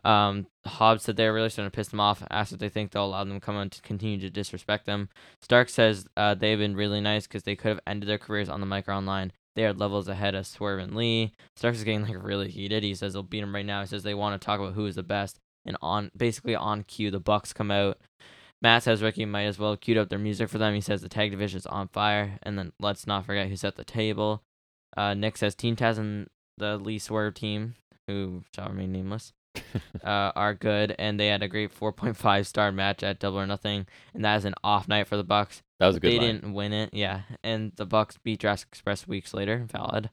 [0.04, 2.22] Um, Hobbs said they're really starting to piss them off.
[2.30, 5.08] Asked if they think they'll allow them to come on to continue to disrespect them.
[5.40, 8.60] Stark says uh, they've been really nice because they could have ended their careers on
[8.60, 9.32] the mic online.
[9.56, 11.32] They are levels ahead of Swerve and Lee.
[11.56, 12.84] Starks is getting like really heated.
[12.84, 13.80] He says they'll beat him right now.
[13.80, 15.40] He says they want to talk about who is the best.
[15.66, 17.98] And on basically on cue, the Bucks come out.
[18.62, 20.74] Matt says Ricky might as well queued up their music for them.
[20.74, 22.38] He says the tag division is on fire.
[22.42, 24.42] And then let's not forget who's at the table.
[24.96, 27.74] Uh, Nick says Team Taz and the Lee Swerve team,
[28.06, 29.32] who shall remain nameless,
[30.04, 33.86] uh, are good, and they had a great 4.5 star match at Double or Nothing,
[34.14, 35.62] and that is an off night for the Bucks.
[35.78, 36.34] That was a good they line.
[36.34, 39.64] didn't win it, yeah, and the Bucks beat Jurassic Express weeks later.
[39.70, 40.10] Valid.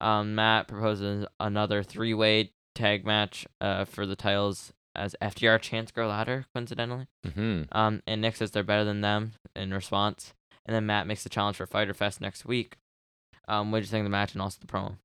[0.00, 5.92] Um, Matt proposes another three way tag match uh, for the titles as FTR Chance
[5.92, 7.06] Girl Ladder, coincidentally.
[7.34, 10.34] hmm Um, and Nick says they're better than them in response.
[10.66, 12.76] And then Matt makes the challenge for Fyter Fest next week.
[13.48, 14.96] Um, what did you think of the match and also the promo?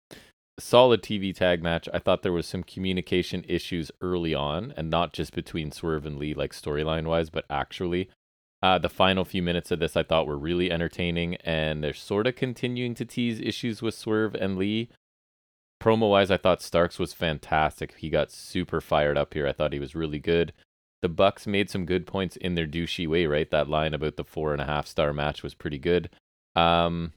[0.60, 1.88] Solid TV tag match.
[1.94, 6.18] I thought there was some communication issues early on, and not just between Swerve and
[6.18, 8.10] Lee, like storyline wise, but actually.
[8.64, 12.28] Uh, the final few minutes of this I thought were really entertaining, and they're sort
[12.28, 14.90] of continuing to tease issues with Swerve and Lee.
[15.82, 17.96] Promo wise, I thought Starks was fantastic.
[17.98, 19.48] He got super fired up here.
[19.48, 20.54] I thought he was really good.
[21.02, 23.50] The Bucks made some good points in their douchey way, right?
[23.50, 26.12] That line about the four and a half star match was pretty good.
[26.56, 27.14] Um,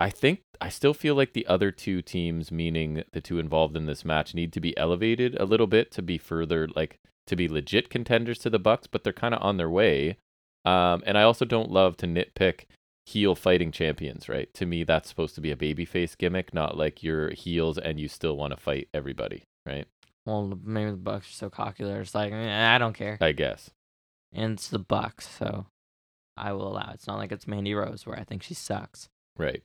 [0.00, 3.84] I think I still feel like the other two teams, meaning the two involved in
[3.84, 7.48] this match, need to be elevated a little bit to be further like to be
[7.48, 10.16] legit contenders to the Bucks, but they're kind of on their way.
[10.64, 12.64] Um, and I also don't love to nitpick
[13.06, 14.52] heel fighting champions, right?
[14.54, 18.08] To me, that's supposed to be a babyface gimmick, not like you're heels and you
[18.08, 19.86] still want to fight everybody, right?
[20.24, 23.18] Well, maybe the Bucks are so cocky they're just like, "Eh, I don't care.
[23.20, 23.70] I guess.
[24.32, 25.66] And it's the Bucks, so
[26.36, 26.90] I will allow.
[26.94, 29.08] It's not like it's Mandy Rose where I think she sucks.
[29.36, 29.62] Right.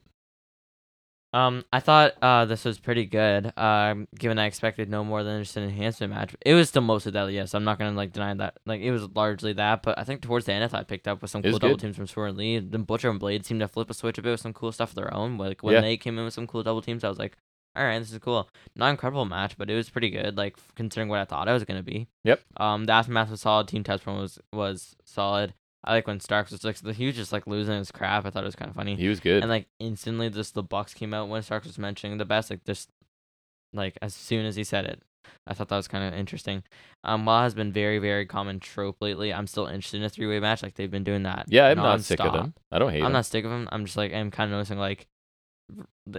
[1.36, 3.52] Um, I thought uh this was pretty good.
[3.58, 6.34] Um, given I expected no more than just an enhancement match.
[6.46, 7.30] It was still mostly that.
[7.32, 8.58] Yes, I'm not gonna like deny that.
[8.66, 11.08] Like it was largely that, but I think towards the end I thought I picked
[11.10, 11.82] up with some It cool double good.
[11.82, 12.60] teams from Swerve and Lee.
[12.60, 14.90] Then Butcher and Blade seemed to flip a switch a bit with some cool stuff
[14.92, 15.38] of their own.
[15.38, 15.82] Like when Yeah.
[15.82, 17.36] they came in with some cool double teams, I was like,
[17.76, 18.50] all right, this is cool.
[18.78, 20.38] Not incredible match, but it was pretty good.
[20.38, 22.08] Like considering what I thought I was gonna be.
[22.24, 22.40] Yep.
[22.56, 23.68] Um, the aftermath was solid.
[23.68, 25.54] Team test one was was solid.
[25.86, 28.26] I like when Starks was like he was just like losing his crap.
[28.26, 28.96] I thought it was kind of funny.
[28.96, 29.42] He was good.
[29.44, 32.50] And like instantly, just the Bucks came out when Starks was mentioning the best.
[32.50, 32.90] Like just
[33.74, 35.02] like as soon as he said it,
[35.48, 36.64] I thought that was kind of interesting.
[37.04, 40.10] Um, while it has been very very common trope lately, I'm still interested in a
[40.10, 40.64] three way match.
[40.64, 41.46] Like they've been doing that.
[41.50, 42.54] yeah, I'm not sick of them.
[42.72, 43.06] I don't hate them.
[43.06, 43.18] I'm them.
[43.20, 43.70] not sick of them.
[43.72, 45.08] I'm just like I'm kind of noticing like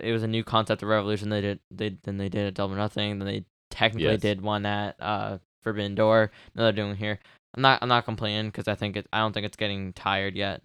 [0.02, 1.28] it was a new concept of Revolution.
[1.30, 3.18] They did they then they did a Double Nothing.
[3.18, 4.20] Then they technically Yes.
[4.20, 6.30] did one at uh Forbidden Door.
[6.54, 7.18] Now they're doing here.
[7.56, 10.34] I'm not I'm not complaining because I think it I don't think it's getting tired
[10.36, 10.62] yet.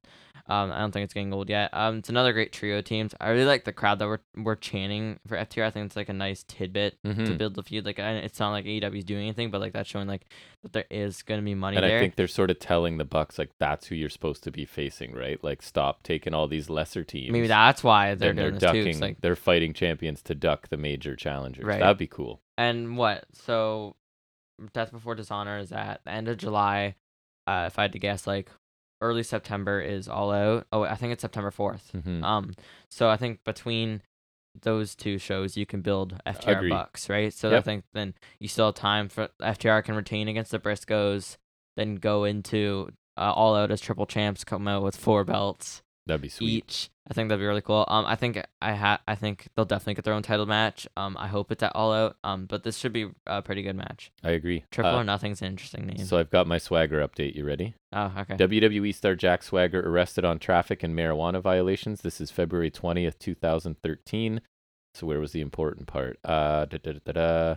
[0.47, 1.69] Um, I don't think it's getting old yet.
[1.71, 3.13] Um, it's another great trio teams.
[3.21, 5.63] I really like the crowd that we're we're chanting for FTR.
[5.65, 7.37] I think it's like a nice tidbit to Mhm.
[7.37, 7.85] build the feud.
[7.85, 10.25] Like I, it's not like AEW's doing anything, but like that's showing like
[10.63, 11.97] that there is gonna be money And there.
[11.97, 14.65] I think they're sort of telling the Bucks like that's who you're supposed to be
[14.65, 15.41] facing, right?
[15.41, 17.31] Like stop taking all these lesser teams.
[17.31, 18.99] Maybe that's why they're doing they're this too.
[19.01, 21.63] like they're fighting champions to duck the major challengers.
[21.65, 21.79] Right.
[21.79, 22.41] That'd be cool.
[22.57, 23.23] And what?
[23.33, 23.95] So,
[24.73, 26.95] Death Before Dishonor is at the end of July.
[27.47, 28.49] Uh, if I had to guess, like
[29.01, 30.67] early September is All Out.
[30.71, 31.91] Oh, I think it's September 4th.
[31.93, 32.23] Mhm.
[32.23, 32.53] Um,
[32.89, 34.01] so I think between
[34.61, 36.69] those two shows, you can build FTR Agreed.
[36.69, 37.33] Bucks, right?
[37.33, 41.37] So I think then you still have time for FTR can retain against the Briscoes,
[41.77, 45.81] then go into uh, All Out as triple champs, come out with four belts
[46.11, 46.49] That'd be sweet.
[46.65, 46.89] each.
[47.09, 47.85] I think that'd be really cool.
[47.87, 50.87] Um, I think I ha- I think they'll definitely get their own title match.
[50.97, 52.17] Um, I hope it's at All Out.
[52.25, 54.11] Um, but this should be a pretty good match.
[54.23, 54.65] I agree.
[54.71, 55.99] Triple Uh, or Nothing's an interesting name.
[56.05, 57.33] so I've got my swagger update.
[57.35, 57.75] You ready?
[57.93, 58.35] oh, okay.
[58.35, 62.01] WWE star Jack Swagger arrested on traffic and marijuana violations.
[62.01, 64.41] This is February 20th, 2013.
[64.93, 66.19] So where was the important part?
[66.25, 67.55] Uh, da, da, da, da, da.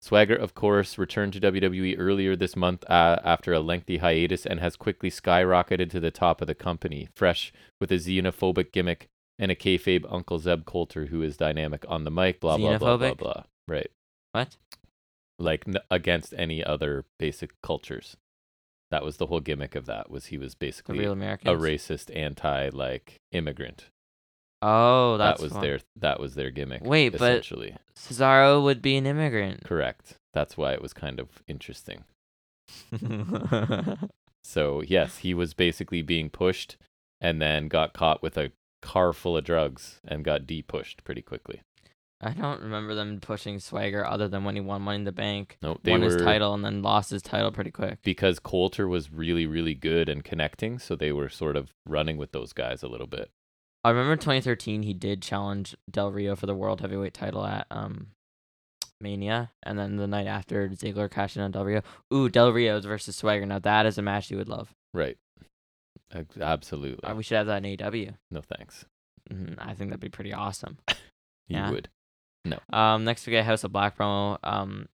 [0.00, 4.60] Swagger, of course, returned to WWE earlier this month uh, after a lengthy hiatus and
[4.60, 9.08] has quickly skyrocketed to the top of the company, fresh with a xenophobic gimmick
[9.38, 12.40] and a kayfabe Uncle Zeb Colter who is dynamic on the mic.
[12.40, 13.42] Blah blah blah blah blah.
[13.68, 13.90] Right,
[14.32, 14.56] what?
[15.38, 18.16] like n- against any other basic cultures.
[18.90, 20.10] That was the whole gimmick of that.
[20.10, 20.98] Was he was basically
[21.50, 23.86] a racist anti like immigrant.
[24.62, 25.62] Oh, that's that was fun.
[25.62, 26.82] their that was their gimmick.
[26.84, 29.64] Wait, but- essentially Cesaro would be an immigrant.
[29.64, 30.14] correct.
[30.34, 32.04] That's why it was kind of interesting.
[34.48, 36.76] So yes, he was basically being pushed,
[37.20, 41.62] and then got caught with a car full of drugs and got de-pushed pretty quickly.
[42.20, 45.58] I don't remember them pushing Swagger other than when he won Money in the Bank,
[45.62, 47.98] No, they won were his title, and then lost his title pretty quick.
[48.04, 52.30] because Colter was really really good and connecting, so they were sort of running with
[52.30, 53.30] those guys a little bit.
[53.86, 58.08] I remember 2013 he did challenge Del Rio for the world heavyweight title at um
[59.00, 61.82] Mania, and then the night after Ziggler cashed in on Del Rio.
[62.12, 63.44] Ooh, Del Rio's versus Swagger.
[63.46, 64.74] Now that is a match you would love.
[64.94, 65.18] Right.
[66.40, 67.04] Absolutely.
[67.04, 68.12] Uh, we should have that in AW.
[68.30, 68.84] no thanks.
[69.30, 70.78] hmm I think that'd be pretty awesome.
[71.48, 71.70] You Yeah.
[71.70, 71.88] would.
[72.44, 72.58] No.
[72.72, 74.38] Um, next we get House of Black promo.
[74.42, 74.88] Um,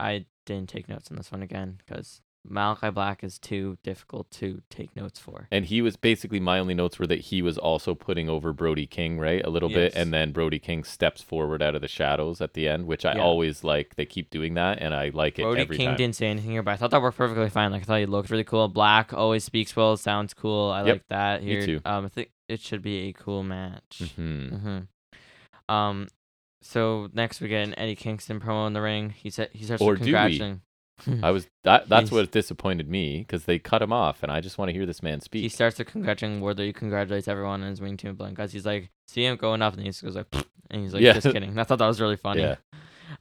[0.00, 4.62] I didn't take notes on this one again because Malachi Black is too difficult to
[4.70, 5.48] take notes for.
[5.50, 8.86] And he was basically my only notes were that he was also putting over Brody
[8.86, 9.44] King, right?
[9.44, 9.92] A little bit.
[9.94, 13.14] And then Brody King steps forward out of the shadows at the end, which I
[13.16, 13.22] Yeah.
[13.22, 13.96] always like.
[13.96, 15.96] They keep doing that and I like it Brody King time.
[15.96, 17.70] didn't say anything here, but I thought that worked perfectly fine.
[17.72, 18.68] Like I thought he looked really cool.
[18.68, 20.70] Black always speaks well, sounds cool.
[20.70, 21.66] I Yep, like that me here.
[21.66, 21.80] too.
[21.84, 24.12] Um, I think it should be a cool match.
[24.16, 25.74] hmm Mm-hmm.
[25.74, 26.08] Um,
[26.62, 29.10] so next we get an Eddie Kingston promo in the ring.
[29.10, 30.62] He said he starts Or congratulating.
[31.22, 34.40] I was that that's He's- what disappointed me because they cut him off and I
[34.40, 35.42] just want to hear this man speak.
[35.42, 36.64] he starts to congratulating Wardlow.
[36.66, 38.52] He congratulates everyone in his wing team blank guys.
[38.52, 40.26] He's like, see him going up, and he just goes like,
[40.70, 41.12] and he's like, Yeah.
[41.14, 41.58] just kidding.
[41.58, 42.42] I thought that was really funny.
[42.42, 42.56] Yeah.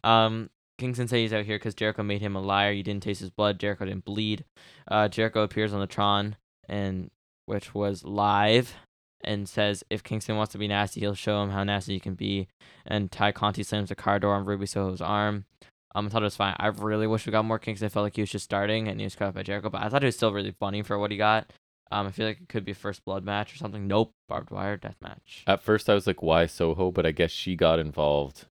[0.03, 2.71] Um, Kingston says he's out here because Jericho made him a liar.
[2.71, 3.57] You didn't taste his blood.
[3.57, 4.43] Jericho didn't bleed.
[4.87, 6.35] Uh, Jericho appears on the Tron,
[6.67, 7.09] and
[7.45, 8.75] which was live,
[9.23, 12.15] and says if Kingston wants to be nasty, he'll show him how nasty he can
[12.15, 12.47] be.
[12.85, 15.45] And Tay Conti slams the car door on Ruby Soho's arm.
[15.95, 16.55] Um, I thought it was fine.
[16.59, 17.85] I really wish we got more Kingston.
[17.85, 19.81] I felt like he was just starting and he was cut off by Jericho, but
[19.81, 21.51] I thought it was still really funny for what he got.
[21.89, 23.87] Um, I feel like it could be a first blood match or something.
[23.87, 25.43] Nope, barbed wire death match.
[25.47, 26.91] At first I was like, why Soho?
[26.91, 28.45] But I guess she got involved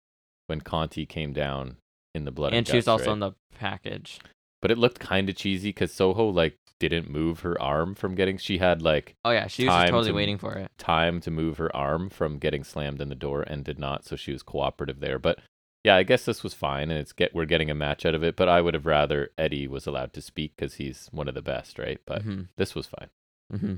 [0.47, 1.77] when Conti came down
[2.15, 2.49] in the blood.
[2.49, 3.13] And, and she was also right?
[3.13, 4.19] in the package.
[4.63, 8.39] But it looked kind of cheesy because Soho like didn't move her arm from getting.
[8.39, 10.71] She had like Oh yeah, she was just totally to- waiting for it.
[10.79, 14.17] time to move her arm from getting slammed in the door and did not, so
[14.17, 15.19] she was cooperative there.
[15.19, 15.41] But
[15.87, 18.25] yeah, I guess this was fine, and it's get we're getting a match out of
[18.25, 18.35] it.
[18.35, 21.43] But I would have rather Eddie was allowed to speak because he's one of the
[21.43, 22.01] best, right?
[22.05, 22.49] But Mhm.
[22.57, 23.09] this was fine.
[23.51, 23.77] hmm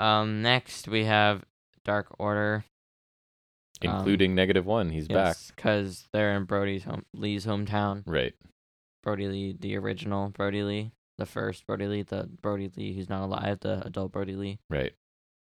[0.00, 1.44] Um, next we have
[1.84, 2.64] Dark Order.
[3.82, 4.90] Um, Including negative one.
[4.90, 5.36] He's back.
[5.56, 8.02] because they're in Brodie's home, Lee's hometown.
[8.06, 8.34] Right.
[9.02, 13.24] Brodie Lee, the original Brodie Lee, the first Brodie Lee, the Brodie Lee who's not
[13.24, 14.60] alive, the adult Brodie Lee.
[14.68, 14.92] Right.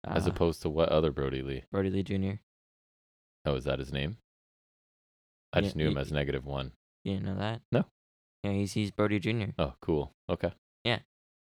[0.04, 1.64] As uh, opposed to what other Brodie Lee?
[1.72, 2.36] Brodie Lee Jr.
[3.46, 4.18] Oh, is that his name?
[5.52, 6.72] I Yeah, just knew him y- as negative one.
[7.04, 7.60] You didn't know that?
[7.72, 7.84] No.
[8.42, 9.50] Yeah, he's he's Brodie Jr.
[9.58, 10.12] Oh, cool.
[10.28, 10.52] Okay.
[10.84, 10.98] Yeah.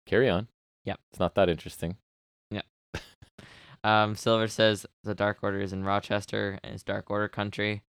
[0.06, 0.48] Carry on.
[0.86, 1.00] Yep.
[1.12, 1.98] It's not that interesting.
[2.50, 2.62] Yeah.
[3.84, 7.82] Um, Silver says the Dark Order is in Rochester and it's Dark Order country.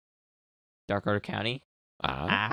[0.88, 1.62] Dark Order County.
[2.02, 2.26] Ah.
[2.30, 2.52] Ah.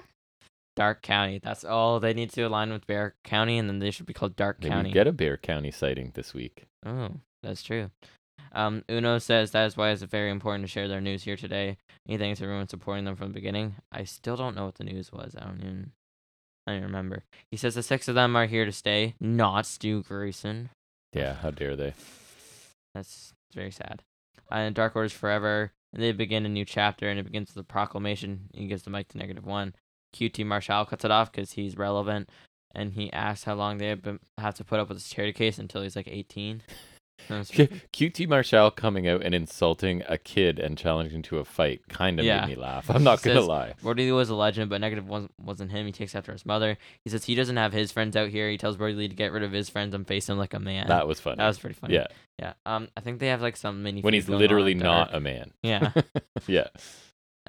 [0.76, 1.40] Dark County.
[1.42, 4.36] That's all they need to align with Bear Country, and then they should be called
[4.36, 4.92] Dark Maybe County.
[4.92, 6.66] get a Bear Country sighting this week.
[6.86, 7.12] Oh,
[7.42, 7.92] that's true.
[8.52, 11.78] Um, Uno says that is why it's very important to share their news here today.
[12.06, 13.76] He thanks everyone supporting them from the beginning.
[13.92, 15.36] I still don't know what the news was.
[15.38, 15.92] I don't even.
[16.66, 17.24] I don't even remember.
[17.50, 20.70] He says the six of them are here to stay, not Stu Grayson.
[21.14, 21.94] Yeah, how dare they?
[22.94, 24.04] That's very sad.
[24.52, 27.68] And Dark Order's forever, and they begin a new chapter, and it begins with a
[27.68, 28.50] proclamation.
[28.54, 29.74] He gives the mic to negative one.
[30.16, 32.30] QT Marshall cuts it off because he's relevant,
[32.74, 35.34] and he asks how long they have, been, have to put up with this charity
[35.34, 36.62] case until he's like 18.
[37.30, 42.26] QT Marshall coming out and insulting a kid and challenging to a fight kind of
[42.26, 42.42] Yeah.
[42.46, 42.90] made me laugh.
[42.90, 43.74] I'm not gonna lie.
[43.82, 45.86] Brodie Lee was a legend, but one wasn't, him.
[45.86, 46.78] He takes after his mother.
[47.04, 48.50] He says he doesn't have his friends out here.
[48.50, 50.60] He tells Brodie Lee to get rid of his friends and face him like a
[50.60, 50.88] man.
[50.88, 51.38] That was funny.
[51.38, 51.96] That was pretty funny.
[51.96, 52.08] yeah,
[52.40, 52.54] Yeah.
[52.66, 54.02] Um, I think they have like some mini.
[54.02, 55.52] when he's literally not a man.
[55.62, 55.92] Yeah.
[56.48, 56.68] yeah.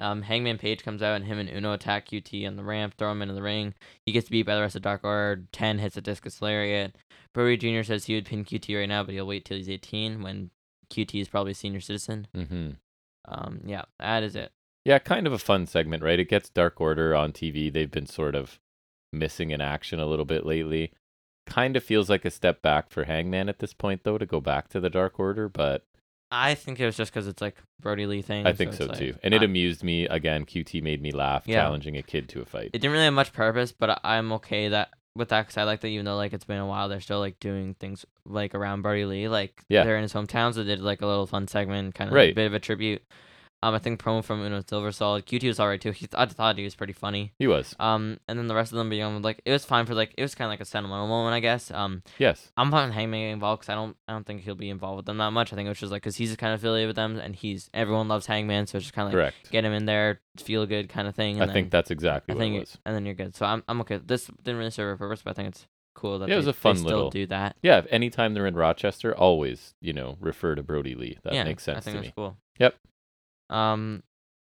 [0.01, 3.11] Um, Hangman Page comes out and him and Uno attack QT on the ramp, throw
[3.11, 3.73] him into the ring.
[4.05, 5.43] He gets beat by the rest of Dark Order.
[5.51, 6.95] Ten hits a discus lariat.
[7.33, 7.83] Brodie Jr.
[7.83, 10.49] says he would pin QT right now, but he'll wait till he's 18 when
[10.89, 12.27] QT is probably a senior citizen.
[12.33, 12.71] hmm
[13.25, 14.51] Um, yeah, that is it.
[14.83, 16.19] Yeah, kind of a fun segment, right?
[16.19, 17.71] It gets Dark Order on TV.
[17.71, 18.59] They've been sort of
[19.13, 20.91] missing in action a little bit lately.
[21.45, 24.41] Kind of feels like a step back for Hangman at this point, though, to go
[24.41, 25.85] back to the Dark Order, but
[26.31, 28.47] I think it was just because it's like Brodie Lee thing.
[28.47, 29.15] I think so, it's too.
[29.21, 30.05] And it I- amused me.
[30.05, 31.57] Again, QT made me laugh, Yeah.
[31.63, 32.69] challenging a kid to a fight.
[32.73, 35.81] it didn't really have much purpose, but I'm okay that with that because I like
[35.81, 38.81] that even though like it's been a while, they're still like doing things like around
[38.81, 39.27] Brodie Lee.
[39.27, 39.83] Like Yeah.
[39.83, 42.31] they're in his hometown, so they did like a little fun segment, kind of Right.
[42.31, 43.03] a bit of a tribute.
[43.63, 45.25] Um, I think promo from Uno Silver solid.
[45.27, 45.91] QT was alright too.
[45.91, 47.31] He, I thought he was pretty funny.
[47.37, 47.75] He was.
[47.79, 50.21] Um, and then the rest of them beyond like it was fine for like it
[50.23, 51.69] was kind of like a sentimental moment, I guess.
[51.69, 52.51] Um, Yes.
[52.57, 55.05] I'm fine with Hangman involved because I don't I don't think he'll be involved with
[55.05, 55.53] them that much.
[55.53, 57.69] I think it was just like because he's kind of affiliated with them and he's
[57.73, 59.51] everyone loves Hangman, so it's just kind of like Correct.
[59.51, 61.35] get him in there, feel good kind of thing.
[61.35, 62.77] And I then, think that's exactly I think it was.
[62.85, 63.35] and then you're good.
[63.35, 63.99] So I'm I'm okay.
[64.03, 66.45] This didn't really serve a purpose, but I think it's cool that Yeah, it was
[66.45, 67.57] they, a fun they still little- do that.
[67.61, 71.19] Yeah, if anytime they're in Rochester, always, you know, refer to Brodie Lee.
[71.23, 72.13] That yeah, makes sense I think to that's me.
[72.15, 72.37] cool.
[72.59, 72.75] Yep.
[73.51, 74.03] Um,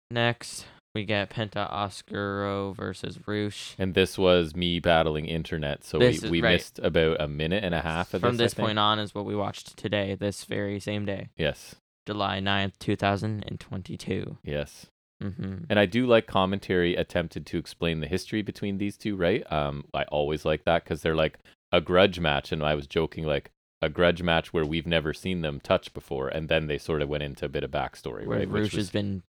[0.10, 0.66] next
[0.96, 3.76] we get Penta Oscuro versus Rush.
[3.78, 6.54] And this was me battling internet, so This we, we right.
[6.54, 8.54] missed about a minute and a half of From this.
[8.54, 11.76] This point on is what we watched today, this very same day, Yes.
[12.08, 14.38] July 9th, 2022.
[14.44, 14.86] Yes.
[15.22, 15.66] Mm-hmm.
[15.70, 19.44] And I do like commentary attempted to explain the history between these two, right?
[19.52, 21.40] Um, I always like that because they're like
[21.72, 23.52] a grudge match, and I was joking like
[23.86, 27.10] a grudge match where we've never seen them touch before, and then they sort of
[27.10, 28.50] went into a bit of backstory, Where right?
[28.50, 29.24] Rush Which has been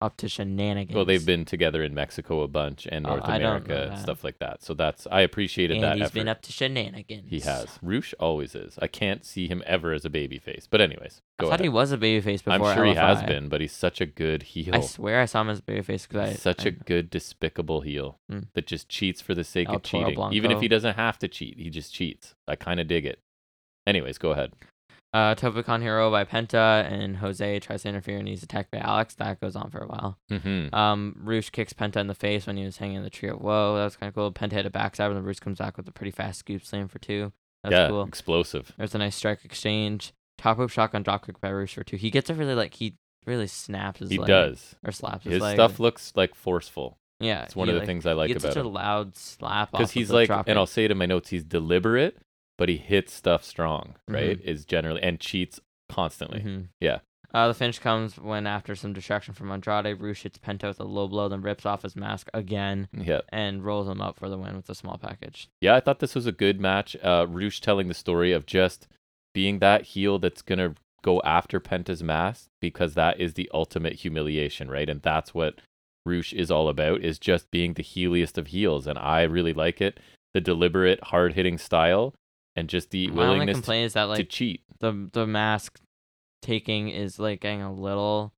[0.00, 0.96] up to shenanigans.
[0.96, 4.40] well, they've been together in Mexico a bunch and Oh, North America and stuff like
[4.40, 4.60] that.
[4.60, 6.14] So that's I appreciated and that he's effort.
[6.14, 7.30] been up to shenanigans.
[7.30, 7.78] he has.
[7.82, 8.76] Rush always is.
[8.82, 10.66] I can't see him ever as a babyface.
[10.68, 11.60] But anyways, I thought ahead.
[11.60, 12.52] he was a babyface before.
[12.70, 14.74] I'm sure he has been, but he's such a good heel.
[14.74, 17.82] I swear I saw him as a babyface because I such I, a good, despicable
[17.82, 18.40] heel Hmm.
[18.54, 20.18] that just cheats for the sake El of cheating.
[20.32, 22.34] Even if he doesn't have to cheat, he just cheats.
[22.48, 23.20] I kind of dig it.
[23.86, 24.52] Anyways, go ahead.
[25.12, 29.14] uh Topicon Hero by Penta and Jose tries to interfere and he's attacked by Alex.
[29.16, 30.18] That goes on for a while.
[30.30, 30.74] Mm-hmm.
[30.74, 33.28] Um, Rush kicks Penta in the face when he was hanging in the tree.
[33.30, 34.32] Whoa, that was kind of cool.
[34.32, 36.88] Penta hit a backside and then Rush comes back with a pretty fast scoop slam
[36.88, 37.32] for two.
[37.64, 38.04] That's yeah, cool.
[38.04, 38.72] explosive.
[38.78, 40.12] There's a nice strike exchange.
[40.38, 41.96] Top rope shotgun dropkick by Roosh for two.
[41.96, 42.94] He gets a really like he
[43.26, 44.74] really snaps his He leg does.
[44.84, 45.54] or slaps his, His leg.
[45.56, 46.96] stuff looks like forceful.
[47.20, 48.66] Yeah, It's one of the like, things I like about such him.
[48.66, 50.58] a loud slap Because he's the like, and.
[50.58, 52.16] I'll say it in my notes, he's deliberate,
[52.58, 54.14] but he hits stuff strong, Mm-hmm.
[54.14, 54.40] right?
[54.42, 56.40] Is generally, and cheats constantly.
[56.40, 56.68] Mhm.
[56.80, 56.98] Yeah.
[57.34, 60.84] Uh, the finish comes when after some distraction from Andrade, Rush hits Penta with a
[60.84, 63.22] low blow, then rips off his mask again Yeah.
[63.30, 65.48] and rolls him up for the win with a small package.
[65.62, 66.94] Yeah, I thought this was a good match.
[67.02, 68.86] Uh, Rush telling the story of just
[69.32, 74.70] being that heel that's gonna go after Penta's mask because that is the ultimate humiliation,
[74.70, 74.90] right?
[74.90, 75.58] And that's what
[76.04, 79.80] Rush is all about is just being the heeliest of heels, and I really like
[79.80, 79.98] it.
[80.34, 82.12] The deliberate, hard hitting style,
[82.56, 84.62] and just the My only willingness to, is that to cheat.
[84.80, 85.80] the the mask
[86.42, 88.32] taking is like getting a little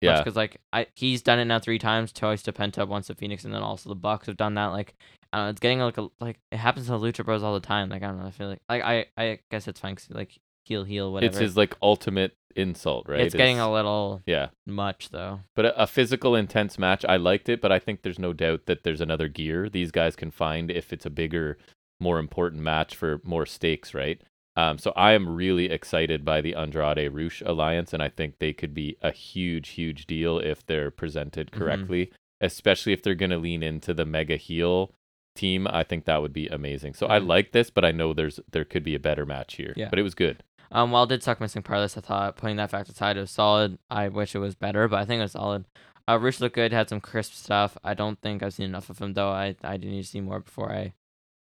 [0.00, 3.14] Yeah, because like I he's done it now three times, twice to Penta, once to
[3.14, 4.66] Fénix, and then also the Bucks have done that.
[4.66, 4.94] Like
[5.32, 7.60] I don't know, it's getting like a like it happens to Lucha Bros all the
[7.60, 7.88] time.
[7.88, 10.38] Like I don't know, I feel like like I I guess it's fine 'cause, like
[10.64, 11.30] heel heel whatever.
[11.30, 13.20] It's his like ultimate insult, right?
[13.20, 14.48] It's getting a little yeah.
[14.66, 15.40] much though.
[15.54, 17.60] But a, a physical, intense match, I liked it.
[17.60, 20.92] But I think there's no doubt that there's another gear these guys can find if
[20.92, 21.58] it's a bigger,
[22.00, 24.20] more important match for more stakes, right?
[24.56, 28.52] Um, so I am really excited by the Andrade Rush alliance, and I think they
[28.52, 31.58] could be a huge, huge deal if they're presented Mhm.
[31.58, 32.10] correctly,
[32.40, 34.92] especially if they're going to lean into the mega heel
[35.36, 35.66] team.
[35.68, 36.94] I think that would be amazing.
[36.94, 37.26] So I Mhm.
[37.28, 39.72] like this, but I know there's there could be a better match here.
[39.76, 39.88] Yeah.
[39.88, 40.42] But it was good.
[40.72, 43.30] Um, while it did suck missing Parless, I thought putting that fact aside, it was
[43.30, 43.78] solid.
[43.90, 45.64] I wish it was better, but I think it was solid.
[46.08, 47.76] Uh, Rush looked good, had some crisp stuff.
[47.84, 49.30] I don't think I've seen enough of him though.
[49.30, 50.92] I I do need to see more before I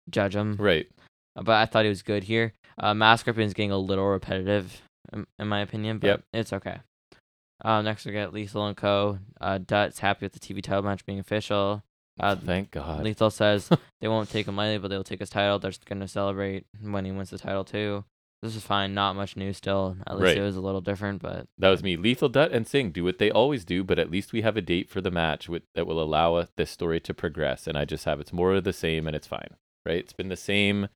[0.09, 0.55] judge him.
[0.59, 0.87] Right.
[1.35, 2.53] but I thought he was good here.
[2.77, 4.81] Uh, Mask is getting a little repetitive,
[5.13, 6.21] in, in my opinion, but Yep.
[6.33, 6.77] it's okay.
[7.63, 9.19] Uh, next we get Lethal and Co.
[9.39, 11.83] Uh, Dutt's happy with the TV title match being official.
[12.19, 13.03] Uh, Thank God.
[13.03, 13.69] Lethal says
[14.01, 15.59] they won't take him lightly, but they'll take his title.
[15.59, 18.03] They're going to celebrate when he wins the title too.
[18.41, 18.95] This is fine.
[18.95, 19.95] Not much new still.
[20.07, 20.37] At least Right.
[20.37, 21.95] it was a little different, but That was me.
[21.95, 24.61] Lethal Dutt and Singh do what they always do, but at least we have a
[24.61, 27.67] date for the match with, that will allow us, this story to progress.
[27.67, 29.49] And I just have it's more of the same, and it's fine,
[29.85, 29.97] right?
[29.97, 30.87] It's been the same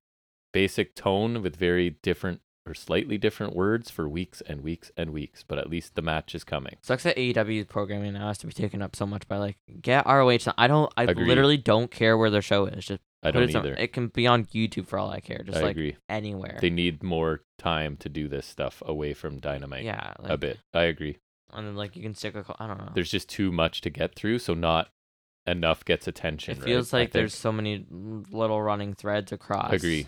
[0.54, 5.44] basic tone with very different or slightly different words for weeks and weeks and weeks.
[5.48, 6.78] But at least the match is coming.
[6.82, 10.06] sucks that AEW programming now has to be taken up so much by like get
[10.06, 10.40] ROH.
[10.58, 10.92] I don't.
[10.98, 11.28] I Agreed.
[11.28, 12.86] literally don't care where their show is.
[12.86, 13.74] Just I don't it either.
[13.76, 15.44] It can be on YouTube for all I care.
[15.44, 15.98] Just I like agree.
[16.10, 16.58] anywhere.
[16.62, 19.84] They need more time to do this stuff away from Dynamite.
[19.84, 20.60] yeah, like, a bit.
[20.74, 21.18] I agree.
[21.54, 22.46] and then like you can stick a.
[22.60, 22.92] I don't know.
[22.94, 24.90] There's just too much to get through, so not
[25.48, 26.54] enough gets attention.
[26.58, 26.66] it right?
[26.66, 29.74] feels I like there's so many little running threads across.
[29.74, 30.08] Agree.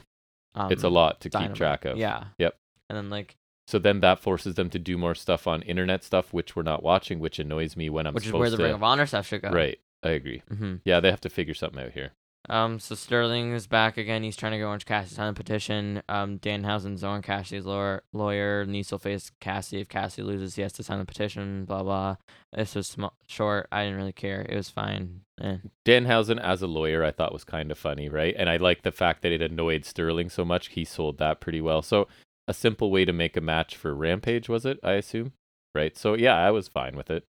[0.55, 1.97] Um, it's a lot to keep track of.
[1.97, 2.25] Yeah.
[2.39, 2.57] Yep.
[2.89, 3.35] And then like,
[3.67, 6.81] So then that forces them to do more stuff on internet stuff, which we're not
[6.83, 8.63] watching, which annoys me when I'm which is where the to.
[8.63, 9.49] Ring of Honor stuff should go.
[9.49, 10.41] Right, I agree.
[10.49, 12.13] hmm Yeah, they have to figure something out here.
[12.49, 12.79] Um.
[12.79, 14.23] So Sterling is back again.
[14.23, 16.01] He's trying to get Orange Cassidy sign a petition.
[16.07, 16.39] Um.
[16.39, 18.03] Danhausen's Orange Cassidy's lawyer.
[18.13, 19.81] Lawyer needs to face Cassidy.
[19.81, 21.65] If Cassidy loses, he has to sign the petition.
[21.65, 22.15] Blah blah.
[22.53, 23.67] This was sm- short.
[23.69, 24.45] I didn't really care.
[24.47, 25.21] It was fine.
[25.41, 25.57] Eh.
[25.85, 28.35] Danhausen as a lawyer, I thought was kind of funny, right?
[28.37, 30.69] And I like the fact that it annoyed Sterling so much.
[30.69, 31.81] He sold that pretty well.
[31.81, 32.07] So
[32.47, 34.79] a simple way to make a match for Rampage was it?
[34.83, 35.33] I assume,
[35.75, 35.95] right?
[35.97, 37.23] So yeah, I was fine with it.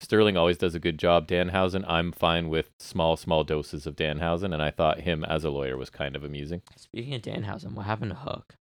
[0.00, 1.26] Sterling always does a good job.
[1.26, 5.50] Danhausen, I'm fine with small, small doses of Danhausen, and I thought him as a
[5.50, 6.60] lawyer was kind of amusing.
[6.76, 8.54] Speaking of Danhausen, what happened to Hook?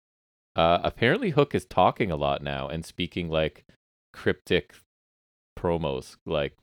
[0.56, 3.66] Uh, apparently, Hook is talking a lot now and speaking like
[4.14, 4.76] cryptic
[5.60, 6.58] promos, like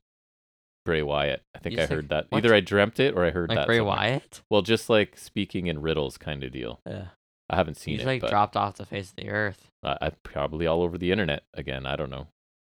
[0.84, 1.42] Bray Wyatt.
[1.54, 2.26] I think You I think- heard that.
[2.30, 2.38] what?
[2.38, 3.66] Either I dreamt it or I heard Like that.
[3.66, 3.96] Bray somewhere.
[3.96, 4.42] Wyatt?
[4.50, 6.80] Well, just like speaking in riddles kind of deal.
[6.86, 7.08] Yeah.
[7.50, 9.68] I haven't seen He's it, like but dropped off the face of the earth.
[9.82, 11.84] I, I probably all over the internet again.
[11.86, 12.28] I don't know.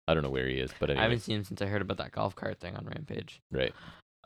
[0.08, 1.82] I don't know where he is, but I anyway, haven't seen him since I heard
[1.82, 3.40] about that golf cart thing on Rampage.
[3.52, 3.72] right.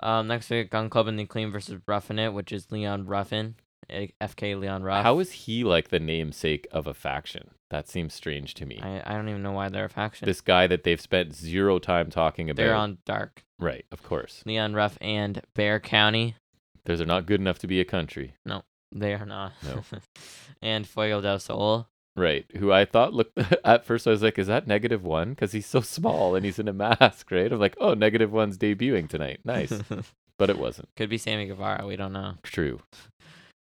[0.02, 3.55] Um, next week, Gunn Club and the Clean versus Ruffin It, which is Leon Ruffin,
[3.90, 5.02] FK Leon Ruff.
[5.02, 7.51] How is he like the namesake of a faction?
[7.70, 8.81] That seems strange to me.
[8.82, 10.27] I, I don't even know why they're a faction.
[10.27, 12.62] This guy that they've spent zero time talking about.
[12.62, 13.43] they're on Dark.
[13.59, 14.43] right, of course.
[14.47, 16.36] Leon Ruff and Bear Country.
[16.85, 18.35] Those are not good enough to be a country.
[18.44, 18.62] No,
[18.93, 19.52] they are not.
[19.65, 19.82] No.
[20.62, 21.89] and Fuego del Sol.
[22.16, 22.44] Right.
[22.59, 25.31] Who I thought looked at first I was like, is that negative one?
[25.31, 27.52] Because he's so small and he's in a mask, right?
[27.52, 29.40] I'm like, oh, negative one's debuting tonight.
[29.44, 29.73] Nice.
[30.39, 30.89] but it wasn't.
[30.97, 31.86] Could be Sammy Guevara.
[31.86, 32.35] We don't know.
[32.43, 32.81] True.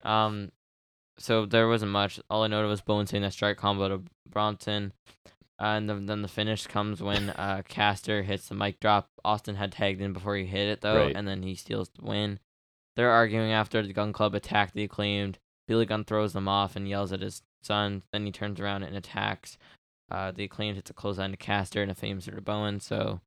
[0.03, 0.51] Um,
[1.19, 2.19] so there wasn't much.
[2.31, 4.93] All I noted was Bones hitting a strike combo to Bronson.
[5.61, 9.09] Uh, and then, then the finish comes when uh, Caster hits the mic drop.
[9.25, 11.15] Austin had tagged in before he hit it though, Right.
[11.17, 12.41] and then he steals the win.
[12.97, 15.39] They're arguing after the Gunn Club attack the acclaimed.
[15.69, 18.03] Billy Gunn throws them off and yells at his son.
[18.13, 19.57] Then he turns around and attacks.
[20.11, 22.81] Uh, the acclaimed hits a close clothesline to Caster and a famous to Bowen.
[22.81, 23.21] So,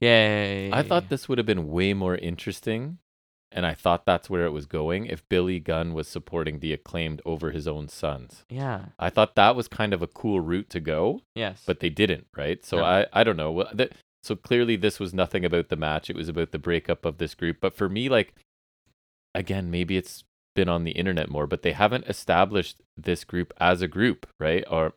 [0.00, 0.72] yay!
[0.72, 2.98] I thought this would have been way more interesting.
[3.56, 7.22] And I thought that's where it was going if Billy Gunn was supporting the acclaimed
[7.24, 8.44] over his own sons.
[8.50, 8.86] Yeah.
[8.98, 11.62] I thought that was kind of a cool route to go, Yes.
[11.64, 12.64] but they didn't, right?
[12.64, 12.84] So No.
[12.84, 13.52] I, I don't know.
[13.52, 13.70] Well,
[14.24, 16.10] So clearly this was nothing about the match.
[16.10, 17.58] It was about the breakup of this group.
[17.60, 18.34] But for me, like,
[19.36, 20.24] again, maybe it's
[20.56, 24.64] been on the internet more, but they haven't established this group as a group, right?
[24.68, 24.94] Or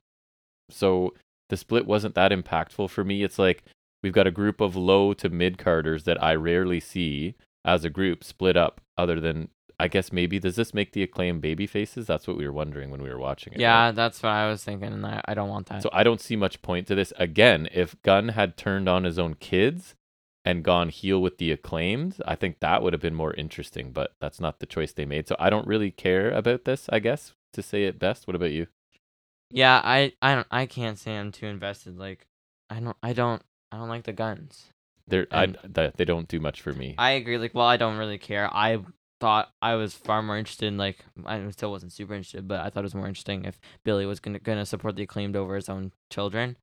[0.69, 1.13] so
[1.49, 3.21] the split wasn't that impactful for me.
[3.23, 3.63] It's like
[4.01, 7.35] we've got a group of low to mid carders that I rarely see
[7.67, 9.49] as a group split up, other than
[9.79, 12.07] I guess maybe does this make the acclaim baby faces?
[12.07, 13.59] That's what we were wondering when we were watching it.
[13.59, 13.95] yeah, right?
[13.95, 15.83] that's what I was thinking, and I, I don't want that.
[15.83, 17.13] So I don't see much point to this.
[17.17, 19.93] Again, if Gunn had turned on his own kids
[20.43, 24.13] and gone heel with the acclaimed, I think that would have been more interesting, but
[24.19, 25.27] that's not the choice they made.
[25.27, 28.25] So I don't really care about this, I guess, to say it best.
[28.25, 28.67] What about you?
[29.51, 31.97] yeah, I I don't I can't say I'm too invested.
[31.97, 32.27] Like,
[32.69, 33.41] I don't I don't
[33.71, 34.67] I don't like the Gunns.
[35.07, 35.57] They're I, And-
[35.95, 36.95] they don't do much for me.
[36.97, 37.37] I agree.
[37.37, 38.49] Like, well, I don't really care.
[38.53, 38.79] I
[39.19, 42.69] thought I was far more interested in like I still wasn't super interested, but I
[42.69, 45.69] thought it was more interesting if Billy was gonna gonna support the acclaimed over his
[45.69, 46.57] own children.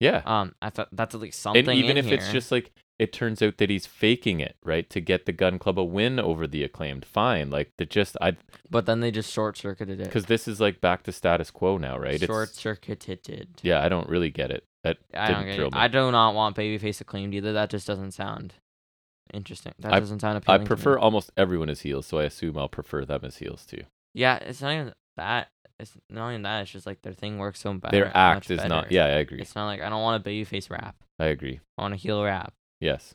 [0.00, 0.22] Yeah.
[0.26, 1.68] Um, I thought that's at least something.
[1.68, 5.00] and even if it's just like it turns out that he's faking it, right, to
[5.00, 7.50] get the Gunn Club a win over the acclaimed, fine.
[7.50, 8.36] Like the just I
[8.70, 10.04] but then they just short circuited it.
[10.04, 12.20] because this is like back to status quo now, right?
[12.20, 13.48] Short circuited.
[13.62, 14.64] yeah, I don't really get it.
[14.84, 15.74] That I don't get it.
[15.74, 17.52] I do not want babyface acclaimed either.
[17.54, 18.54] That just doesn't sound
[19.32, 19.72] interesting.
[19.80, 20.58] That I- doesn't sound I appealing.
[20.60, 20.66] to me.
[20.68, 23.82] prefer almost everyone as heels, so I assume I'll prefer them as heels too.
[24.12, 25.48] Yeah, it's not even that.
[25.80, 26.62] It's not even that.
[26.62, 27.90] It's just like their thing works so bad.
[27.92, 28.92] Their act is not.
[28.92, 29.40] Yeah, I agree.
[29.40, 30.94] It's not like I don't want a babyface rap.
[31.18, 31.60] I agree.
[31.78, 32.52] I want a heel rap.
[32.80, 33.14] Yes.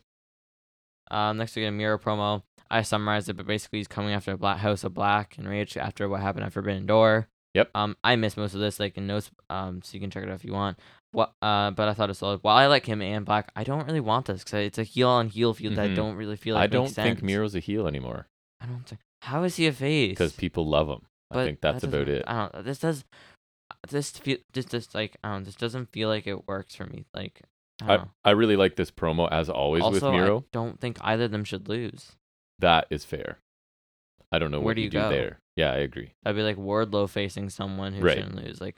[1.12, 2.44] Um, next we get a Miro promo.
[2.70, 6.08] I summarized it, but basically he's coming after Black House of Black and Rage after
[6.10, 7.28] what happened at Forbidden Door.
[7.56, 7.72] Yep.
[7.74, 9.32] Um, I missed most of this, like in notes.
[9.50, 10.78] Um, so you can check it out if you want.
[11.11, 11.34] What?
[11.41, 12.40] Uh, but I thought it was solid.
[12.44, 15.10] While I like him and Black, I don't really want this because it's a heel
[15.10, 15.95] on heel feud that I Mhm.
[15.95, 17.22] don't really feel like I don't think sense.
[17.22, 18.27] Miro's a heel anymore
[18.61, 19.02] I don't think.
[19.23, 20.11] How is he a face?
[20.11, 21.02] because people love him.
[21.31, 22.23] I think that's that about doesn't- it.
[22.27, 22.64] I don't.
[22.65, 23.03] This does.
[23.90, 24.38] This feel.
[24.53, 25.45] This just like I don't.
[25.45, 27.06] This doesn't feel like it works for me.
[27.14, 27.41] Like
[27.81, 28.11] I don't I, know.
[28.26, 30.45] I really like this promo as always with Also, I Miro.
[30.52, 32.14] don't think either of them should lose.
[32.60, 33.40] That is fair.
[34.31, 35.10] I don't know Where what do you, you do go?
[35.10, 35.40] there.
[35.56, 36.14] Yeah, I agree.
[36.23, 38.18] That'd be like Wardlow facing someone who Right.
[38.18, 38.60] shouldn't lose.
[38.61, 38.77] Like,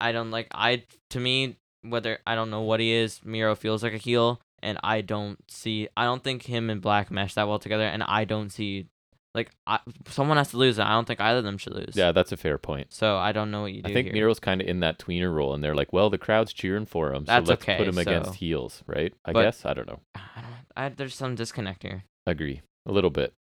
[0.00, 0.48] I don't like.
[0.52, 4.40] I to me, whether I don't know what he is, Miro feels like a heel,
[4.62, 5.88] and I don't see.
[5.96, 8.86] I don't think him and Black mesh that well together, and I don't see.
[9.34, 11.94] Like, I, someone has to lose, and I don't think either of them should lose.
[11.94, 12.94] Yeah, that's a fair point.
[12.94, 14.14] So I don't know what you do I think here.
[14.14, 17.12] Miro's kind of in that tweener role, and they're like, "Well, the crowd's cheering for
[17.12, 19.86] him, That's so let's okay, put him against heels, right?" I But- guess I don't
[19.86, 20.00] know.
[20.14, 20.54] I don't.
[20.74, 22.04] I, there's some disconnect here.
[22.26, 23.34] Agree a little bit.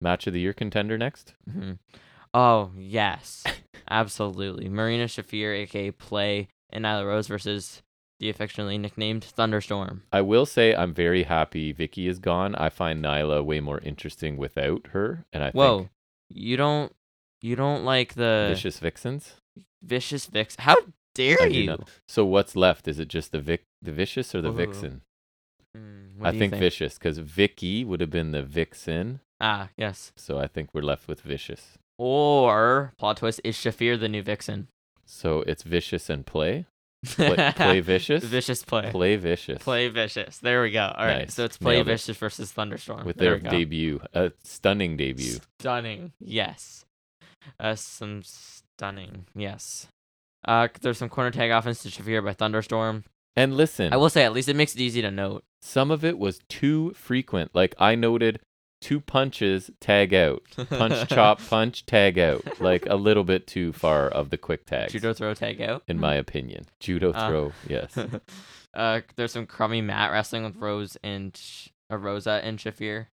[0.00, 1.34] Match of the year contender next.
[1.48, 1.72] hmm
[2.34, 3.44] Oh yes,
[3.90, 4.68] absolutely.
[4.68, 7.82] Marina Shafir, aka Play, and Nyla Rose versus
[8.18, 10.02] the affectionately nicknamed Thunderstorm.
[10.12, 12.54] I will say I'm very happy Vicky is gone.
[12.54, 15.90] I find Nyla way more interesting without her, and I Whoa, think
[16.30, 16.92] you don't,
[17.42, 19.34] you don't like the Vicious Vixens.
[19.82, 20.56] vicious vix?
[20.58, 20.76] How
[21.14, 21.76] dare I you?
[22.08, 22.88] So what's left?
[22.88, 24.56] Is it just the Vic, the Vicious, or the Ooh.
[24.56, 25.02] Vixen?
[25.76, 30.12] Mm, I you think, Vicious because Vicky would have been the Vixen, Ah, yes.
[30.16, 31.76] so I think we're left with Vicious.
[31.98, 34.68] Or plot twist is Shafir the new vixen?
[35.04, 36.66] So it's Vicious and Play.
[37.06, 38.24] Play, play Vicious.
[38.24, 38.90] Vicious play.
[38.90, 39.62] Play Vicious.
[39.62, 40.38] Play vicious.
[40.38, 40.92] There we go.
[40.96, 41.34] All right, Nice.
[41.34, 41.92] so it's play Nailed it.
[41.92, 45.36] vicious versus Thunderstorm with There their debut, a stunning debut.
[45.60, 46.12] Stunning.
[46.20, 46.84] Yes.
[47.60, 49.26] Uh, some stunning.
[49.36, 49.86] Yes.
[50.46, 53.04] Uh, there's some corner tag offense to Shafir by Thunderstorm.
[53.36, 55.44] And listen, I will say, at least it makes it easy to note.
[55.62, 57.54] some of it was too frequent.
[57.54, 58.40] Like I noted,
[58.86, 62.60] two punches, tag out, punch, chop, punch, tag out.
[62.60, 64.90] Like a little bit too far of the quick tag.
[64.90, 65.82] Judo throw tag out.
[65.88, 66.66] in my opinion.
[66.78, 67.98] Judo Uh, throw, yes.
[68.74, 71.36] uh, there's some crummy mat wrestling with Rose and
[71.90, 73.06] uh, Rosa and Shafir.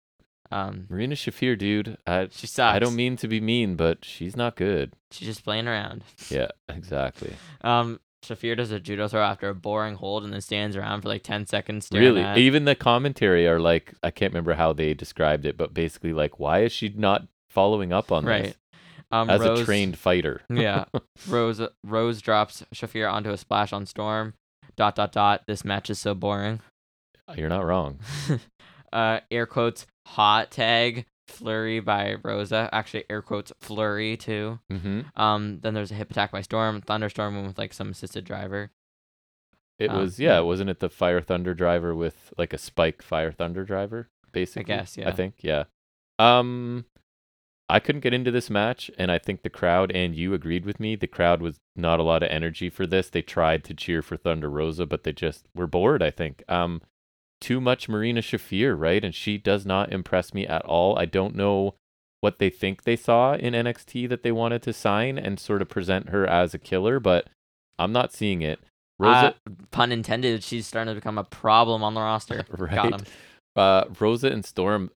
[0.51, 1.97] Um, Marina Shafir, dude.
[2.05, 2.75] I, she sucks.
[2.75, 4.91] I don't mean to be mean, but she's not good.
[5.11, 6.03] She's just playing around.
[6.29, 7.33] Yeah, exactly.
[7.63, 11.09] Um, Shafir does a judo throw after a boring hold and then stands around for
[11.09, 11.87] like ten seconds.
[11.87, 15.57] staring Really, at- even the commentary are like, I can't remember how they described it,
[15.57, 18.43] but basically like, why is she not following up on right.
[18.43, 18.55] this
[19.11, 20.41] Um, as Rose, a trained fighter?
[20.49, 20.85] yeah,
[21.27, 24.35] Rose Rose drops Shafir onto a splash on Storm.
[24.77, 25.43] Dot dot dot.
[25.47, 26.61] This match is so boring.
[27.35, 27.99] You're not wrong.
[28.93, 32.69] uh, air quotes hot tag flurry by Rosa.
[32.71, 34.59] Actually, air quotes flurry too.
[34.69, 36.81] hmm Um, then there's a hip attack by Storm.
[36.81, 38.71] Thunderstorm went with like some assisted driver.
[39.79, 43.31] It Um, was yeah, wasn't it the Fire Thunder driver with like a spike Fire
[43.31, 44.09] Thunder driver?
[44.31, 45.09] Basically, I guess, yeah.
[45.09, 45.63] I think yeah.
[46.19, 46.85] Um,
[47.67, 50.79] I couldn't get into this match, and I think the crowd and you agreed with
[50.79, 50.95] me.
[50.95, 53.09] The crowd was not a lot of energy for this.
[53.09, 56.03] They tried to cheer for Thunder Rosa, but they just were bored.
[56.03, 56.43] I think.
[56.47, 56.81] Um,
[57.41, 59.03] too much Marina Shafir, right?
[59.03, 60.97] And she does not impress me at all.
[60.97, 61.75] I don't know
[62.21, 65.67] what they think they saw in NXT that they wanted to sign and sort of
[65.69, 67.27] present her as a killer, but
[67.79, 68.59] I'm not seeing it.
[68.99, 70.43] Rosa, Uh, pun intended.
[70.43, 72.45] She's starting to become a problem on the roster.
[72.51, 72.75] right?
[72.75, 73.05] Got him.
[73.55, 74.91] uh, Rosa and Storm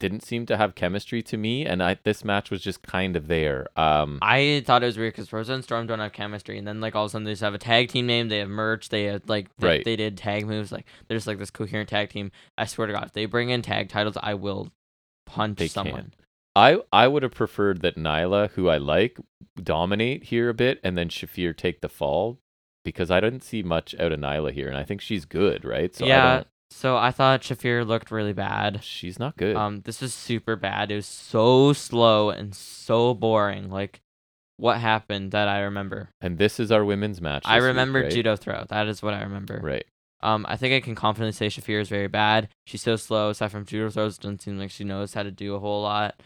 [0.00, 3.26] didn't seem to have chemistry to me, and I this match was just kind of
[3.26, 3.66] there.
[3.76, 6.80] Um, I thought it was weird because Rosa and Storm don't have chemistry, and then
[6.80, 8.28] like all of a sudden they just have a tag team name.
[8.28, 8.88] They have merch.
[8.90, 9.84] They had like they, Right.
[9.84, 10.70] they did tag moves.
[10.70, 12.30] Like they're just like this coherent tag team.
[12.56, 14.70] I swear to God, if they bring in tag titles, I will
[15.26, 16.12] punch They someone.
[16.54, 19.18] I I would have preferred that Nyla, who I like,
[19.62, 22.38] dominate here a bit, and then Shafir take the fall,
[22.84, 25.94] because I didn't see much out of Nyla here, and I think she's good, right?
[25.94, 26.42] So I yeah.
[26.70, 28.82] So I thought Shafir looked really bad.
[28.84, 29.56] she's not good.
[29.56, 30.90] Um, this was super bad.
[30.90, 33.70] It was so slow and so boring.
[33.70, 34.00] Like,
[34.58, 36.10] what happened that I remember?
[36.20, 37.42] and this is our women's match.
[37.46, 38.10] I this week, remember right?
[38.10, 38.64] judo throw.
[38.68, 39.60] That is what I remember.
[39.62, 39.84] Right.
[40.20, 42.48] Um, I think I can confidently say Shafir is very bad.
[42.66, 43.30] She's so slow.
[43.30, 46.20] Aside from judo throws, doesn't seem like she knows how to do a whole lot.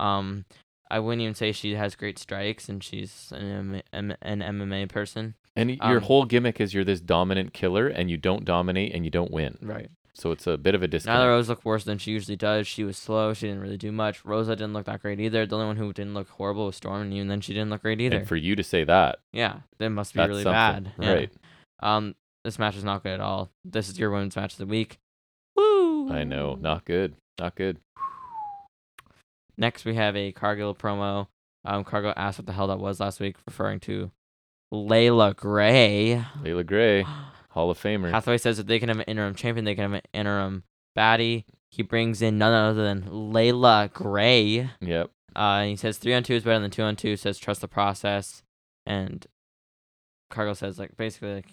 [0.00, 0.44] Um,
[0.90, 5.34] I wouldn't even say she has great strikes, and she's an, M- an MMA person.
[5.58, 8.94] And y- your Um, whole gimmick is you're this dominant killer, and you don't dominate
[8.94, 9.58] and you don't win.
[9.60, 9.90] Right.
[10.14, 11.20] So it's a bit of a disconnect.
[11.20, 12.66] Nyla Rose looked worse than she usually does.
[12.66, 13.34] She was slow.
[13.34, 14.24] She didn't really do much.
[14.24, 15.46] Rosa didn't look that great either.
[15.46, 17.82] The only one who didn't look horrible was Storm, and even then she didn't look
[17.82, 18.16] great either.
[18.18, 20.92] and for you to say that, yeah, that must be really something, bad.
[20.98, 21.12] Yeah.
[21.12, 21.30] right?
[21.80, 22.14] Um,
[22.44, 23.50] this match is not good at all.
[23.64, 24.98] This is your women's match of the week.
[25.54, 26.10] Woo!
[26.10, 27.78] I know, not good, not good.
[29.56, 31.28] Next, we have a Cargill promo.
[31.64, 34.10] Um, Cargill asked what the hell that was last week, referring to
[34.70, 36.24] Leila Grey.
[36.42, 37.02] Leila Grey,
[37.50, 38.10] Hall of Famer.
[38.10, 40.64] Hathaway says that they can have an interim champion, they can have an interim
[40.96, 41.44] baddie.
[41.70, 44.70] He brings in none other than Leila Grey.
[44.80, 45.10] yep.
[45.36, 47.16] Uh, he says three on two is better than two on two.
[47.16, 48.42] Says trust the process,
[48.86, 49.26] and
[50.30, 51.46] Cargill says like basically like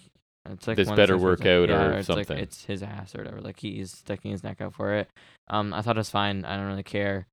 [0.50, 2.42] it's like This better things where work like- out yeah, or it's like something.
[2.42, 3.40] it's his ass or whatever.
[3.40, 5.08] Like he's sticking his neck out for it.
[5.48, 6.44] Um, I thought it was fine.
[6.44, 7.26] I don't really care.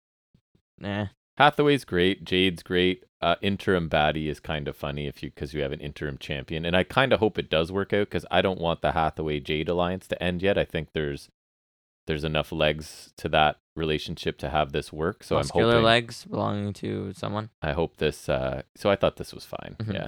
[0.79, 1.07] Nah.
[1.37, 2.23] Hathaway's great.
[2.25, 3.03] Jade's great.
[3.23, 6.65] Uh, interim baddie is kind of funny if you because you have an interim champion,
[6.65, 9.39] and I kind of hope it does work out because I don't want the Hathaway
[9.39, 10.57] Jade alliance to end yet.
[10.57, 11.29] I think there's
[12.05, 15.23] there's enough legs to that relationship to have this work.
[15.23, 15.85] So Muscular I'm hoping.
[15.85, 17.49] legs belonging to someone.
[17.61, 18.27] I hope this.
[18.27, 19.77] Uh, so I thought this was fine.
[19.79, 19.93] Mhm.
[19.93, 20.07] Yeah.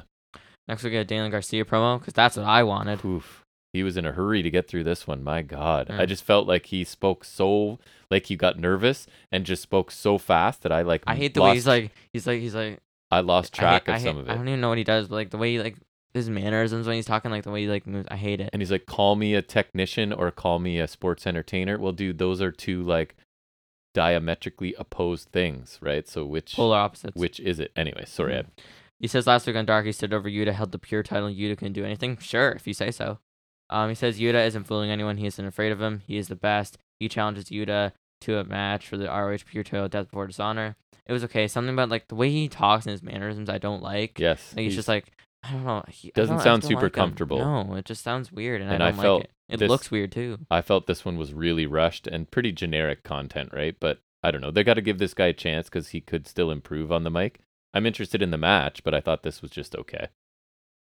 [0.68, 3.06] Next we get a Daniel Garcia promo because that's what I wanted.
[3.06, 3.44] Oof.
[3.72, 5.24] He was in a hurry to get through this one.
[5.24, 5.90] My God.
[5.90, 7.80] I just felt like he spoke so
[8.12, 11.40] like he got nervous and just spoke so fast that I like I hate the
[11.42, 12.80] lost, way he's like he's like he's like
[13.16, 14.32] I lost I track hate, of I some hate- of it.
[14.32, 15.78] I don't even know what he does, but like the way he like
[16.14, 18.08] his mannerisms when he's talking, like the way he like moves.
[18.10, 18.50] I hate it.
[18.54, 21.78] and he's like, call me a technician or call me a sports entertainer.
[21.78, 23.16] Well, dude, those are two like
[23.94, 26.08] diametrically opposed things, right?
[26.08, 27.16] So which Polar opposites.
[27.16, 27.72] which is it?
[27.76, 28.38] Anyway, sorry, Mhm.
[28.40, 28.52] Ed.
[29.00, 31.30] He says last week on Dark he stood over Yuta, held the pure title.
[31.30, 32.18] Yuta can do anything.
[32.18, 33.20] Sure, if you say so.
[33.70, 35.18] Um, he says Yuta isn't fooling anyone.
[35.18, 36.02] He isn't afraid of him.
[36.08, 36.78] He is the best.
[37.00, 40.78] He challenges Yuta to a match for the ROH Pure Title Death Before Dishonor.
[41.08, 41.48] It was okay.
[41.48, 44.20] Something about like the way he talks and his mannerisms I don't like.
[44.20, 44.54] Yes.
[44.56, 45.12] Like he's, just like
[45.44, 45.84] I don't know.
[45.88, 47.02] He, Doesn't sound super like him.
[47.04, 47.38] comfortable.
[47.38, 49.54] No, it just sounds weird, and, And I I don't felt like it.
[49.54, 50.40] It this- looks weird too.
[50.50, 53.76] I felt this one was really rushed and pretty generic content, right?
[53.80, 54.50] But I don't know.
[54.50, 57.12] They got to give this guy a chance because he could still improve on the
[57.12, 57.40] mic.
[57.76, 60.08] I'm interested in the match, but I thought this was just okay.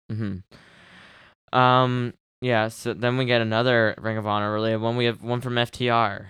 [0.09, 0.37] hmm
[1.53, 2.15] Um.
[2.41, 2.69] Yeah.
[2.69, 4.97] So then we get another Ring of Honor related one.
[4.97, 6.27] We have one from FTR.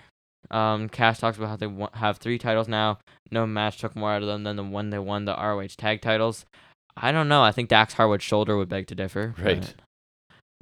[0.51, 0.89] Um.
[0.89, 2.99] Cash talks about how they have three titles now.
[3.31, 6.01] No match took more out of them than the one they won the ROH tag
[6.01, 6.45] titles.
[6.97, 7.43] I don't know.
[7.43, 9.35] I think Dax Harwood's shoulder would beg to differ.
[9.37, 9.73] Right.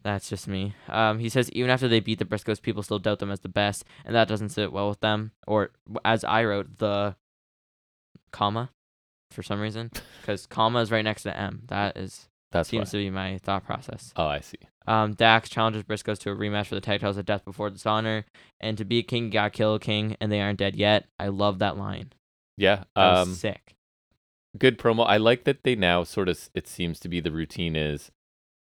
[0.03, 0.75] That's just me.
[0.89, 3.49] Um, he says even after they beat the Briscoes, people still doubt them as the
[3.49, 5.31] best, and that doesn't sit well with them.
[5.47, 5.71] Or
[6.03, 7.15] as I wrote, the
[8.31, 8.69] comma,
[9.31, 9.91] for some reason,
[10.21, 11.63] because comma is right next to M.
[11.67, 12.91] That is that seems why.
[12.91, 14.11] to be my thought process.
[14.17, 14.57] Oh, I see.
[14.85, 18.25] Um, Dax challenges Briscoes to a rematch for the tag titles at Death Before Dishonor,
[18.59, 21.05] and to beat King, you gotta kill a King, and they aren't dead yet.
[21.17, 22.11] I love that line.
[22.57, 22.83] Yeah.
[22.95, 23.75] Um, sick.
[24.57, 25.05] good promo.
[25.07, 26.49] I like that they now sort of.
[26.53, 28.11] It seems to be the routine is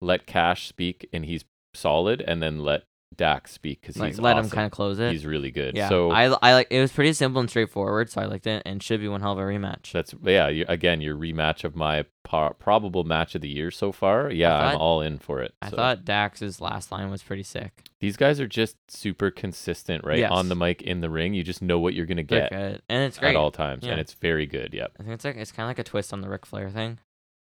[0.02, 2.84] let Cash speak and he's solid, and then let
[3.16, 5.12] Dax speak because Like he's let him kind of close it.
[5.12, 5.76] He's really good.
[5.76, 8.64] yeah, So I I like it was pretty simple and straightforward, so I liked it,
[8.66, 9.92] and should be one hell of a rematch.
[9.92, 10.48] That's yeah.
[10.48, 14.32] You, again, your rematch of my par- probable match of the year so far.
[14.32, 15.54] Yeah, I'm all in for it.
[15.62, 17.84] I So, thought Dax's last line was pretty sick.
[18.00, 20.20] these guys are just super consistent, right?
[20.20, 20.32] Yes.
[20.32, 23.18] On the mic, in the ring, you just know what you're gonna get and it's
[23.20, 23.92] great at all times, Yeah.
[23.92, 24.74] and it's very good.
[24.74, 24.94] Yep.
[25.00, 27.00] I think it's like it's kind of like a twist on the Ric Flair thing.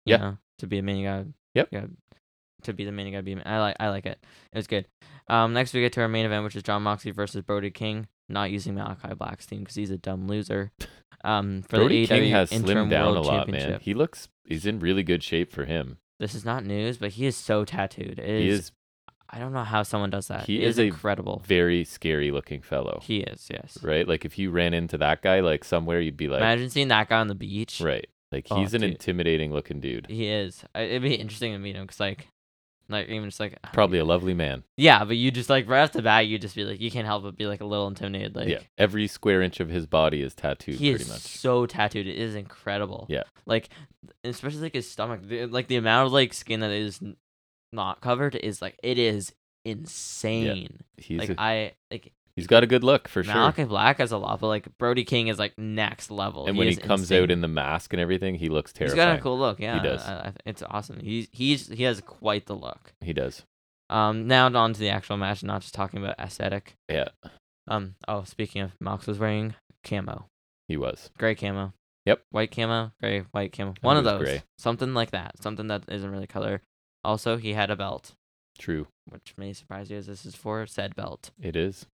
[0.06, 0.34] Yeah.
[0.58, 1.28] to be a man, you gotta.
[1.54, 1.68] Yep.
[1.72, 1.92] You gotta,
[2.64, 3.36] to be the main gotta be.
[3.44, 3.76] I like.
[3.80, 4.24] I like it.
[4.54, 4.86] It was good.
[5.28, 8.08] Um, next we get to our main event, which is Jon Moxley versus Brody King.
[8.30, 10.72] Not using Malachi Black's team because he's a dumb loser.
[11.24, 13.78] Um, for Brody the AEW King has slimmed down World a lot, man.
[13.80, 16.00] He looks he's in really good shape for him.
[16.20, 18.18] This is not news, but he is so tattooed.
[18.18, 18.60] It He is.
[18.60, 18.72] is
[19.30, 20.48] I don't know how someone does that.
[20.48, 21.44] He It is is a incredible.
[21.46, 23.48] very scary looking fellow, He is.
[23.52, 23.78] Yes.
[23.84, 24.08] right?
[24.08, 27.08] Like if you ran into that guy like somewhere, you'd be like, Imagine seeing that
[27.08, 27.80] guy on the beach.
[27.82, 28.08] right?
[28.32, 28.90] Like Oh, he's an dude.
[28.94, 30.08] intimidating looking dude.
[30.10, 30.64] He is.
[30.74, 32.30] It'd be interesting to meet him because, like,
[32.92, 34.64] like even just like Probably a lovely man.
[34.78, 37.06] Yeah, but you just like right off the bat, you just be like, you can't
[37.06, 38.36] help but be like a little intimidated.
[38.36, 38.60] Like, yeah.
[38.78, 41.22] Every square inch of his body is tattooed he pretty is much.
[41.22, 42.08] so tattooed.
[42.08, 43.06] It is incredible.
[43.10, 43.24] Yeah.
[43.46, 43.70] like
[44.24, 47.00] especially like his stomach, the, like the amount of like skin that is
[47.74, 49.32] not covered is like it is
[49.66, 50.80] insane.
[50.98, 53.34] He's like a- I like he's got a good look for sure.
[53.34, 56.48] Malachi Black has a lot, but like Brody King is like next level.
[56.48, 57.24] and when he comes insane.
[57.24, 58.98] out in the mask and everything, he looks terrifying.
[58.98, 59.60] He's got a cool look.
[59.60, 60.02] Yeah, he does.
[60.02, 61.00] I, I, it's awesome.
[61.00, 62.94] He's he's he has quite the look.
[63.02, 63.44] He does.
[63.90, 66.76] Um, now on to the actual match, not just talking about aesthetic.
[66.90, 67.10] Yeah,
[67.68, 67.96] Um.
[68.08, 70.28] Oh, speaking of, Mox was wearing camo,
[70.68, 71.10] he was.
[71.18, 71.74] gray camo.
[72.06, 72.24] Yep.
[72.32, 73.76] White camo, gray, white camo.
[73.82, 74.22] One of those.
[74.22, 74.44] gray.
[74.58, 75.42] Something like that.
[75.42, 76.62] Something that isn't really color.
[77.04, 78.14] Also, he had a belt,
[78.62, 78.88] True.
[79.10, 81.32] which may surprise you as this is for said belt.
[81.42, 81.86] It is.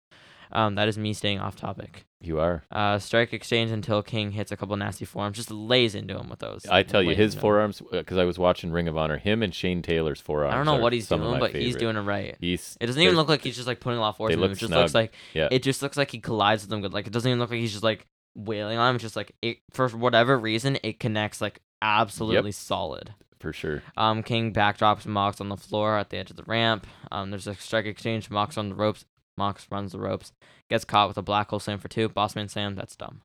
[0.52, 2.06] Um, that is me staying off topic.
[2.22, 2.64] You are.
[2.72, 6.40] Uh, strike exchange until King hits a couple nasty forearms, just lays into him with
[6.40, 6.66] those.
[6.66, 9.18] I tell you, his forearms because I was watching Ring of Honor.
[9.18, 10.54] Him and Shane Taylor's forearms.
[10.54, 12.36] I don't know what he's doing, but he's doing it right.
[12.40, 12.78] He's.
[12.80, 14.46] It doesn't even look like he's just like putting a lot of force they into
[14.46, 14.52] him.
[14.52, 15.50] It just looks like Yeah.
[15.52, 16.94] it just looks like he collides with them good.
[16.94, 18.96] Like it doesn't even look like he's just like wailing on him.
[18.96, 23.14] It's just like it for whatever reason it connects like absolutely solid.
[23.40, 23.84] For sure.
[23.96, 26.88] Um, King backdrops Mox on the floor at the edge of the ramp.
[27.12, 28.30] Um, there's a strike exchange.
[28.30, 29.06] Mox on the ropes.
[29.38, 30.32] Mox runs the ropes.
[30.70, 32.10] Gets caught with a black hole slam for two.
[32.10, 32.76] Bossman slam.
[32.76, 33.22] That's dumb.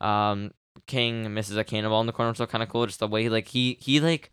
[0.00, 0.52] Um,
[0.86, 2.86] King misses a cannonball in the corner, so kind of cool.
[2.86, 4.30] Just the way like he he like.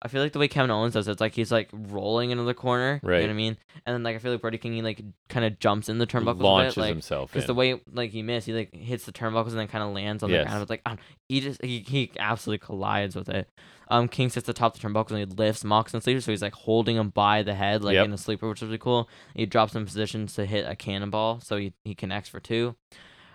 [0.00, 2.44] I feel like the way Kevin Owens does it, it's like he's like rolling into
[2.44, 3.00] the corner.
[3.02, 3.16] Right.
[3.16, 3.56] You know what I mean?
[3.84, 6.06] And then like I feel like Brody King he like kind of jumps in the
[6.06, 9.06] turnbuckles Launches a bit, like himself because the way like he missed, he like hits
[9.06, 10.44] the turnbuckles and then kind of lands on Yes.
[10.44, 10.62] the ground.
[10.62, 10.98] It's like um,
[11.28, 13.48] he just he, he absolutely collides with it.
[13.90, 16.54] Um, King sits atop the turnbuckles and he lifts Mox and sleeper, so he's like
[16.54, 18.04] holding him by the head like Yep.
[18.06, 19.08] in a sleeper, which is really cool.
[19.34, 22.76] He drops him in positions to hit a cannonball, so he he connects for two.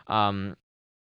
[0.08, 0.56] Um,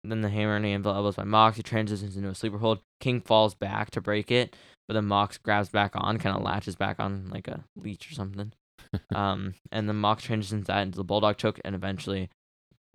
[0.03, 1.57] then the hammer and the anvil elbows by Mox.
[1.57, 2.81] He transitions into a sleeper hold.
[3.01, 4.55] King falls back to break it,
[4.87, 8.15] but then Mox grabs back on, kind of latches back on like a leech or
[8.15, 8.53] something.
[9.15, 12.29] um, and then Mox transitions that into the bulldog choke and eventually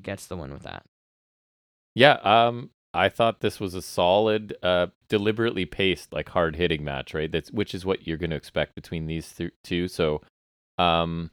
[0.02, 0.84] gets the win with that.
[1.96, 7.14] Yeah, um, I thought this was a solid, uh, deliberately paced, like hard hitting match,
[7.14, 7.32] right?
[7.32, 9.88] That's which is what you're going to expect between these th- two.
[9.88, 10.22] So,
[10.78, 11.32] um,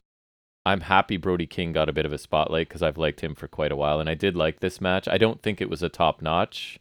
[0.67, 3.49] I'm happy Brody King got a bit of a spotlight because I've liked him for
[3.49, 5.07] quite a while, and I did like this match.
[5.09, 6.81] I don't think it was a top notch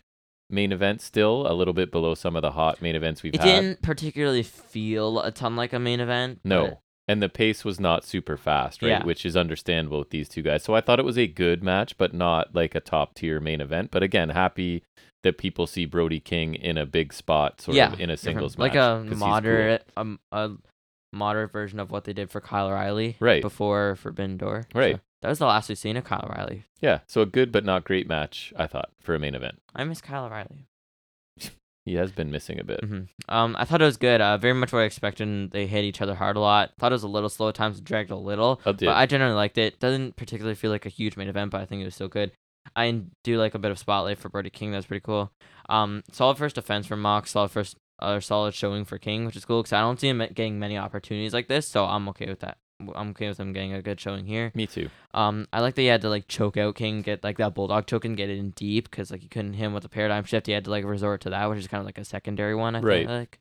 [0.50, 3.42] main event, still a little bit below some of the hot main events we've It
[3.42, 3.48] had.
[3.48, 6.40] It didn't particularly feel a ton like a main event.
[6.44, 6.82] No.
[7.08, 8.90] And the pace was not super fast, right?
[8.90, 9.04] Yeah.
[9.06, 10.64] Which is understandable with these two guys.
[10.64, 13.62] So I thought it was a good match, but not like a top tier main
[13.62, 13.92] event.
[13.92, 14.82] But again, happy
[15.24, 18.58] that people see Brody King in a big spot, sort yeah, of in a singles
[18.58, 18.78] like match.
[18.82, 19.28] a 'cause he's cool.
[19.28, 20.52] moderate, um, a
[21.14, 23.42] moderate version of what they did for Kyle O'Reilly, Right.
[23.42, 24.96] Before Forbidden Door, Right.
[24.96, 26.64] So that was the last we've seen of Kyle O'Reilly.
[26.82, 29.60] Yeah, so a good but not great match, I thought, for a main event.
[29.76, 30.66] I miss Kyle O'Reilly.
[31.86, 32.84] He has been missing a bit.
[32.84, 34.20] hmm Um, I thought it was good.
[34.20, 35.28] Uh, very much what I expected.
[35.28, 36.72] and They hit each other hard a lot.
[36.80, 37.80] Thought it was a little slow at times.
[37.80, 38.60] Dragged a little.
[38.66, 38.88] I.
[38.88, 39.80] But I generally liked it.
[39.80, 42.32] Doesn't particularly feel like a huge main event, but I think it was still good.
[42.76, 44.72] I do like a bit of spotlight for Brody King.
[44.72, 45.32] That's pretty cool.
[45.70, 47.32] Um, solid first defense for Mox.
[47.32, 50.18] Solid first, uh, solid showing for King, which is cool because I don't see him
[50.34, 51.68] getting many opportunities like this.
[51.68, 52.58] So I'm okay with that.
[52.80, 54.52] I'm okay with him getting a good showing here.
[54.54, 54.90] Me too.
[55.14, 57.88] Um, I like that he had to like choke out King, get like that bulldog
[57.88, 60.26] choke and get it in deep because like he couldn't hit him with a paradigm
[60.26, 60.48] shift.
[60.48, 62.76] He had to like resort to that, which is kind of like a secondary one.
[62.76, 63.08] I Right.
[63.08, 63.40] feel like.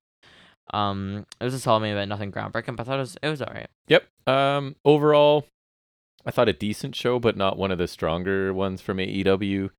[0.73, 3.29] Um, it was a solid main event, nothing groundbreaking, but I thought it was it
[3.29, 3.69] was alright.
[3.89, 4.05] Yep.
[4.27, 5.47] Um, overall,
[6.25, 9.71] I thought a decent show, but not one of the stronger ones from AEW.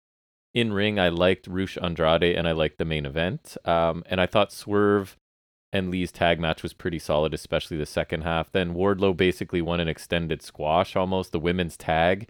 [0.54, 3.58] In ring, I liked Rush Andrade and I liked the main event.
[3.66, 5.18] Um, and I thought Swerve
[5.76, 8.50] and Lee's tag match was pretty solid, especially the second half.
[8.50, 12.30] Then Wardlow basically won an extended squash almost, the women's tag,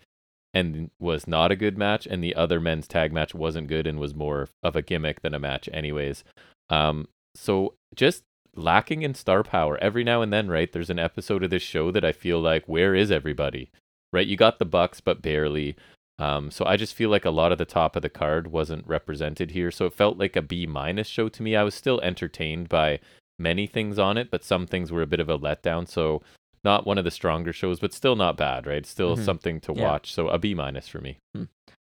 [0.52, 2.08] and was not a good match.
[2.08, 5.36] And the other men's tag match wasn't good and was more of a gimmick than
[5.36, 6.24] a match, anyways.
[6.72, 8.24] Um, so just
[8.56, 10.72] lacking in star power every now and then, right?
[10.72, 13.70] There's an episode of this show that I feel like, where is everybody?
[14.12, 14.26] Right?
[14.26, 15.76] You got the Bucks, but barely.
[16.18, 18.88] Um, so I just feel like a lot of the top of the card wasn't
[18.88, 19.70] represented here.
[19.70, 21.56] So it felt like a B minus show to me.
[21.56, 23.02] I was still entertained by
[23.38, 25.88] many things on it, but some things were a bit of a letdown.
[25.88, 26.22] So
[26.64, 28.86] not one of the stronger shows, but still not bad, right?
[28.86, 29.24] Still Mhm.
[29.26, 29.84] something to Yeah.
[29.84, 30.12] watch.
[30.14, 31.18] So a B minus for me.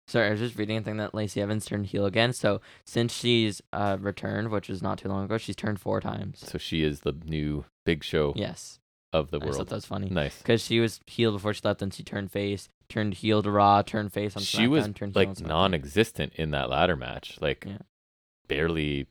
[0.06, 2.32] Sorry, I was just reading a thing that Lacey Evans turned heel again.
[2.32, 6.40] So since she's uh returned, which was not too long ago, she's turned four times.
[6.40, 8.80] So she is the new big show Yes,
[9.12, 9.68] of the I just thought world.
[9.68, 10.38] that was funny Nice.
[10.38, 13.82] because she was heel before she left, then she turned face, turned heel to Raw,
[13.82, 17.38] turned face on she was SmackDown, turned heel on like non-existent in that ladder match
[17.40, 17.78] like Yeah.
[18.48, 19.06] barely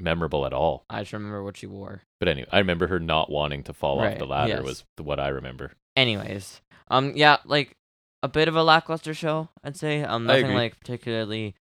[0.00, 2.02] memorable at all I just remember what she wore.
[2.18, 4.62] but anyway i remember her not wanting to fall off the ladder yes.
[4.62, 7.76] was what i remember Anyways, um, yeah, like
[8.22, 10.02] a bit of a lackluster show, I'd say.
[10.02, 11.56] Um, nothing like particularly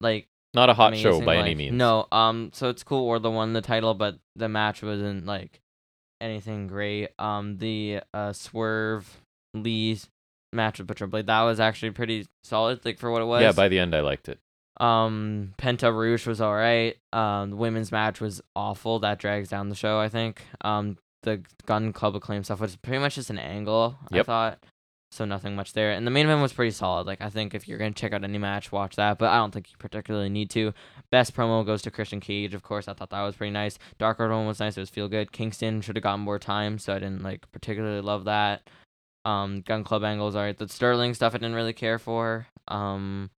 [0.00, 3.52] like not a hot show by any means No, um, so it's cool Wardlow won
[3.52, 5.60] the title, but the match wasn't like
[6.20, 7.10] anything great.
[7.18, 9.22] Um, the uh Swerve
[9.54, 10.08] Lee's
[10.52, 13.42] match with Butcher Blade that was actually pretty solid, like for what it was.
[13.42, 14.38] yeah by the end i liked it
[14.82, 16.96] Um, Penta Rouge was all right.
[17.12, 18.98] Um, the women's match was awful.
[18.98, 20.42] That drags down the show, I think.
[20.62, 23.96] Um, the Gunn Club Acclaim stuff was pretty much just an angle.
[24.10, 24.58] I thought.
[25.12, 25.92] So nothing much there.
[25.92, 27.06] And the main event was pretty solid.
[27.06, 29.18] Like I think if you're gonna check out any match, watch that.
[29.18, 30.72] But I don't think you particularly need to.
[31.10, 32.88] Best promo goes to Christian Cage, of course.
[32.88, 33.78] I thought that was pretty nice.
[33.98, 34.76] Dark Order one was nice.
[34.76, 35.30] It was feel good.
[35.30, 38.68] Kingston should have gotten more time, so I didn't like particularly love that.
[39.26, 40.56] Um, Gunn Club angles alright.
[40.56, 42.46] The Sterling stuff I didn't really care for.
[42.66, 43.30] Um,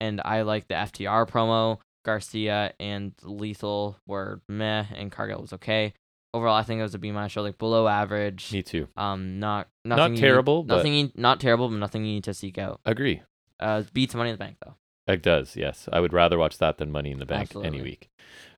[0.00, 1.78] and I like the FTR promo.
[2.04, 5.92] Garcia and Lethal were meh, and Cargill was okay.
[6.34, 8.52] overall, I think it was a B minus show, like below average.
[8.52, 8.88] Me too.
[8.96, 12.34] Um, not nothing need- terrible, but- nothing you, not terrible, but nothing you need to
[12.34, 12.80] seek out.
[12.84, 13.22] Agree.
[13.58, 14.74] Uh, beats Money in the Bank though.
[15.06, 15.88] It does, yes.
[15.92, 18.10] I would rather watch that than Money in the Bank any week.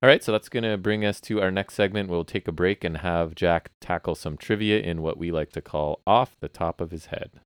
[0.02, 2.08] All right, so that's going to bring us to our next segment.
[2.08, 5.60] We'll take a break and have Jack tackle some trivia in what we like to
[5.60, 7.40] call off the top of his head.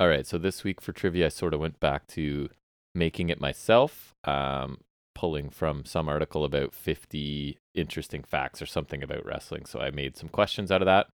[0.00, 2.48] All right, so this week for trivia, I sort of went back to
[2.94, 4.78] making it myself, um,
[5.14, 9.66] pulling from some article about 50 interesting facts or something about wrestling.
[9.66, 11.08] So I made some questions out of that.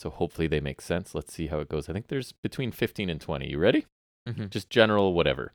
[0.00, 1.14] So hopefully they make sense.
[1.14, 1.88] Let's see how it goes.
[1.88, 3.48] I think there's between 15 and 20.
[3.48, 3.86] You ready?
[4.28, 4.50] Mhm.
[4.50, 5.52] Just general, whatever.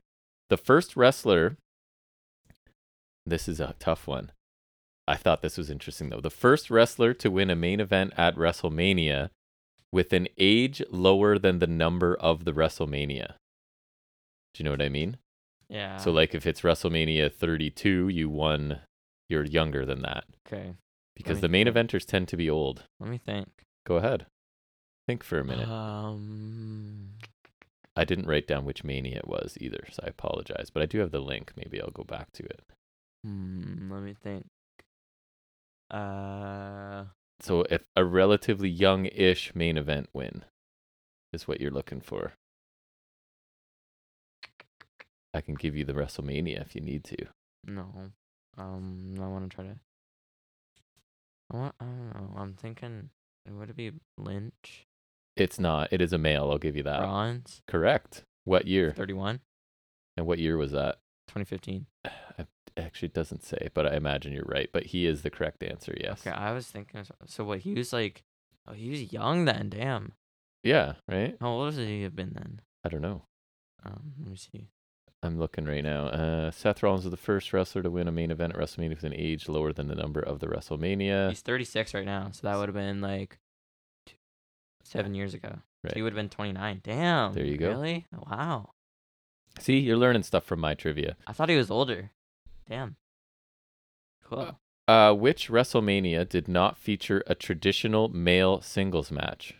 [0.48, 1.58] The first wrestler,
[3.26, 4.32] this is a tough one.
[5.06, 6.22] I thought this was interesting though.
[6.22, 9.28] The first wrestler to win a main event at WrestleMania
[9.92, 13.34] with an age lower than the number of the WrestleMania.
[14.54, 15.16] Do you know what I mean?
[15.68, 15.96] Yeah.
[15.98, 18.80] So like if it's WrestleMania 32, you won
[19.28, 20.72] you're younger than that okay,
[21.14, 21.76] because the main think.
[21.76, 22.84] eventers tend to be old.
[22.98, 23.48] let me think.
[23.86, 24.26] Go ahead.
[25.06, 25.68] Think for a minute.
[25.68, 27.10] Um,
[27.96, 30.98] I didn't write down which mania it was either, so I apologize, but I do
[30.98, 31.52] have the link.
[31.56, 32.62] Maybe I'll go back to it.
[33.24, 34.46] hmm, let me think.
[35.90, 37.04] Uh,
[37.42, 40.44] So if a relatively young-ish main event win
[41.32, 42.34] is what you're looking for.
[45.32, 47.16] I can give you the WrestleMania if you need to.
[47.66, 47.92] no.
[48.58, 49.76] Um, I want to try to.
[51.52, 51.74] I want.
[51.80, 52.34] I don't know.
[52.36, 53.10] I'm thinking.
[53.46, 54.86] It would it be Lynch?
[55.36, 55.92] It's not.
[55.92, 56.50] It is a male.
[56.50, 57.00] I'll give you that.
[57.00, 57.62] Rollins?
[57.66, 58.24] Correct.
[58.44, 58.92] What year?
[58.94, 59.40] 31?
[60.16, 60.96] And what year was that?
[61.28, 61.86] 2015.
[62.04, 62.46] It
[62.80, 64.68] actually doesn't say, but I imagine you're right.
[64.72, 65.94] But he is the correct answer.
[66.00, 66.26] Yes.
[66.26, 67.04] Okay, I was thinking.
[67.04, 67.60] So, so what?
[67.60, 68.22] He was like.
[68.68, 69.70] Oh, he was young then.
[69.70, 70.12] Damn.
[70.62, 70.94] Yeah.
[71.08, 71.36] Right.
[71.40, 72.60] How old would he have been then?
[72.84, 73.22] I don't know.
[73.84, 74.68] Um, let me see.
[75.22, 76.06] I'm looking right now.
[76.06, 79.04] Uh, Seth Rollins is the first wrestler to win a main event at WrestleMania with
[79.04, 81.28] an age lower than the number of the WrestleMania.
[81.28, 83.38] He's 36 right now, so that would have been like
[84.06, 84.14] two,
[84.82, 85.58] seven years ago.
[85.84, 85.94] Right.
[85.94, 86.80] He would have been 29.
[86.82, 87.34] Damn.
[87.34, 87.68] There you go.
[87.68, 88.06] Really?
[88.30, 88.70] Wow.
[89.58, 91.16] See, you're learning stuff from my trivia.
[91.26, 92.12] I thought he was older.
[92.70, 92.96] Damn.
[94.24, 94.58] Cool.
[94.88, 99.56] Uh, which WrestleMania did not feature a traditional male singles match?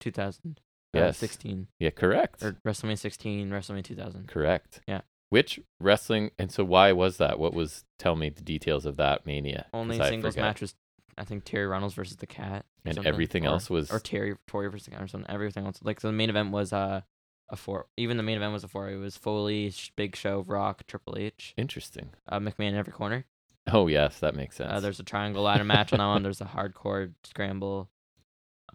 [0.00, 0.60] 2000.
[0.92, 1.18] Yes.
[1.18, 1.68] 16.
[1.80, 2.42] Yeah, correct.
[2.42, 4.28] Or WrestleMania 16, WrestleMania 2000.
[4.28, 4.80] correct.
[4.86, 5.00] Yeah.
[5.30, 7.38] Which wrestling and so why was that?
[7.40, 7.84] What was?
[7.98, 9.66] Tell me the details of that mania.
[9.72, 10.74] Only singles match was,
[11.18, 12.66] I think, Terry Reynolds versus the Cat.
[12.84, 15.28] And something, everything or- else was- Or Terry Tori versus the Cat or something.
[15.28, 15.80] Everything else.
[15.82, 17.00] Like, so the main event was uh,
[17.48, 17.86] a four.
[17.96, 18.88] Even the main event was a four.
[18.90, 22.10] It was Foley, Big Show, Rock, Triple H, Interesting.
[22.28, 23.24] uh, McMahon in every corner.
[23.72, 24.70] Oh yes, that makes sense.
[24.72, 26.22] Uh, there's a triangle ladder match on that one.
[26.24, 27.88] There's a hardcore scramble,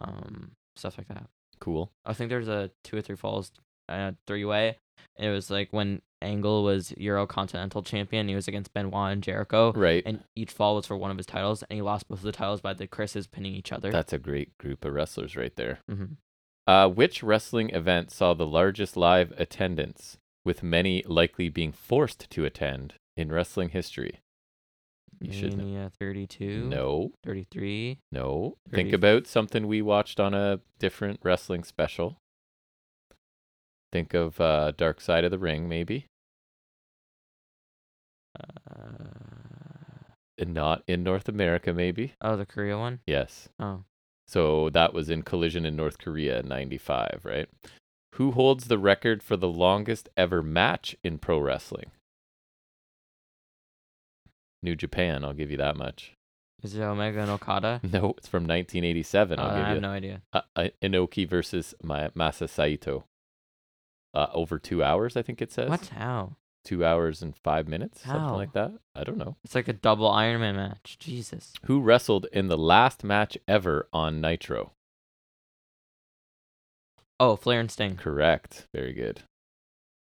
[0.00, 1.28] um, stuff like that.
[1.60, 1.92] cool.
[2.04, 3.52] I think there's a two or three falls,
[3.88, 4.78] uh, three way.
[5.18, 8.28] It was like when Angle was Euro Continental Champion.
[8.28, 10.02] He was against Benoit and Jericho, Right.
[10.06, 12.32] and each fall was for one of his titles, and he lost both of the
[12.32, 13.90] titles by the Chris's pinning each other.
[13.90, 15.80] That's a great group of wrestlers right there.
[15.88, 16.04] hmm
[16.70, 22.44] Uh, which wrestling event saw the largest live attendance, with many likely being forced to
[22.44, 24.20] attend in wrestling history?
[25.20, 25.56] You should.
[25.56, 27.98] Mania 32, No, 33.
[28.12, 28.56] no.
[28.70, 32.18] Think about something we watched on a different wrestling special.
[33.90, 36.06] Think of uh, Dark Side of the Ring, maybe.
[38.38, 42.14] Uh, not in North America, maybe.
[42.20, 43.00] oh, the Korea one.
[43.08, 43.48] Yes.
[43.58, 43.82] Oh,
[44.30, 47.48] So that was in Collision in North Korea in 95, right?
[48.14, 51.90] Who holds the record for the longest ever match in pro wrestling?
[54.62, 56.12] New Japan, I'll give you that much.
[56.62, 57.80] is it Omega and Okada?
[57.92, 59.40] No, it's from 1987.
[59.40, 60.22] Oh, I'll I give have you no idea.
[60.32, 63.06] uh, uh, Inoki versus Ma- Masa Saito.
[64.14, 65.68] Uh, over two hours, I think it says.
[65.70, 65.86] What?
[65.86, 66.36] How?
[66.64, 68.72] Two hours and five minutes, something like that.
[68.94, 69.36] I don't know.
[69.44, 70.98] It's like a double Ironman match.
[70.98, 71.54] Jesus.
[71.64, 74.72] Who wrestled in the last match ever on Nitro?
[77.18, 77.96] Oh, Flair and Sting.
[77.96, 78.66] Correct.
[78.74, 79.22] Very good.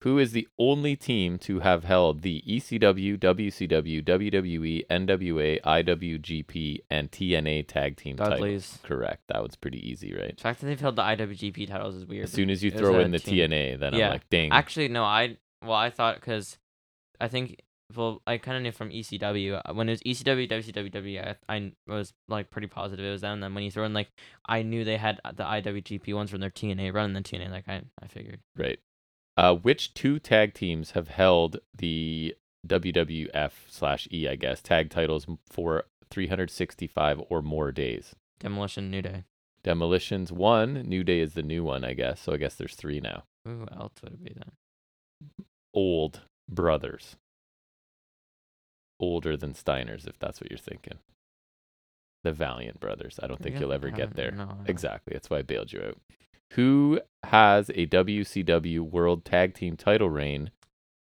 [0.04, 7.10] Who is the only team to have held the ECW, WCW, WWE, NWA, IWGP, and
[7.10, 8.80] TNA tag team titles?
[8.84, 9.22] Correct.
[9.30, 10.36] That was pretty easy, right?
[10.36, 12.26] The fact that they've held the IWGP titles is weird.
[12.26, 13.50] As soon as you throw in the team.
[13.50, 14.08] TNA, then Yeah.
[14.08, 14.52] I'm like, dang.
[14.52, 15.06] Actually, no.
[15.06, 16.58] I well, I thought because
[17.20, 17.62] I think
[17.96, 21.36] well, I kind of knew from ECW uh, when it was ECW, WCW, WWE.
[21.48, 23.34] I, I was like pretty positive it was them.
[23.34, 24.10] And Then when you throw in like,
[24.48, 27.68] I knew they had the IWGP ones from their TNA run, and then TNA like
[27.68, 28.40] I I figured.
[28.58, 28.80] Right.
[29.36, 32.36] Uh, which two tag teams have held the
[32.68, 38.16] WWF slash E, I guess, tag titles for 365 or more days?
[38.40, 39.24] Demolition New Day.
[39.64, 42.20] Demolitions one, New Day is the new one, I guess.
[42.22, 43.24] So I guess there's three now.
[43.46, 45.46] Who else would it be then?
[45.74, 47.16] Old brothers.
[49.00, 51.00] Older than Steiners, if that's what you're thinking.
[52.24, 53.20] The Valiant brothers.
[53.22, 54.34] I don't think you'll ever get there.
[54.66, 55.14] Exactly.
[55.14, 55.98] That's why I bailed you out.
[56.54, 60.52] Who has a WCW World Tag Team title reign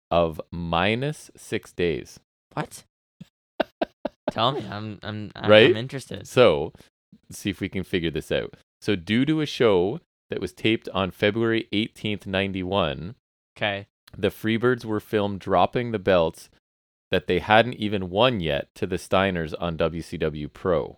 [0.09, 2.19] of minus six days?
[2.53, 2.85] What?
[4.31, 4.65] Tell me.
[4.69, 5.69] I'm I'm I'm, Right?
[5.69, 6.27] I'm interested.
[6.27, 6.73] So,
[7.29, 8.55] see if we can figure this out.
[8.81, 9.99] So, due to a show
[10.29, 13.15] that was taped on February 18th, 91,
[13.57, 13.87] Okay.
[14.17, 16.49] The Freebirds were filmed dropping the belts
[17.11, 20.97] that they hadn't even won yet to the Steiners on WCW Pro.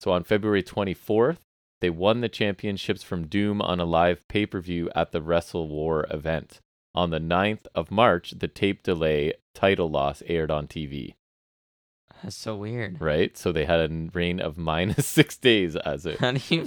[0.00, 1.38] So, on February 24th,
[1.80, 5.68] they won the championships from Doom on a live pay per view at the Wrestle
[5.68, 6.60] War event.
[6.94, 11.14] On the 9th of March, the tape delay title loss aired on TV,
[12.22, 13.00] That's so weird.
[13.00, 13.36] right?
[13.36, 16.18] So they had a reign of minus six days as it.
[16.20, 16.66] How do you?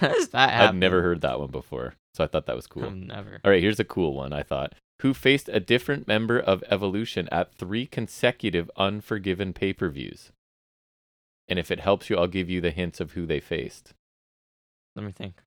[0.00, 1.94] How does that I've never heard that one before.
[2.14, 2.84] So I thought that was cool.
[2.84, 3.40] I've never.
[3.44, 4.74] All right, here's a cool one, I thought.
[5.00, 10.32] Who faced a different member of Evolution at three consecutive Unforgiven pay per views?
[11.48, 13.94] And if it helps you, I'll give you the hints of who they faced.
[14.96, 15.40] Let me think.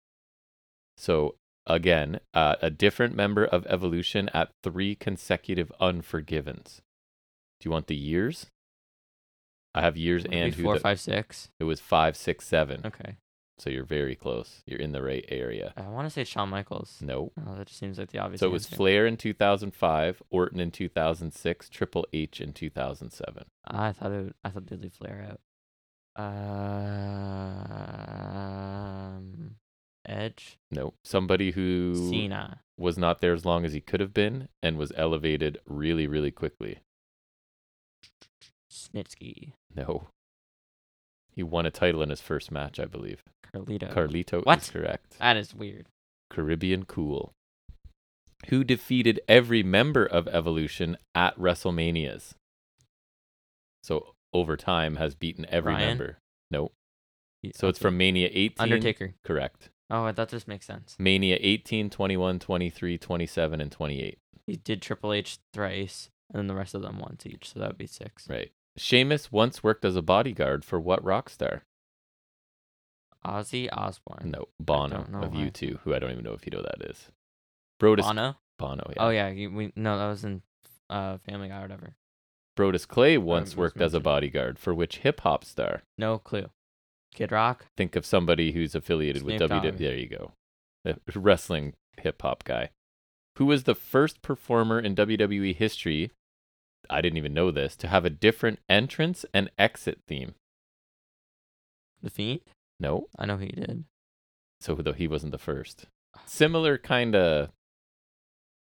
[0.98, 1.36] So,
[1.68, 6.82] again, uh, a different member of Evolution at three consecutive Unforgivens.
[7.60, 8.48] Do you want the years?
[9.74, 11.50] I have years and who four, the- five, six.
[11.60, 12.82] it was five, six, seven.
[12.86, 13.18] Okay.
[13.62, 14.64] So you're very close.
[14.66, 15.72] You're in the right area.
[15.78, 16.98] I want to say Shawn Michaels.
[17.00, 17.32] No.
[17.46, 18.40] Oh, that just seems like the obvious.
[18.40, 18.76] So it was answer.
[18.76, 23.46] Flair in 2005, Orton in 2006, Triple H in 2007.
[23.68, 24.36] I thought it.
[24.44, 25.40] I thought they'd leave Flair out.
[29.02, 29.58] Um,
[30.08, 34.50] Edge, No, somebody who Cena, was not there as long as he could have been
[34.64, 36.80] and was elevated really, really quickly.
[38.72, 40.08] Snitsky, No.
[41.34, 43.24] He won a title in his first match, I believe.
[43.54, 43.94] Carlito.
[43.94, 44.62] Carlito What?
[44.62, 45.18] is correct.
[45.20, 45.88] That is weird.
[46.30, 47.34] Caribbean Cool.
[48.50, 52.34] Who defeated every member of Evolution at WrestleManias?
[53.84, 55.88] So over time has beaten every Ryan?
[55.90, 56.18] member.
[56.50, 56.72] No.
[57.42, 57.84] He- So it's okay.
[57.84, 58.56] from Mania 18.
[58.60, 59.14] Undertaker.
[59.24, 59.70] Correct.
[59.90, 60.96] Oh, that just makes sense.
[60.98, 64.20] Mania 18, 21, 23, 27, and 28.
[64.48, 67.68] He did Triple H thrice, and then the rest of them once each, so that
[67.70, 68.28] would be six.
[68.30, 68.52] Right.
[68.78, 71.64] Sheamus once worked as a bodyguard for what rock star?
[73.26, 74.32] Ozzy Osbourne.
[74.32, 75.42] No, Bono of why.
[75.42, 77.12] U2, who I don't even know if you know who that is.
[77.80, 78.38] Brodus Bono.
[78.58, 79.04] Bono, yeah.
[79.04, 80.42] Oh yeah, you, we no, that was in
[80.90, 81.96] uh Family Guy or whatever.
[82.58, 85.84] Brodus Clay once worked as a bodyguard for which hip hop star?
[85.98, 86.50] No clue.
[87.14, 87.66] Kid Rock.
[87.78, 89.78] Think of somebody who's affiliated with WWE.
[89.78, 90.32] There you go.
[91.16, 92.70] Wrestling hip hop guy.
[93.38, 96.12] Who was the first performer in WWE history?
[96.92, 100.36] I didn't even know this to have a different entrance and exit theme.
[102.02, 102.42] The Fiend.
[102.80, 103.84] No, I know who he did.
[104.60, 105.86] so though he wasn't the first.
[106.26, 107.50] Similar kind of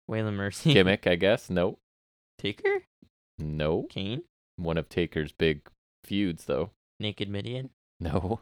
[0.09, 0.73] Waylon Mercy.
[0.73, 1.49] gimmick, I guess.
[1.49, 1.79] No,
[2.37, 2.83] Taker.
[3.37, 3.83] no.
[3.89, 4.23] Kane.
[4.57, 5.67] One of Taker's big
[6.03, 6.69] feuds, though.
[6.99, 7.69] Naked Mideon.
[7.99, 8.39] No.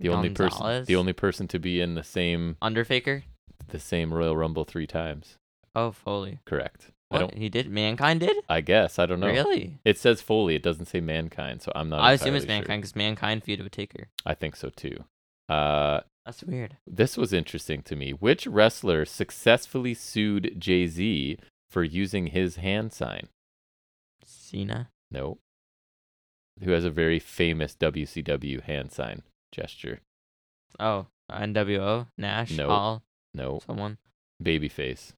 [0.00, 3.22] The only person, the only person to be in the same Undertaker.
[3.68, 5.36] the same Royal Rumble three times.
[5.76, 6.40] Oh, Foley.
[6.44, 6.90] Correct.
[7.12, 7.70] What he did?
[7.70, 8.36] Mankind did.
[8.48, 9.26] I guess I don't know.
[9.26, 9.78] Really?
[9.84, 10.54] It says Foley.
[10.54, 12.00] It doesn't say Mankind, so I'm not.
[12.00, 12.54] I assume it's sure.
[12.54, 14.08] Mankind because Mankind feuded with Taker.
[14.26, 15.04] I think so too.
[15.48, 16.76] Uh, That's weird.
[16.86, 18.12] this was interesting to me.
[18.12, 21.38] Which wrestler successfully sued Jay Z
[21.70, 23.28] for using his hand sign?
[24.24, 24.90] Cena.
[25.10, 25.38] No.
[26.62, 30.00] Who has a very famous WCW hand sign gesture?
[30.78, 32.06] Oh, NWO.
[32.16, 32.52] Nash.
[32.56, 32.68] No.
[32.68, 33.02] Hall.
[33.34, 33.60] No.
[33.66, 33.98] Someone.
[34.42, 35.12] Babyface.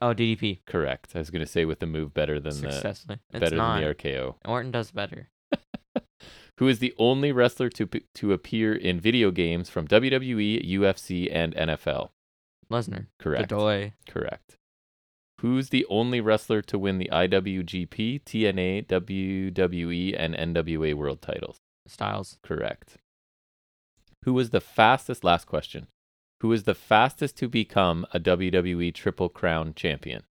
[0.00, 0.60] Oh, DDP.
[0.66, 1.12] Correct.
[1.14, 3.18] I was gonna say with the move better than Successfully.
[3.30, 3.80] the It's better not.
[3.80, 4.36] than the RKO.
[4.46, 5.28] Orton does better.
[6.58, 11.54] Who is the only wrestler to to appear in video games from WWE, UFC, and
[11.54, 12.10] NFL?
[12.70, 13.06] Lesnar.
[13.18, 13.48] Correct.
[13.50, 13.92] Godoy.
[14.08, 14.56] Correct.
[15.40, 21.56] Who's the only wrestler to win the IWGP, TNA, WWE, and NWA world titles?
[21.86, 22.36] Styles.
[22.42, 22.98] Correct.
[24.24, 25.24] Who was the fastest?
[25.24, 25.86] Last question.
[26.40, 30.22] Who was the fastest to become a WWE Triple Crown champion?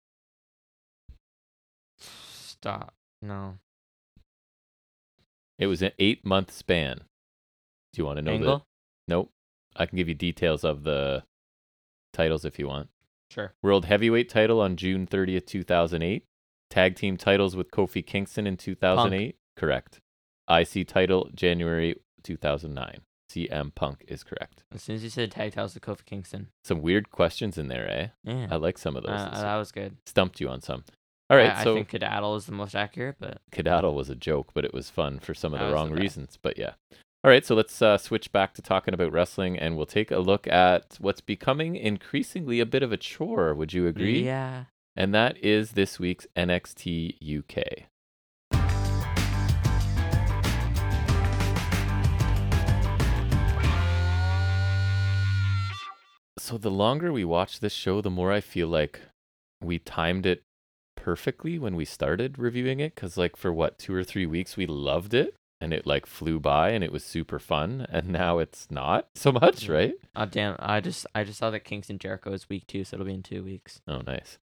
[1.98, 2.94] Stop.
[3.20, 3.58] No.
[5.58, 7.02] It was an eight month span.
[7.92, 8.58] Do you want to know Angle.
[8.58, 8.64] the?
[9.12, 9.30] Nope.
[9.76, 11.24] I can give you details of the
[12.12, 12.88] titles if you want.
[13.30, 13.52] Sure.
[13.62, 16.24] World Heavyweight title on June 30th, 2008.
[16.70, 19.36] Tag team titles with Kofi Kingston in 2008.
[19.56, 20.00] Correct.
[20.50, 23.00] IC title January 2009.
[23.30, 24.64] CM Punk is correct.
[24.72, 26.48] As soon as you said tag titles to Kofi Kingston.
[26.64, 28.08] Some weird questions in there, eh?
[28.24, 28.48] Yeah.
[28.50, 29.12] I like some of those.
[29.12, 29.96] Uh, that was good.
[30.06, 30.84] Stumped you on some.
[31.30, 34.14] All right, I, so I think Cadaddle is the most accurate, but Kedaddle was a
[34.14, 36.38] joke, but it was fun for some of the wrong reasons.
[36.40, 36.72] But yeah.
[37.22, 40.20] All right, so let's uh, switch back to talking about wrestling, and we'll take a
[40.20, 43.54] look at what's becoming increasingly a bit of a chore.
[43.54, 44.24] Would you agree?
[44.24, 44.64] Yeah.
[44.96, 47.88] And that is this week's NXT UK.
[56.48, 59.02] So the longer we watch this show, the more I feel like
[59.62, 60.44] we timed it
[60.96, 62.96] perfectly when we started reviewing it.
[62.96, 66.40] Cause like for what, two or three weeks, we loved it and it like flew
[66.40, 67.86] by and it was super fun.
[67.92, 69.92] And now it's not so much, right?
[70.16, 70.56] Oh damn!
[70.58, 73.22] I just I just saw that Kingston Jericho is week two, so it'll be in
[73.22, 73.82] two weeks.
[73.86, 74.38] Oh, nice.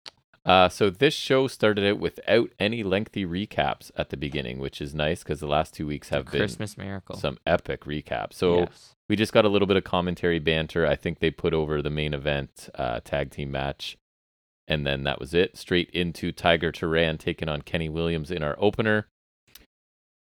[0.45, 4.93] Uh, so this show started out without any lengthy recaps at the beginning, which is
[4.93, 7.15] nice because the last two weeks The have been Christmas miracle.
[7.15, 8.33] some epic recaps.
[8.33, 8.95] So yes.
[9.07, 10.85] we just got a little bit of commentary banter.
[10.85, 13.97] I think they put over the main event uh, tag team match,
[14.67, 15.57] and then that was it.
[15.57, 19.07] Straight into Tiger Turan taking on Kenny Williams in our opener.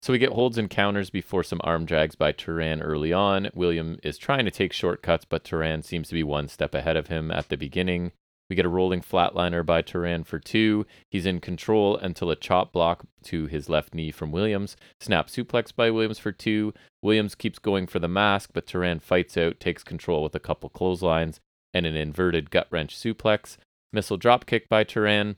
[0.03, 3.51] So we get holds and counters before some arm drags by Turan early on.
[3.55, 7.09] William is trying to take shortcuts, but Turan seems to be one step ahead of
[7.09, 8.13] him at the beginning.
[8.49, 10.87] We get a rolling flatliner by Turan for two.
[11.11, 14.77] He's in control until a chop block to his left knee from Williams.
[15.01, 16.73] Snap suplex by Williams for two.
[17.03, 20.71] Williams keeps going for the mask, but Turan fights out, takes control with a couple
[20.71, 21.41] clotheslines
[21.75, 23.59] and an inverted gut wrench suplex.
[23.93, 25.37] Missile drop kick by Turan.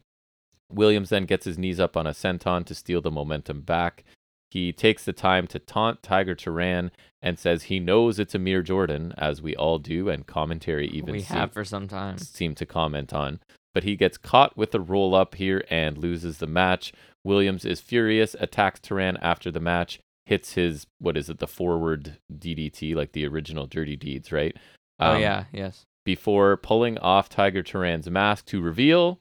[0.72, 4.04] Williams then gets his knees up on a senton to steal the momentum back.
[4.50, 6.90] He takes the time to taunt Tiger Turan
[7.22, 11.20] and says he knows it's Amir Jordan, as we all do, and commentary even we
[11.20, 12.18] seem- have for some time.
[12.18, 13.40] seem to comment on.
[13.72, 16.92] But he gets caught with a roll up here and loses the match.
[17.22, 22.16] Williams is furious, attacks Turan after the match, hits his, what is it, the forward
[22.32, 24.56] DDT, like the original Dirty Deeds, right?
[24.98, 25.84] oh Um, yeah, yes.
[26.04, 29.20] Before pulling off Tiger Turan's mask to reveal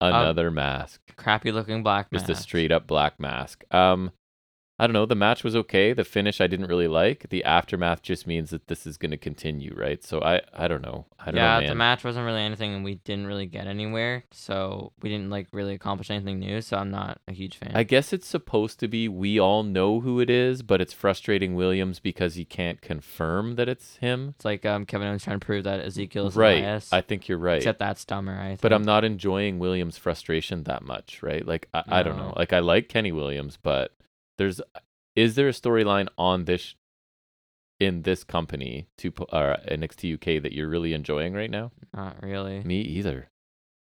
[0.00, 1.00] another mask.
[1.16, 2.26] Crappy looking black mask.
[2.28, 3.64] Just a straight up black mask.
[3.72, 4.12] Um,
[4.80, 5.06] I don't know.
[5.06, 5.92] The match was okay.
[5.92, 7.26] The finish I didn't really like.
[7.30, 10.04] The aftermath just means that this is going to continue, right?
[10.04, 11.06] So I, I don't know.
[11.18, 11.68] I don't yeah, know, man.
[11.68, 14.22] the match wasn't really anything, and we didn't really get anywhere.
[14.30, 16.60] So we didn't like really accomplish anything new.
[16.60, 17.72] So I'm not a huge fan.
[17.74, 21.56] I guess it's supposed to be we all know who it is, but it's frustrating
[21.56, 24.34] Williams because he can't confirm that it's him.
[24.36, 26.62] it's like um Kevin Owens trying to prove that Ezekiel is right.
[26.62, 26.92] Elias.
[26.92, 27.56] I think you're right.
[27.56, 28.38] Except that's dumber.
[28.38, 28.60] I think.
[28.60, 31.44] but I'm not enjoying Williams' frustration that much, right?
[31.44, 32.32] Like I, I don't know.
[32.36, 33.92] Like I like Kenny Williams, but
[34.38, 34.60] there's
[35.14, 36.74] is there a storyline on this
[37.80, 41.70] in this company to uh, NXT UK that you're really enjoying right now?
[41.94, 42.62] not really.
[42.64, 43.30] Me either.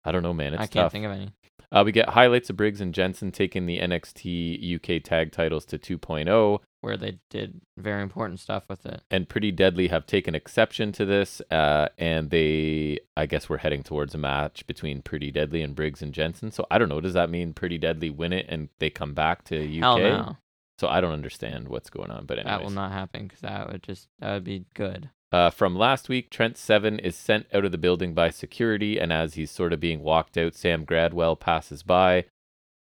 [0.04, 0.54] I don't know, man.
[0.54, 0.92] It's I can't tough.
[0.92, 1.30] think of any.
[1.72, 5.78] Uh, we get highlights of Briggs and Jensen taking the NXT UK tag titles to
[5.78, 6.60] 2.0.
[6.82, 9.00] Where they did very important stuff with it.
[9.10, 13.82] and Pretty Deadly have taken exception to this, uh, and they, I guess, we're heading
[13.82, 16.50] towards a match between Pretty Deadly and Briggs and Jensen.
[16.50, 17.00] So I don't know.
[17.00, 19.82] Does that mean Pretty Deadly win it and they come back to UK?
[19.82, 20.36] Hell no,
[20.78, 22.26] So I don't understand what's going on.
[22.26, 25.10] But anyways, that will not happen because that would just that would be good.
[25.32, 29.12] Uh, from last week, Trent Seven is sent out of the building by security, and
[29.12, 32.26] as he's sort of being walked out, Sam Gradwell passes by,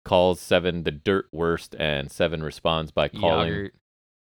[0.06, 3.70] calls Seven the dirt worst, and Seven responds by calling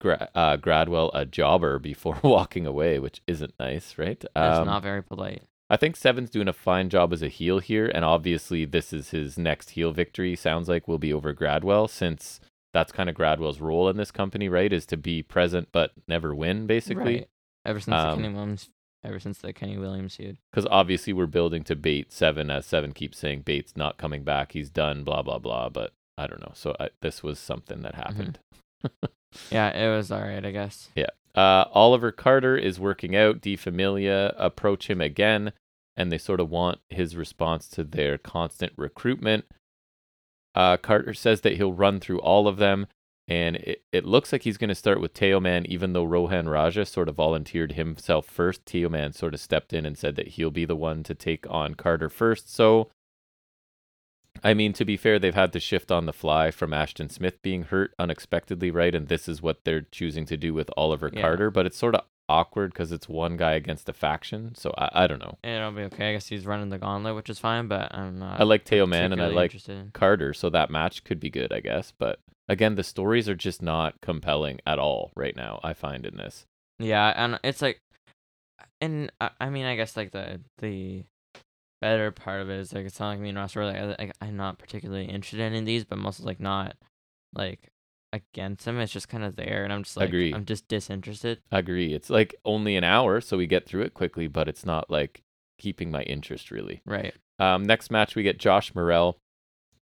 [0.00, 4.24] Gra- uh, Gradwell a jobber before walking away, which isn't nice, right?
[4.34, 5.42] That's Um, not very polite.
[5.68, 9.10] I think Seven's doing a fine job as a heel here, and obviously this is
[9.10, 10.36] his next heel victory.
[10.36, 12.38] Sounds like will be over Gradwell, since
[12.74, 14.70] that's kind of Gradwell's role in this company, right?
[14.70, 17.14] Is to be present but never win, basically.
[17.14, 17.28] Right.
[17.64, 18.70] Ever since Um, the Kenny Williams,
[19.02, 20.36] ever since the Kenny Williams feud.
[20.52, 24.52] Because obviously we're building to Bate Seven, as Seven keeps saying Bate's not coming back,
[24.52, 25.70] he's done, blah blah blah.
[25.70, 26.52] But I don't know.
[26.54, 28.38] So I, this was something that happened.
[29.50, 30.90] Yeah, it was all right, I guess.
[30.94, 31.08] Yeah.
[31.34, 33.40] Uh, Oliver Carter is working out.
[33.40, 35.52] Die Familie approach him again,
[35.96, 39.44] and they sort of want his response to their constant recruitment.
[40.54, 42.86] Uh, Carter says that he'll run through all of them,
[43.26, 46.84] and it, it looks like he's going to start with Teoman, even though Rohan Raja
[46.84, 48.64] sort of volunteered himself first.
[48.64, 51.74] Teoman sort of stepped in and said that he'll be the one to take on
[51.74, 52.54] Carter first.
[52.54, 52.90] So,
[54.42, 57.40] I mean, to be fair, they've had to shift on the fly from Ashton Smith
[57.42, 58.94] being hurt unexpectedly, right?
[58.94, 61.20] And this is what they're choosing to do with Oliver Yeah.
[61.22, 62.02] Carter, but it's sort of
[62.34, 64.54] awkward because it's one guy against a faction.
[64.54, 65.38] So I, I don't know.
[65.44, 66.10] It'll be okay.
[66.10, 68.40] I guess he's running the gauntlet, which is fine, but I'm not.
[68.40, 71.60] I like Teoman and I like interested Carter, so that match could be good, I
[71.60, 71.92] guess.
[71.98, 75.60] But again, the stories are just not compelling at all right now.
[75.62, 76.46] I find in this.
[76.78, 77.80] Yeah, and it's like,
[78.80, 81.04] and I, I mean, I guess like the the
[81.80, 83.96] better part of it is like it's not like me and Ross were like, I-
[83.98, 86.76] like I'm not particularly interested in these, but I'm also like not
[87.34, 87.68] like
[88.14, 88.78] against him.
[88.78, 90.32] It's just kind of there, and I'm just like Agree.
[90.32, 91.40] I'm just disinterested.
[91.50, 91.94] I agree.
[91.94, 95.22] It's like only an hour, so we get through it quickly, but it's not like
[95.58, 96.82] keeping my interest really.
[96.86, 97.14] Right.
[97.38, 99.18] Um, next match, we get Josh Morrell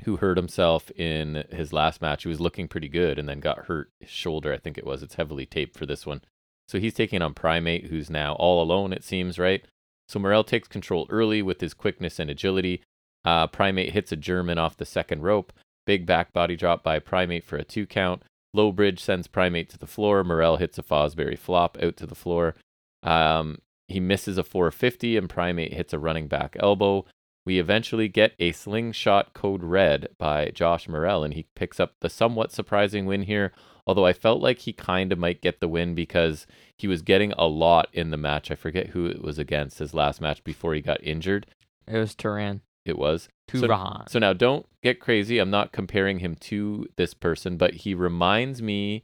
[0.03, 2.23] who hurt himself in his last match.
[2.23, 5.03] He was looking pretty good and then got hurt his shoulder, I think it was.
[5.03, 6.22] It's heavily taped for this one.
[6.68, 9.64] So he's taking on Primate, who's now all alone, it seems, right?
[10.07, 12.81] So Morrell takes control early with his quickness and agility.
[13.23, 15.53] Uh, Primate hits a German off the second rope.
[15.92, 18.24] Big back body drop by Primate for a two count.
[18.54, 20.24] Low bridge sends Primate to the floor.
[20.24, 22.56] Morrell hits a Fosbury flop out to the floor.
[23.04, 23.58] Um,
[23.90, 27.04] he misses a 450 and Primate hits a running back elbow.
[27.46, 32.10] We eventually get a slingshot code red by Josh Morrell, and he picks up the
[32.10, 33.52] somewhat surprising win here.
[33.86, 36.48] Although I felt like he kind of might get the win because
[36.78, 38.50] he was getting a lot in the match.
[38.50, 41.48] I forget who it was against his last match before he got injured.
[41.86, 42.62] It was Turan.
[42.86, 43.30] It was.
[43.48, 44.08] Turan.
[44.08, 45.38] So now don't get crazy.
[45.38, 49.03] I'm not comparing him to this person, but he reminds me,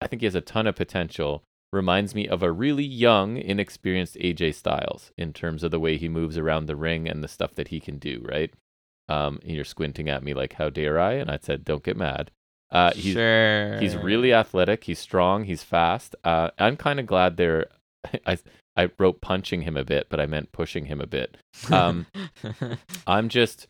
[0.00, 1.42] I think he has a ton of potential.
[1.72, 6.08] Reminds me of a really young, inexperienced AJ Styles in terms of the way he
[6.08, 8.52] moves around the ring and the stuff that he can do, right?
[9.08, 11.14] Um, and you're squinting at me like, how dare I?
[11.14, 12.30] And I said, don't get mad.
[12.70, 13.78] Uh, he's, sure.
[13.80, 14.84] he's really athletic.
[14.84, 15.44] He's strong.
[15.44, 16.14] He's fast.
[16.24, 17.66] Uh, I'm kind of glad they're.
[18.26, 18.38] I
[18.76, 21.36] I wrote punching him a bit, but I meant pushing him a bit.
[21.70, 22.06] Um,
[23.06, 23.66] I'm just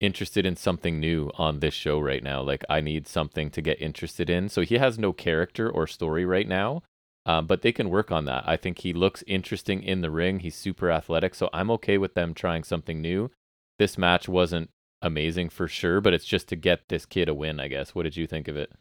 [0.00, 2.40] interested in something new on this show right now.
[2.40, 4.48] Like I need something to get interested in.
[4.48, 6.82] So he has no character or story right now,
[7.26, 8.44] um, but they can work on that.
[8.46, 10.40] I think he looks interesting in the ring.
[10.40, 13.30] He's super athletic, so I'm okay with them trying something new.
[13.78, 14.70] This match wasn't
[15.02, 17.60] amazing for sure, but it's just to get this kid a win.
[17.60, 17.94] I guess.
[17.94, 18.72] What did you think of it?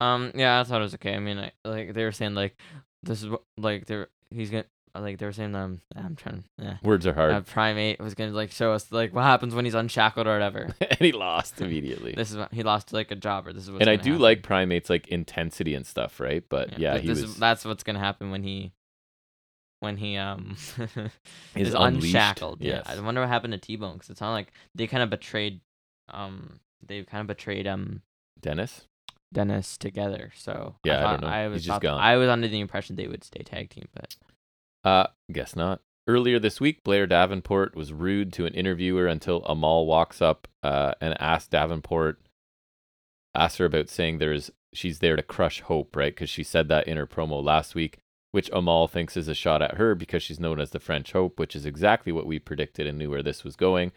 [0.00, 0.30] um.
[0.34, 1.14] Yeah, I thought it was okay.
[1.14, 2.54] I mean, I, like they were saying, like
[3.02, 4.64] this is what- like they're he's gonna
[5.00, 6.76] like they were saying um I'm trying yeah.
[6.82, 9.74] Words are hard, Uh, Primate was gonna like show us like what happens when he's
[9.74, 10.74] unshackled or whatever.
[10.80, 12.12] and he lost immediately.
[12.12, 14.10] this is what he lost like a job or this is what's and I do
[14.12, 14.22] happen.
[14.22, 16.44] like primates like intensity and stuff, right?
[16.48, 18.72] But yeah, but he this was is, that's what's gonna happen when he
[19.80, 20.56] when he um
[21.54, 22.60] Is is, unshackled.
[22.62, 22.84] yes.
[22.86, 25.10] Yeah, I wonder what happened to T Bone because it sounded like they kind of
[25.10, 25.60] betrayed
[26.12, 28.02] um they kind of betrayed um
[28.40, 28.86] Dennis.
[29.32, 30.30] Dennis together.
[30.36, 31.36] So Yeah, I thought, don't know.
[31.36, 32.00] I He's was thought- gone.
[32.00, 34.14] I was under the impression they would stay tag team, but
[34.86, 35.80] Uh, guess not.
[36.06, 40.92] Earlier this week, Blair Davenport was rude to an interviewer until Amale walks up uh,
[41.00, 42.20] and asks Davenport,
[43.34, 46.14] asks her about saying there's she's there to crush hope, right?
[46.14, 47.98] Because she said that in her promo last week,
[48.30, 51.40] which Amale thinks is a shot at her because she's known as the French Hope,
[51.40, 53.90] which is exactly what we predicted and knew where this was going.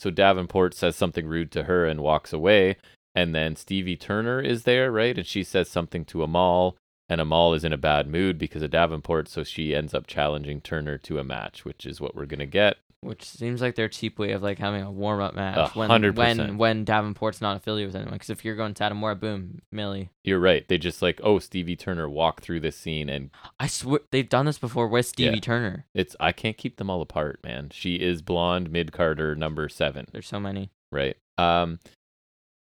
[0.00, 2.78] So Davenport says something rude to her and walks away.
[3.14, 5.16] And then Stevie Turner is there, right?
[5.16, 6.74] And she says something to Amale
[7.12, 10.60] and Amale is in a bad mood because of Davenport, so she ends up challenging
[10.60, 12.76] Turner to a match, which is what we're gonna get.
[13.04, 15.90] which seems like their cheap way of like having a warm up match A when
[15.90, 18.12] hundred when when Davenport's not affiliated with anyone.
[18.14, 20.10] Because if you're going Satomura, boom, Millie.
[20.22, 20.66] You're right.
[20.68, 24.46] They just like, oh, Stevie Turner walk through this scene, and I swear they've done
[24.46, 25.40] this before with Stevie Yeah.
[25.40, 25.86] Turner.
[25.94, 27.70] it's I can't keep them all apart, man.
[27.72, 30.70] She is blonde mid Carter number seven, There's so many.
[30.92, 31.16] right?
[31.38, 31.80] Um,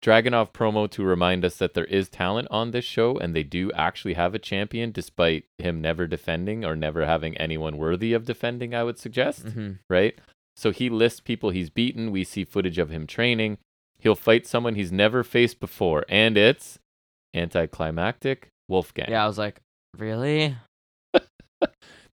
[0.02, 3.70] Dragunov promo to remind us that there is talent on this show, and they do
[3.72, 8.74] actually have a champion, despite him never defending or never having anyone worthy of defending.
[8.74, 9.48] I would suggest.
[9.48, 10.18] hmm right?
[10.56, 12.10] So he lists people he's beaten.
[12.10, 13.58] We see footage of him training.
[13.98, 16.78] He'll fight someone he's never faced before, and it's
[17.34, 19.10] anticlimactic Wolfgang.
[19.10, 19.60] Yeah, I was like,
[19.98, 20.56] really?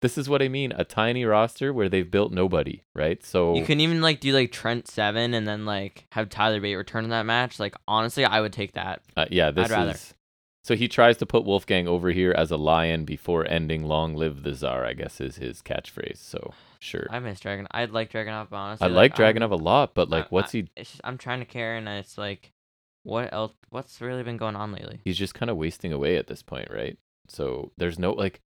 [0.02, 0.72] This is what I mean.
[0.74, 3.24] A tiny roster where they've built nobody, right?
[3.24, 6.76] So You can even like do like Trent Seven and then like have Tyler Bate
[6.76, 7.60] return in that match.
[7.60, 9.02] Like honestly, I would take that.
[9.16, 9.92] uh, yeah, this rather.
[9.92, 10.14] is.
[10.64, 14.44] So he tries to put Wolfgang over here as a lion before ending "Long live
[14.44, 16.18] the czar." I guess is his catchphrase.
[16.18, 17.68] So sure, I miss Dragon.
[17.72, 20.54] I'd like Dragunov, but I honestly, like I'm- Dragunov a lot, but like, I- what's
[20.54, 20.68] I- he?
[20.78, 22.52] Just, I'm trying to care, and it's like,
[23.04, 23.54] what else?
[23.70, 25.00] What's really been going on lately?
[25.06, 26.98] he's just kind of wasting away at this point, right?
[27.30, 28.42] So there's no like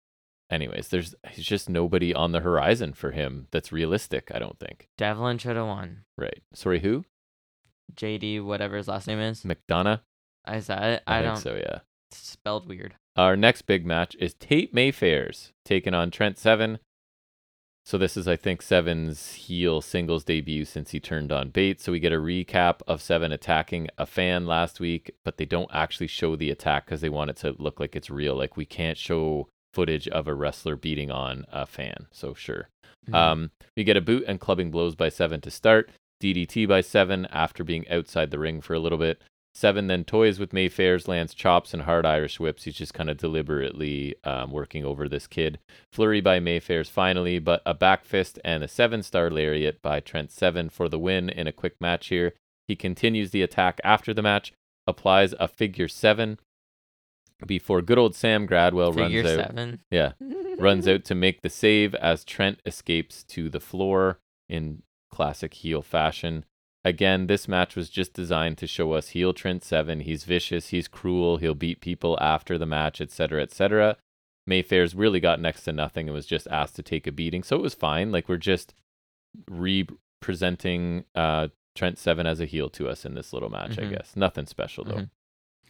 [0.50, 4.90] anyways, there's he's just nobody on the horizon for him that's realistic, I don't think.
[4.98, 6.04] Devlin should have won.
[6.18, 6.42] Right.
[6.54, 7.06] Sorry, who?
[7.96, 9.44] JD, whatever his last name is.
[9.44, 10.02] McDonagh?
[10.46, 11.04] I said it.
[11.08, 11.44] I, I, think don't.
[11.44, 11.80] so, yeah.
[12.12, 12.96] It's spelled weird.
[13.16, 16.80] Our next big match is Tate Mayfairs taking on Trent Seven.
[17.86, 21.84] So this is, I think, Seven's heel singles debut since he turned on Bates.
[21.84, 25.72] So we get a recap of Seven attacking a fan last week, but they don't
[25.74, 28.36] actually show the attack because they want it to look like it's real.
[28.36, 32.08] Like we can't show footage of a wrestler beating on a fan.
[32.12, 32.70] So sure.
[33.08, 33.16] Mhm.
[33.16, 35.90] Um, we get a boot and clubbing blows by seven to start.
[36.22, 39.22] DDT by seven after being outside the ring for a little bit.
[39.56, 42.66] Seven then toys with Mayfairs, lands chops and hard Irish whips.
[42.66, 45.60] He's just kind of deliberately um, working over this kid.
[45.92, 50.32] Flurry by Mayfairs finally, but a back fist and a seven star lariat by Trent
[50.32, 52.34] Seven for the win in a quick match here.
[52.68, 54.54] He continues the attack after the match,
[54.86, 56.40] applies a figure seven
[57.46, 59.48] before good old Sam Gradwell Figure runs out.
[59.48, 59.80] seven.
[59.92, 60.12] Yeah,
[60.58, 65.82] runs out to make the save as Trent escapes to the floor in classic heel
[65.82, 66.46] fashion.
[66.86, 70.00] Again, this match was just designed to show us heel Trent Seven.
[70.02, 73.98] He's vicious, he's cruel, he'll beat people after the match, etc., etc.
[74.48, 77.56] Mayfairs really got next to nothing and was just asked to take a beating, so
[77.58, 78.12] it was fine.
[78.12, 78.74] Like we're just
[79.50, 83.88] representing uh, Trent Seven as a heel to us in this little match, Mhm.
[83.88, 84.16] I guess.
[84.16, 84.96] Nothing special though.
[84.96, 85.10] Mhm.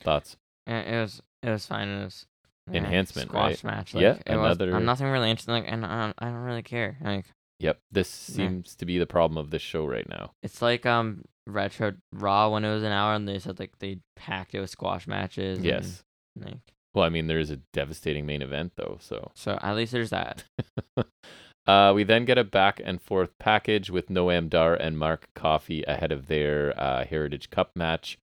[0.02, 0.38] Thoughts?
[0.68, 1.88] It was it was fine.
[1.88, 2.26] It was
[2.72, 3.76] yeah, Enhancement, squash right?
[3.78, 3.94] match.
[3.96, 5.56] Yeah, Like, was, another- I'm nothing really interesting.
[5.56, 6.98] Like, and I, I don't really care.
[7.02, 7.26] Like,
[7.60, 7.80] Yep.
[7.92, 8.36] This Yeah.
[8.36, 10.32] seems to be the problem of this show right now.
[10.44, 14.00] it's like um retro Raw when it was an hour, and they said like they
[14.16, 15.58] packed it with squash matches.
[15.58, 16.04] and, Yes.
[16.40, 16.60] like
[16.94, 19.32] Well, I mean, there is a devastating main event though, so.
[19.36, 20.44] so at least there's that.
[21.68, 25.84] uh, we then get a back and forth package with Noam Dar and Mark Coffey
[25.84, 28.18] ahead of their uh, Heritage Cup match.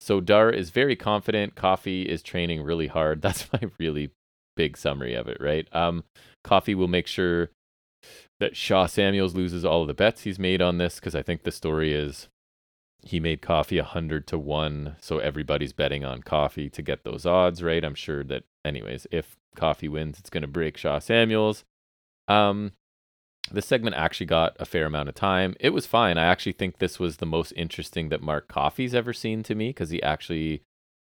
[0.00, 1.54] So Dar is very confident.
[1.54, 3.22] Coffey is training really hard.
[3.22, 4.10] That's my really
[4.56, 5.68] big summary of it, right?
[5.72, 6.04] Um,
[6.44, 7.50] Coffey will make sure
[8.40, 11.42] that Sha Samuels loses all of the bets he's made on this because I think
[11.42, 12.28] the story is
[13.02, 17.24] he made Coffey a hundred to one, so everybody's betting on Coffey to get those
[17.24, 17.84] odds, right?
[17.84, 21.64] I'm sure that, anyways, if Coffey wins, it's going to break Sha Samuels.
[22.26, 22.72] Um,
[23.52, 25.54] the segment actually got a fair amount of time.
[25.60, 26.18] It was fine.
[26.18, 29.70] I actually think this was the most interesting that Mark Coffey's ever seen to me
[29.70, 30.62] because he actually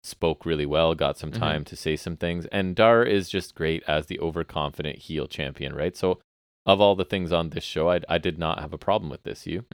[0.04, 1.40] spoke really well, got some Mhm.
[1.40, 5.74] time to say some things, and Dar is just great as the overconfident heel champion,
[5.76, 5.96] right?
[5.98, 6.20] So,
[6.66, 9.24] of all the things on this show, I I did not have a problem with
[9.24, 9.46] this.
[9.46, 9.66] You?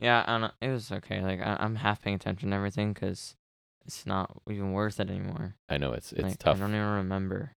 [0.00, 0.50] Yeah, I don't know.
[0.60, 1.22] It was okay.
[1.22, 3.36] Like I, I'm half paying attention to everything because
[3.86, 5.54] it's not even worth it anymore.
[5.68, 6.56] I know it's it's like, tough.
[6.56, 7.52] I don't even remember.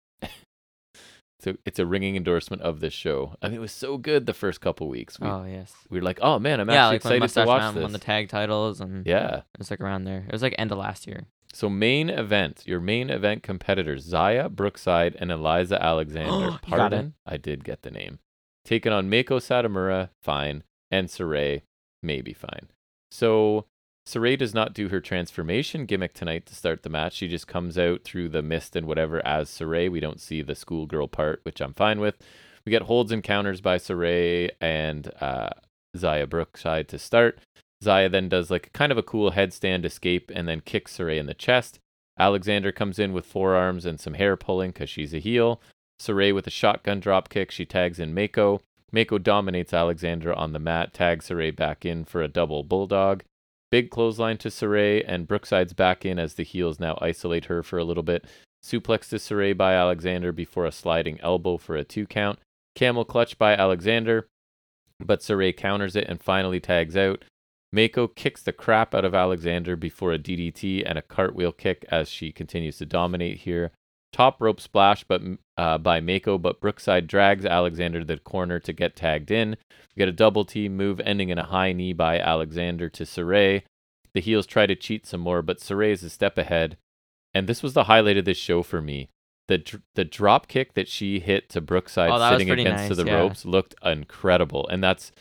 [1.40, 3.36] So it's a ringing endorsement of this show.
[3.41, 5.20] I mean, it was so good the first couple weeks.
[5.20, 5.74] We, oh yes.
[5.90, 7.84] we were like, oh man, I'm yeah, actually like excited Mustache to watch Mountain this.
[7.84, 9.38] won the tag titles and yeah.
[9.38, 10.24] it was like around there.
[10.28, 11.26] It was like end of last year.
[11.53, 16.57] So main event, your main event competitors, Xia Brookside and Eliza Alexander.
[16.66, 16.95] You got it.
[16.95, 17.14] Pardon?
[17.26, 18.20] I did get the name.
[18.64, 21.62] Taking on Mako Satomura, fine, and Saray,
[22.02, 22.70] maybe fine.
[23.12, 23.68] So
[24.07, 27.14] Saray does not do her transformation gimmick tonight to start the match.
[27.14, 29.90] She just comes out through the mist and whatever as Saray.
[29.90, 32.15] We don't see the schoolgirl part, which I'm fine with.
[32.65, 35.49] We get holds and counters by Saray and uh,
[35.98, 37.40] Xia Brookside to start.
[37.84, 41.26] Xia then does like kind of a cool headstand escape and then kicks Saray in
[41.26, 41.80] the chest.
[42.18, 45.60] Alexander comes in with forearms and some hair pulling because she's a heel.
[45.99, 47.49] Saray with a shotgun drop kick.
[47.49, 48.61] She tags in Mako.
[48.91, 53.23] Mako dominates Alexander on the mat, tags Saray back in for a double bulldog.
[53.76, 57.77] Big clothesline to Saray, and Brookside's back in as the heels now isolate her for
[57.77, 58.23] a little bit.
[58.64, 62.39] Suplex to Saray by Alexander before a sliding elbow for a two count.
[62.73, 64.30] Camel clutch by Alexander,
[65.02, 67.26] but Saray counters it and finally tags out.
[67.73, 72.07] Mako kicks the crap out of Alexander before a DDT and a cartwheel kick as
[72.07, 73.73] she continues to dominate here.
[74.16, 75.22] Top rope splash but
[75.58, 79.58] uh, by Mako, but Brookside drags Alexander to the corner to get tagged in.
[79.94, 83.64] We get a double team move ending in a high knee by Alexander to Saray.
[84.14, 86.78] The heels try to cheat some more, but Saray is a step ahead.
[87.34, 89.10] And this was the highlight of this show for me.
[89.50, 93.04] The dr- the drop kick that she hit to Brookside Oh, sitting against to the
[93.06, 93.16] yeah.
[93.16, 94.66] ropes looked incredible.
[94.70, 95.12] And that's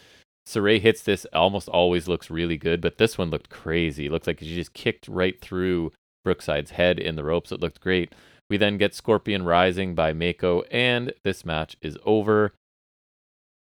[0.46, 4.06] Saray hits this almost always looks really good, but this one looked crazy.
[4.06, 5.90] It looked like she just kicked right through
[6.24, 7.50] Brookside's head in the ropes.
[7.50, 8.12] It looked great.
[8.50, 12.52] We then get Scorpion Rising by Mako, and this match is over.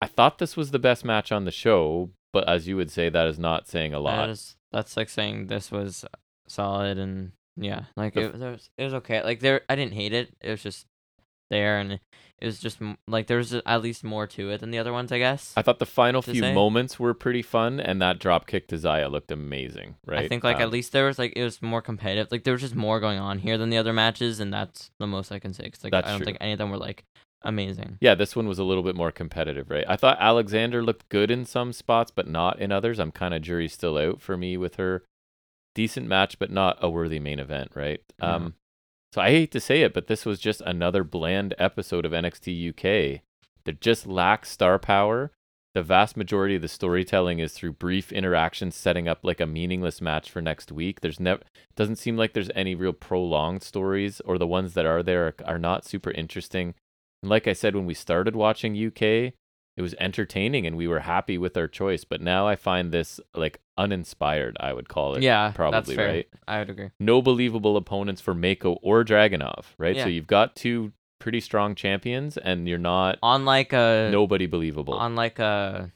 [0.02, 3.10] I thought this was the best match on the show, but as you would say,
[3.10, 4.28] that is not saying a lot.
[4.28, 6.06] That is, that's like saying this was
[6.48, 9.24] solid and yeah, like The it, was- it was it was okay.
[9.24, 10.36] Like there, I didn't hate it.
[10.42, 10.86] It was just
[11.50, 11.94] there, and
[12.40, 15.12] it was just like there was at least more to it than the other ones,
[15.12, 15.54] I guess.
[15.58, 16.54] I thought the final few say.
[16.54, 20.26] moments were pretty fun, and that drop kick to Xia looked amazing, right?
[20.26, 22.32] I think like at Um, least there was like it was more competitive.
[22.32, 25.08] Like there was just more going on here than the other matches, and that's the
[25.08, 25.70] most I can say.
[25.70, 26.26] 'cause, like I don't true.
[26.26, 27.04] think any of them were like
[27.44, 27.98] amazing.
[28.02, 29.86] Yeah, this one was a little bit more competitive, right?
[29.88, 33.00] I thought Alexander looked good in some spots, but not in others.
[33.00, 35.04] I'm kind of jury still out for me with her.
[35.76, 38.02] Decent match, but not a worthy main event, right?
[38.20, 38.36] Yeah.
[38.36, 38.56] Um,
[39.18, 42.70] so I hate to say it, but this was just another bland episode of NXT
[42.70, 43.22] UK
[43.64, 45.32] that just lacks star power.
[45.74, 50.02] The vast majority of the storytelling is through brief interactions, setting up like a meaningless
[50.02, 51.02] match for next week.
[51.02, 51.42] There's never
[51.76, 55.36] doesn't seem like there's any real prolonged stories, or the ones that are there are,
[55.46, 56.76] are not super interesting.
[57.24, 59.34] And like I said, when we started watching UK,
[59.78, 62.04] it was entertaining and we were happy with our choice.
[62.04, 65.24] But now I find this like uninspired, I would call it.
[65.24, 66.08] yeah, probably, that's fair.
[66.10, 66.28] right?
[66.48, 66.90] I would agree.
[67.00, 69.96] No believable opponents for Mako or Dragunov, right?
[69.96, 70.04] yeah.
[70.04, 74.94] So you've got two pretty strong champions and you're not On like a nobody believable.
[74.96, 75.92] on like a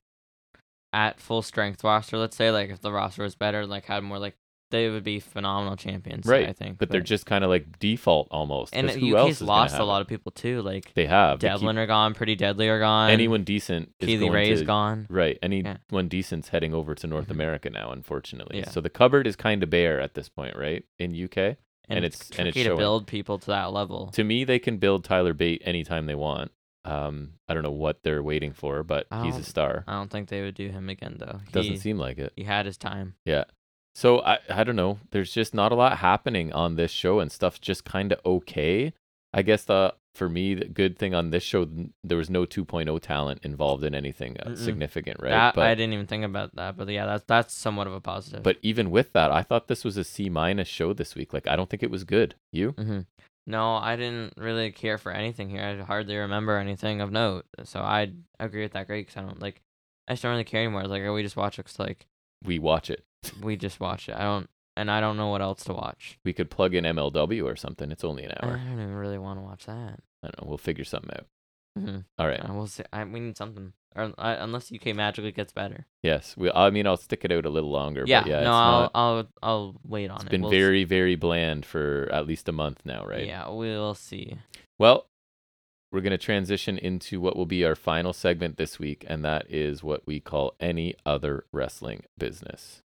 [0.93, 4.19] at full strength roster, let's say, like if the roster was better, like had more
[4.19, 4.35] like
[4.71, 6.25] they would be phenomenal champions.
[6.25, 6.77] Right, I think.
[6.79, 8.75] but they're just kind of like default almost.
[8.75, 10.61] And who UK's else is gonna lost a lot of people too.
[10.61, 11.39] Like They have.
[11.39, 13.11] They keep- Devlin are gone, Pretty Deadly are gone.
[13.11, 15.05] anyone decent is Kay Lee Ray is to- gone.
[15.09, 15.37] Right.
[15.41, 15.45] Yeah.
[15.45, 17.31] Anyone decent's heading over to North Mhm.
[17.31, 18.57] America now, unfortunately.
[18.59, 18.69] Yeah.
[18.69, 20.83] So the cupboard is kind of bare at this point, right?
[20.97, 21.37] In UK.
[21.89, 22.77] And, and it's, it's- and it's tricky to showing.
[22.77, 24.07] build people to that level.
[24.13, 26.51] To me, they can build Tyler Bate anytime they want.
[26.83, 29.83] Um, I don't know what they're waiting for, but he's a star.
[29.87, 31.39] I don't think they would do him again though.
[31.51, 32.33] Doesn't seem like it.
[32.35, 33.13] he had his time.
[33.23, 33.43] Yeah.
[33.93, 34.99] So I I don't know.
[35.11, 38.93] There's just not a lot happening on this show, and stuff's just kind of okay.
[39.33, 41.65] I guess the for me the good thing on this show
[42.03, 44.57] there was no 2.0 talent involved in anything uh, Mm-mm.
[44.57, 45.29] significant, right?
[45.29, 48.01] That but I didn't even think about that, but yeah, that's that's somewhat of a
[48.01, 48.43] positive.
[48.43, 51.33] but even with that, I thought this was a C minus show this week.
[51.33, 52.35] Like I don't think it was good.
[52.51, 52.71] You?
[52.71, 53.01] hmm
[53.47, 55.63] No, I didn't really care for anything here.
[55.63, 57.45] I hardly remember anything of note.
[57.63, 59.61] So I agree with that great because I don't like.
[60.09, 60.81] I just don't really care anymore.
[60.81, 62.05] It's like oh, we just watch it 'cause, like
[62.43, 63.03] We watch it.
[63.41, 64.15] We just watch it.
[64.15, 66.17] I don't, and I don't know what else to watch.
[66.25, 67.91] We could plug in MLW or something.
[67.91, 68.53] It's only an hour.
[68.53, 69.99] I don't even really want to watch that.
[70.23, 70.47] I don't know.
[70.47, 71.25] We'll figure something out.
[71.77, 72.39] hmm All right.
[72.39, 72.83] Uh, we'll see.
[72.93, 75.85] I, we need something, or I, unless UK magically gets better.
[76.03, 76.35] Yes.
[76.37, 76.51] We.
[76.51, 78.03] I mean, I'll stick it out a little longer.
[78.07, 78.43] Yeah, But yeah.
[78.43, 80.27] no, I'll, not, I'll I'll wait on it's it.
[80.27, 83.25] It's been We'll very very bland for at least a month now, right?
[83.25, 84.37] Yeah, we'll see.
[84.79, 85.07] Well,
[85.91, 89.45] we're going to transition into what will be our final segment this week, and that
[89.49, 92.80] is what we call any other wrestling business.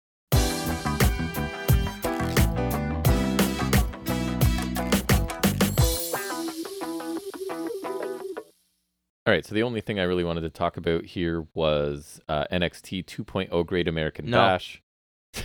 [9.27, 12.45] All right, so the only thing I really wanted to talk about here was uh,
[12.51, 14.37] NXT 2.0 Great American No.
[14.37, 14.83] Bash.
[15.33, 15.43] You're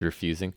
[0.00, 0.54] refusing.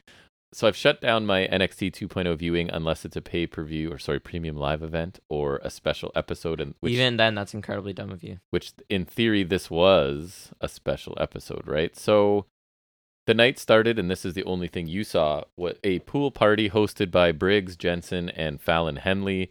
[0.51, 3.99] So I've shut down my NXT 2.0 viewing unless it's a pay per view or
[3.99, 8.11] sorry premium live event or a special episode, and which Even then, that's incredibly dumb
[8.11, 8.39] of you.
[8.49, 11.95] which in theory this was a special episode, right?
[11.95, 12.45] So
[13.25, 15.43] the night started, and this is the only thing you saw.
[15.55, 19.49] What a pool party hosted by Briggs, Jensen, and Fallon Henley,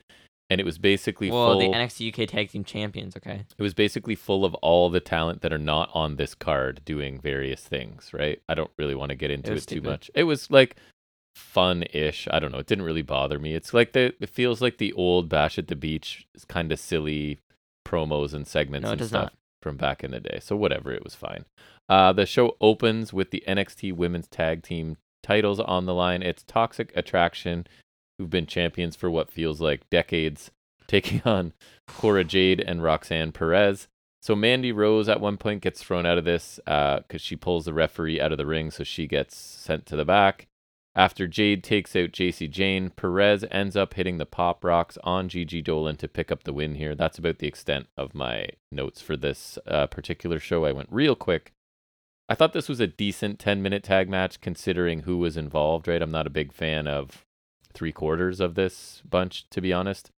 [0.51, 1.59] and it was basically Well, full.
[1.61, 3.16] the NXT UK Tag Team Champions.
[3.16, 3.44] Okay.
[3.57, 7.19] it was basically full of all the talent that are not on this card doing
[7.19, 8.40] various things, right?
[8.49, 10.11] I don't really want to get into it, was too much.
[10.15, 10.77] It was like
[11.36, 12.28] fun-ish.
[12.31, 12.59] I don't know.
[12.59, 13.55] It didn't really bother me.
[13.55, 17.39] It's like the it feels like the old Bash at the Beach kind of silly
[17.86, 19.32] promos and segments No, and stuff not.
[19.62, 20.39] from back in the day.
[20.43, 21.44] So whatever, it was fine.
[21.93, 26.23] Uh, the show opens with the NXT Women's Tag Team titles on the line.
[26.23, 27.66] It's Toxic Attraction,
[28.16, 30.51] who've been champions for what feels like decades,
[30.86, 31.52] taking on
[31.86, 33.89] Cora Jade and Roxanne Perez.
[34.23, 37.74] So Mandy Rose at one point gets thrown out of this because she pulls the
[37.74, 40.47] referee out of the ring, so she gets sent to the back.
[40.94, 45.62] After Jade takes out Jacy Jayne, Perez ends up hitting the pop rocks on Gigi
[45.62, 46.94] Dolin to pick up the win here.
[46.94, 50.64] That's about the extent of my notes for this uh, particular show.
[50.64, 51.52] I went real quick.
[52.32, 56.00] I thought this was a decent 10 minute tag match considering who was involved, right?
[56.00, 57.26] I'm not a big fan of
[57.74, 60.10] three quarters of this bunch, to be honest.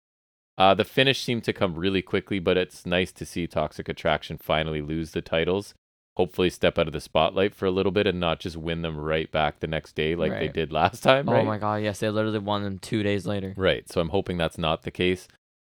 [0.57, 4.37] Uh, the finish seemed to come really quickly, but it's nice to see Toxic Attraction
[4.37, 5.73] finally lose the titles.
[6.15, 8.97] Hopefully, step out of the spotlight for a little bit and not just win them
[8.97, 11.27] right back the next day like they did last time.
[11.27, 11.45] Oh right?
[11.45, 13.53] my god, yes, they literally won them two days later.
[13.57, 13.89] Right.
[13.89, 15.27] So I'm hoping that's not the case.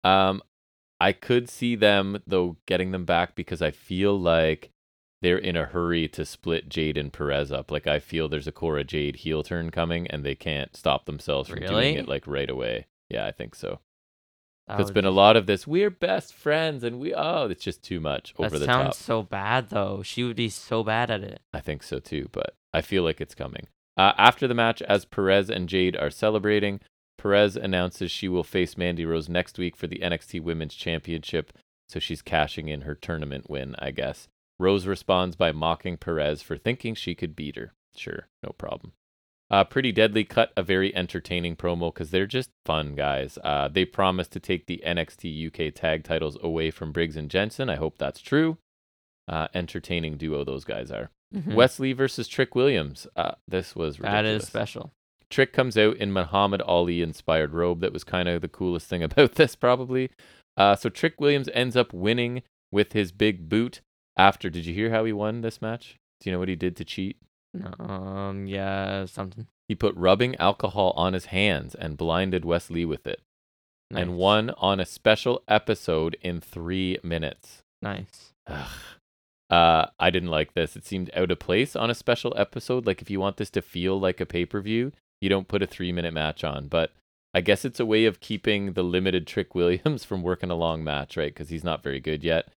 [0.05, 0.41] Um,
[1.01, 4.71] I could see them though getting them back because I feel like
[5.21, 7.71] they're in a hurry to split Jade and Perez up.
[7.71, 11.49] Like I feel there's a Cora Jade heel turn coming, and they can't stop themselves
[11.49, 12.87] from doing it like right away.
[13.09, 13.79] Yeah, I think so.
[14.67, 15.65] That would been a lot of this.
[15.65, 19.03] We're best friends, and we oh, it's just too much over That the sounds top.
[19.03, 20.03] so bad though.
[20.03, 21.41] She would be so bad at it.
[21.53, 23.67] I think so too, but I feel like it's coming.
[23.97, 26.79] Uh, after the match, as Perez and Jade are celebrating,
[27.17, 31.51] Perez announces she will face Mandy Rose next week for the NXT Women's Championship,
[31.87, 34.27] so she's cashing in her tournament win, I guess.
[34.59, 37.73] Rose responds by mocking Perez for thinking she could beat her.
[37.95, 38.93] Sure, no problem.
[39.51, 43.39] Uh, Pretty Deadly cut a very entertaining promo because they're just fun guys.
[43.43, 47.67] Uh, they promised to take the NXT UK tag titles away from Briggs and Jensen.
[47.69, 48.57] I hope that's true.
[49.27, 51.09] Uh, entertaining duo those guys are.
[51.35, 51.53] Mhm.
[51.55, 53.07] Wes Lee versus Trick Williams.
[53.15, 54.43] Uh, this was that ridiculous.
[54.43, 54.91] is special.
[55.29, 57.81] Trick comes out in Muhammad Ali inspired robe.
[57.81, 60.09] That was kind of the coolest thing about this, probably.
[60.57, 63.81] Uh, so Trick Williams ends up winning with his big boot.
[64.19, 65.97] After, did you hear how he won this match?
[66.19, 67.15] Do you know what he did to cheat?
[67.79, 69.47] Um, yeah, something.
[69.69, 73.21] He put rubbing alcohol on his hands and blinded Wes Lee with it,
[73.89, 77.63] and won on a special episode in three minutes.
[77.81, 78.33] Nice.
[78.45, 78.67] Ugh.
[79.49, 80.75] Uh, I didn't like this.
[80.75, 82.85] It seemed out of place on a special episode.
[82.85, 84.91] Like if you want this to feel like a pay per view,
[85.21, 86.67] you don't put a three minute match on.
[86.67, 86.91] But
[87.33, 90.83] I guess it's a way of keeping the limited Trick Williams from working a long
[90.83, 91.33] match, right?
[91.33, 92.49] Because he's not very good yet.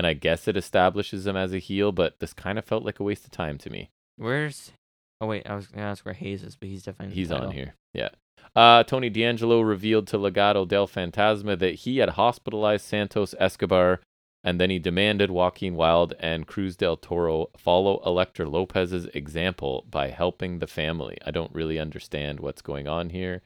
[0.00, 3.00] And I guess it establishes him as a heel, but this kind of felt like
[3.00, 3.90] a waste of time to me.
[4.16, 4.72] Where's
[5.20, 7.74] Oh wait, I was gonna ask where Hayes is, but he's definitely He's on here.
[7.92, 8.08] Yeah.
[8.56, 14.00] Uh, Tony D'Angelo revealed to Legado del Fantasma that he had hospitalized Santos Escobar,
[14.42, 20.08] and then he demanded Joaquin Wilde and Cruz del Toro follow Elektra Lopez's example by
[20.08, 21.18] helping the family.
[21.26, 23.42] I don't really understand what's going on here.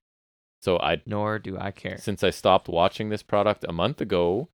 [0.62, 1.98] So I, Nor do I care.
[1.98, 4.50] since I stopped watching this product a month ago,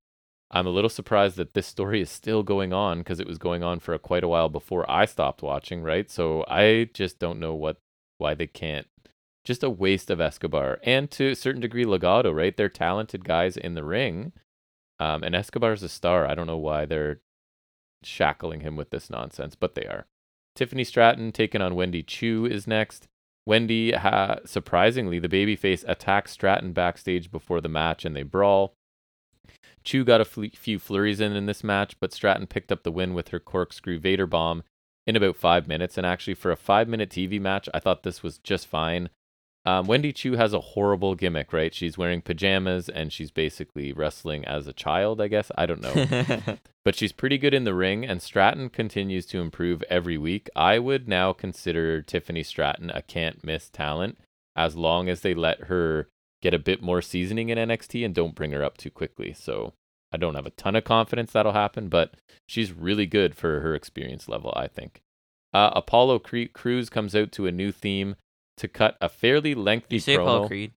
[0.53, 3.63] I'm a little surprised that this story is still going on because it was going
[3.63, 6.11] on for a, quite a while before I stopped watching, right?
[6.11, 7.77] So I just don't know what
[8.17, 8.87] why they can't.
[9.43, 12.55] Just a waste of Escobar and to a certain degree Legado, right?
[12.55, 14.33] They're talented guys in the ring.
[14.99, 16.27] Um, and Escobar's a star.
[16.27, 17.21] I don't know why they're
[18.03, 20.05] shackling him with this nonsense, but they are.
[20.55, 23.07] Tiffany Stratton taking on Wendy Choo is next.
[23.45, 28.75] Wendy, ha- surprisingly, the babyface attacks Stratton backstage before the match and they brawl.
[29.83, 32.91] Choo got a fl- few flurries in in this match, but Stratton picked up the
[32.91, 34.63] win with her corkscrew Vader bomb
[35.07, 35.97] in about five minutes.
[35.97, 39.09] And actually, for a five minute TV match, I thought this was just fine.
[39.63, 41.73] Um, Wendy Choo has a horrible gimmick, right?
[41.73, 45.51] She's wearing pajamas and she's basically wrestling as a child, I guess.
[45.55, 46.57] I don't know.
[46.83, 50.49] but she's pretty good in the ring, and Stratton continues to improve every week.
[50.55, 54.17] I would now consider Tiffany Stratton a can't miss talent
[54.55, 56.09] as long as they let her
[56.41, 59.33] get a bit more seasoning in NXT and don't bring her up too quickly.
[59.33, 59.73] So
[60.11, 62.15] I don't have a ton of confidence that'll happen, but
[62.47, 65.01] she's really good for her experience level, I think.
[65.53, 68.15] Uh, Apollo Cre- Crews comes out to a new theme
[68.57, 70.71] to cut a fairly lengthy you say promo Apollo Creed?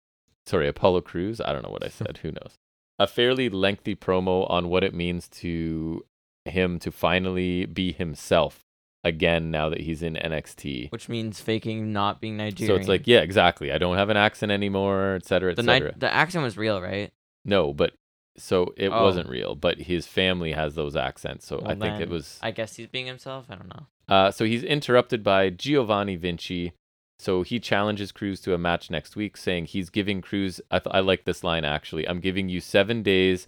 [0.47, 1.41] sorry, Apollo Crews.
[1.41, 2.19] I don't know what I said.
[2.23, 2.55] Who knows?
[2.99, 6.05] A fairly lengthy promo on what it means to
[6.45, 8.64] him to finally be himself
[9.05, 10.91] again now that he's in NXT.
[10.91, 12.75] Which means faking not being Nigerian.
[12.75, 13.71] So it's like, yeah, exactly.
[13.71, 15.91] I don't have an accent anymore, et cetera, et the cetera.
[15.93, 17.13] Ni- the accent was real, right?
[17.45, 17.93] no, but
[18.37, 19.03] so it Oh.
[19.05, 21.47] wasn't real, but his family has those accents.
[21.47, 22.39] So Well, I think it was.
[22.43, 23.47] I guess he's being himself.
[23.49, 23.87] I don't know.
[24.09, 26.73] Uh, so he's interrupted by Giovanni Vinci.
[27.21, 30.61] So he challenges Crews to a match next week, saying he's giving Crews.
[30.71, 32.09] I, th- I like this line actually.
[32.09, 33.47] I'm giving you seven days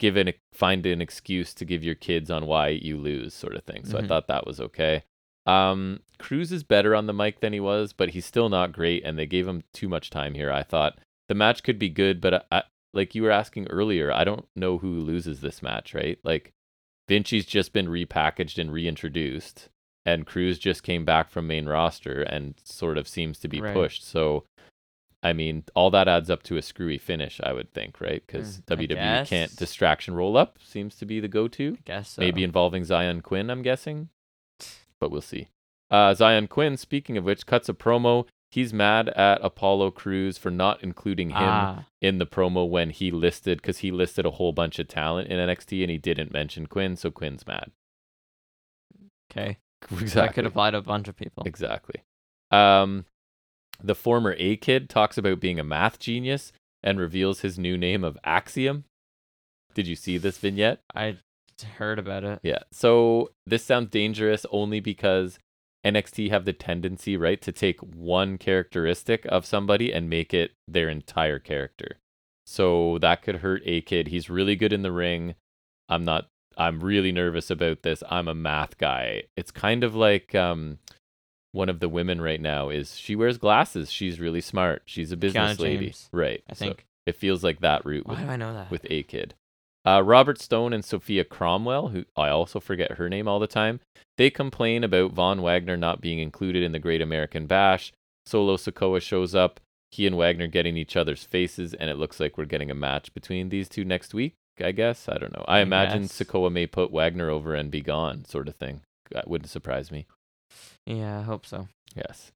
[0.00, 3.62] give an find an excuse to give your kids on why you lose, sort of
[3.62, 3.84] thing.
[3.84, 4.08] So I Mhm.
[4.08, 5.04] thought that was okay.
[5.46, 9.04] Um, Crews is better on the mic than he was, but he's still not great,
[9.04, 10.50] and they gave him too much time here.
[10.50, 10.98] I thought
[11.28, 14.78] the match could be good, but I, like you were asking earlier, I don't know
[14.78, 16.18] who loses this match, right?
[16.24, 16.52] Like
[17.08, 19.68] Vinci's just been repackaged and reintroduced,
[20.04, 23.74] and Crews just came back from main roster and sort of seems to be Right.
[23.74, 24.04] pushed.
[24.04, 24.44] So,
[25.22, 28.22] I mean, all that adds up to a screwy finish, I would think, right?
[28.26, 31.76] Because Mm, WWE can't distraction roll up seems to be the go-to.
[31.78, 32.20] I guess so.
[32.22, 34.08] Maybe involving Xyon Quinn, I'm guessing,
[35.00, 35.48] but we'll see.
[35.90, 38.26] Uh, Xyon Quinn, speaking of which, cuts a promo.
[38.52, 43.10] He's mad at Apollo Crews for not including him Ah, in the promo when he
[43.12, 46.66] listed because he listed a whole bunch of talent in NXT and he didn't mention
[46.66, 47.70] Quinn, so Quinn's mad.
[49.30, 49.58] okay.
[49.92, 50.10] Exactly.
[50.20, 51.42] That could apply to a bunch of people.
[51.46, 52.02] Exactly.
[52.50, 53.06] Um,
[53.82, 56.52] the former A kid talks about being a math genius
[56.82, 58.84] and reveals his new name of Axiom.
[59.74, 60.80] Did you see this vignette?
[60.94, 61.18] I
[61.78, 62.40] heard about it.
[62.42, 62.60] Yeah.
[62.72, 65.38] So this sounds dangerous only because
[65.84, 70.88] NXT have the tendency, right, to take one characteristic of somebody and make it their
[70.88, 71.98] entire character.
[72.46, 74.08] So that could hurt A Kid.
[74.08, 75.34] He's really good in the ring.
[75.88, 78.02] I'm not I'm really nervous about this.
[78.10, 79.24] I'm a math guy.
[79.36, 80.78] It's kind of like um
[81.52, 83.90] one of the women right now is she wears glasses.
[83.90, 84.82] She's really smart.
[84.84, 85.84] She's a business Kiana lady.
[85.86, 86.42] James, right.
[86.48, 86.86] I So think.
[87.06, 88.70] it feels like that route Why with do I know that?
[88.70, 89.34] with A Kid.
[89.86, 93.80] Uh, Robert Stone and Sophia Cromwell, who I also forget her name all the time,
[94.18, 97.92] they complain about Von Wagner not being included in the Great American Bash.
[98.26, 99.58] Solo Sikoa shows up,
[99.90, 103.12] he and Wagner getting each other's faces, and it looks like we're getting a match
[103.14, 105.08] between these two next week, I guess.
[105.08, 105.44] I don't know.
[105.48, 106.12] I, I imagine guess.
[106.12, 108.82] Sikoa may put Wagner over and be gone, sort of thing.
[109.10, 110.06] That wouldn't surprise me.
[110.86, 111.68] Yeah, I hope so.
[111.94, 112.30] Yes.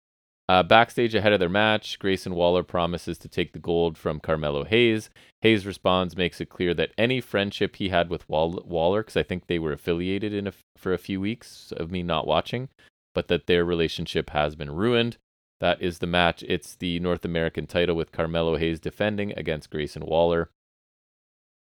[0.47, 4.65] Uh, backstage ahead of their match, Grayson Waller promises to take the gold from Carmelo
[4.65, 5.09] Hayes.
[5.41, 9.23] Hayes responds, makes it clear that any friendship he had with Wall- Waller, because I
[9.23, 12.69] think they were affiliated in a, for a few weeks of me not watching,
[13.15, 15.17] but that their relationship has been ruined.
[15.61, 16.45] That is the match.
[16.47, 20.51] It's the North American title with Carmelo Hayes defending against Grayson Waller.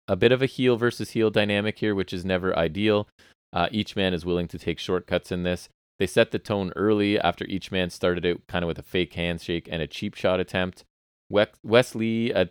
[0.07, 3.09] A bit of a heel versus heel dynamic here, which is never ideal.
[3.55, 5.71] Uh, each man is willing to take shortcuts in this.
[5.99, 9.15] They set the tone early after each man started out kind of with a fake
[9.15, 10.85] handshake and a cheap shot attempt.
[11.31, 12.47] Wes Lee uh,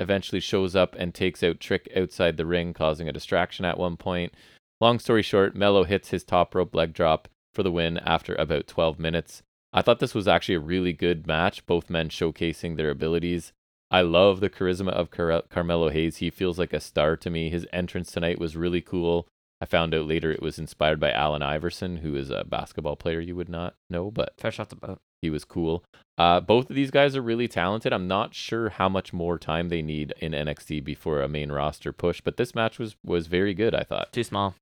[0.00, 3.96] eventually shows up and takes out Trick outside the ring, causing a distraction at one
[3.96, 4.34] point.
[4.80, 8.66] Long story short, Mello hits his top rope leg drop for the win after about
[8.66, 9.42] 12 minutes.
[9.72, 13.52] I thought this was actually a really good match, both men showcasing their abilities.
[13.90, 16.18] I love the charisma of Car- Carmelo Hayes.
[16.18, 17.50] He feels like a star to me.
[17.50, 19.28] His entrance tonight was really cool.
[19.60, 23.20] I found out later it was inspired by Allen Iverson, who is a basketball player
[23.20, 24.98] you would not know, but Fresh off the boat.
[25.22, 25.82] he was cool.
[26.18, 27.92] Uh, both of these guys are really talented.
[27.92, 31.92] I'm not sure how much more time they need in NXT before a main roster
[31.92, 33.74] push, but this match was was very good.
[33.74, 34.12] I thought.
[34.12, 34.54] Too small.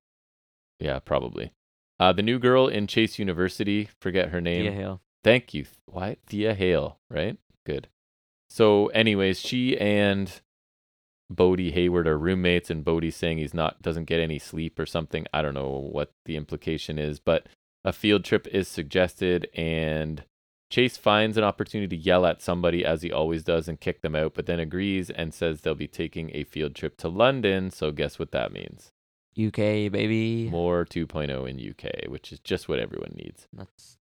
[0.80, 1.52] Yeah, probably.
[2.00, 4.64] Uh, the new girl in Chase University, forget her name.
[4.64, 5.00] Thea Hale.
[5.22, 5.66] Thank you.
[5.86, 6.16] Why?
[6.26, 7.36] Thea Hale, right?
[7.64, 7.88] Good.
[8.50, 10.40] So, anyways, she and
[11.30, 15.26] Bodhi Hayward are roommates, and Bodhi's saying he's not doesn't get any sleep or something.
[15.32, 17.46] I don't know what the implication is, but
[17.84, 20.24] a field trip is suggested, and
[20.70, 24.14] Chase finds an opportunity to yell at somebody as he always does and kick them
[24.14, 27.70] out, but then agrees and says they'll be taking a field trip to London.
[27.70, 28.90] So, guess what that means?
[29.38, 30.48] UK baby.
[30.50, 33.48] More 2.0 in UK, which is just what everyone needs.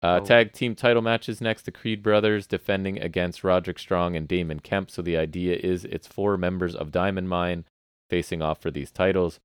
[0.02, 1.62] Uh, Tag team title matches next.
[1.62, 4.91] The Creed brothers defending against Roderick Strong and Damon Kemp.
[4.91, 7.65] So the idea is it's four members of Diamond Mine
[8.11, 9.41] facing off for these titles.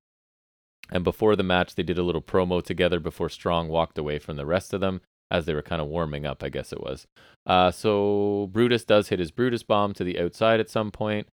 [0.90, 4.38] And before the match, they did a little promo together before Strong walked away from
[4.38, 7.08] the rest of them as they were kind of warming up, I guess it was.
[7.46, 11.28] Uh, so Brutus does hit his Brutus bomb to the outside at some point.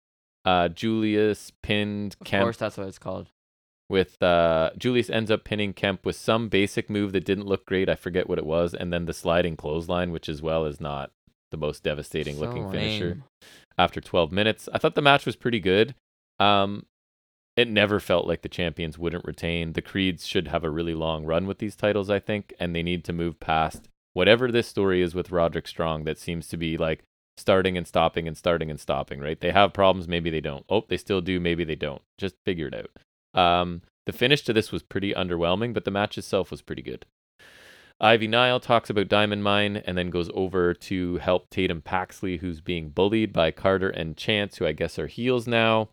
[0.44, 2.42] Uh, Julius pinned Kemp.
[2.42, 3.30] Of course, that's what it's called.
[3.88, 7.88] With uh Julius ends up pinning Kemp with some basic move that didn't look great.
[7.88, 11.10] I forget what it was, and then the sliding clothesline, which as well is not
[11.50, 13.08] the most devastating looking finisher.
[13.08, 13.24] lame.
[13.76, 15.94] After 12 minutes, I thought the match was pretty good.
[16.38, 16.86] Um,
[17.56, 19.72] it never felt like the champions wouldn't retain.
[19.72, 22.82] The Creeds should have a really long run with these titles, I think, and they
[22.82, 26.76] need to move past whatever this story is with Roderick Strong that seems to be
[26.76, 27.02] like
[27.36, 29.38] starting and stopping and starting and stopping, right?
[29.38, 30.64] They have problems, maybe they don't.
[30.68, 32.02] Oh, they still do, maybe they don't.
[32.16, 32.90] Just figure it out.
[33.34, 37.06] Um, the finish to this was pretty underwhelming, but the match itself was pretty good.
[38.00, 42.60] Ivy Nile talks about Diamond Mine and then goes over to help Tatum Paxley, who's
[42.60, 45.88] being bullied by Carter and Chance, who I guess are heels now.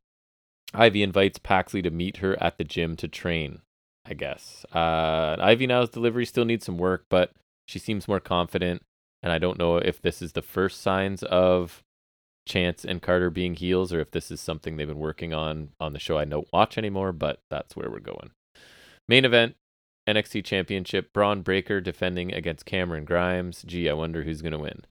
[0.73, 3.61] Ivy invites Paxley to meet her at the gym to train,
[4.05, 4.65] I guess.
[4.73, 7.31] Uh, Ivy Nile's delivery still needs some work, but
[7.67, 8.81] she seems more confident.
[9.21, 11.83] And I don't know if this is the first signs of
[12.47, 15.93] Chance and Carter being heels or if this is something they've been working on on
[15.93, 18.31] the show I don't watch anymore, but that's where we're going.
[19.07, 19.55] Main event
[20.07, 23.63] NXT Championship Bron Breakker defending against Cameron Grimes.
[23.63, 24.83] Gee, I wonder who's going to win.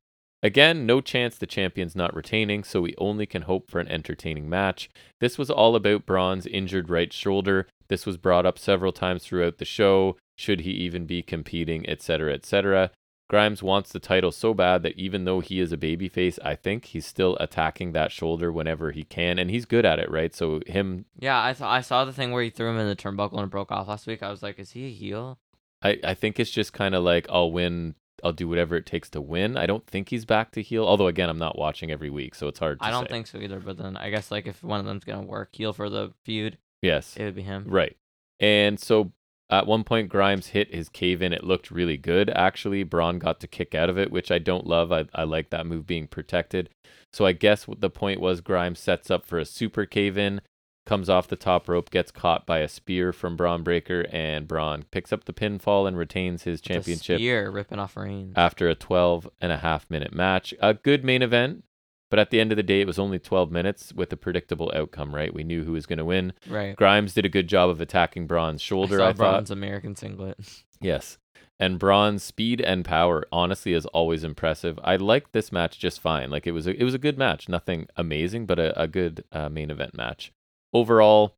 [0.42, 4.48] Again, no chance the champion's not retaining, so we only can hope for an entertaining
[4.48, 4.88] match.
[5.20, 7.66] This was all about Bron's injured right shoulder.
[7.88, 10.16] This was brought up several times throughout the show.
[10.38, 12.90] Should he even be competing, etc., etc.
[13.30, 16.86] Grimes wants the title so bad that even though he is a babyface, I think
[16.86, 20.34] he's still attacking that shoulder whenever he can, and he's good at it, right?
[20.34, 22.96] So him, Yeah, I thought I saw the thing where he threw him in the
[22.96, 24.20] turnbuckle and broke off last week.
[24.24, 25.38] I was like, is he a heel?
[25.80, 27.94] I, I think it's just kind of like I'll win,
[28.24, 29.56] I'll do whatever it takes to win.
[29.56, 30.84] I don't think he's back to heel.
[30.84, 32.80] Although again, I'm not watching every week, so it's hard.
[32.80, 33.12] to I don't say.
[33.12, 33.60] think so either.
[33.60, 36.58] But then I guess like if one of them's gonna work heel for the feud,
[36.82, 37.66] Yes, it would be him.
[37.68, 37.96] Right.
[38.40, 39.12] And so
[39.50, 41.32] at one point, Grimes hit his cave in.
[41.32, 42.82] It looked really good, actually.
[42.84, 44.92] Bron got to kick out of it, which I don't love.
[44.92, 46.70] I, I like that move being protected.
[47.12, 50.40] So I guess what the point was Grimes sets up for a super cave in,
[50.86, 54.84] comes off the top rope, gets caught by a spear from Bron Breakker, and Bron
[54.90, 58.32] picks up the pinfall and retains his The championship spear ripping off Reigns.
[58.36, 60.54] after a 12 and a half minute match.
[60.60, 61.64] A good main event,
[62.10, 64.70] but at the end of the day, it was only 12 minutes with a predictable
[64.74, 65.32] outcome, right?
[65.32, 66.32] We knew who was going to win.
[66.48, 66.76] right.
[66.76, 69.30] Grimes did a good job of attacking Bron's shoulder, I I, saw thought.
[69.32, 70.38] Bron's American singlet.
[70.82, 71.18] Yes.
[71.58, 74.80] And Bron's speed and power, honestly, is always impressive.
[74.82, 76.30] I liked this match just fine.
[76.30, 77.50] Like it was, a, it was a good match.
[77.50, 80.32] Nothing amazing, but a, a good uh, main event match.
[80.72, 81.34] Overall,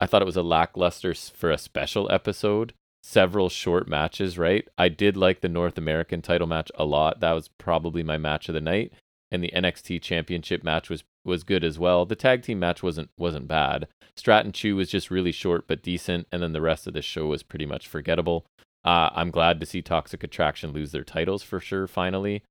[0.00, 2.72] I thought it was a lackluster for a special episode.
[3.04, 4.66] Several short matches, right?
[4.76, 7.20] I did like the North American title match a lot.
[7.20, 8.92] That was probably my match of the night.
[9.32, 12.04] And the NXT Championship match was was good as well.
[12.06, 13.86] The tag team match wasn't wasn't bad.
[14.16, 17.26] Stratton Choo was just really short but decent, and then the rest of the show
[17.26, 18.44] was pretty much forgettable.
[18.84, 22.42] Uh, I'm glad to see Toxic Attraction lose their titles for sure, finally.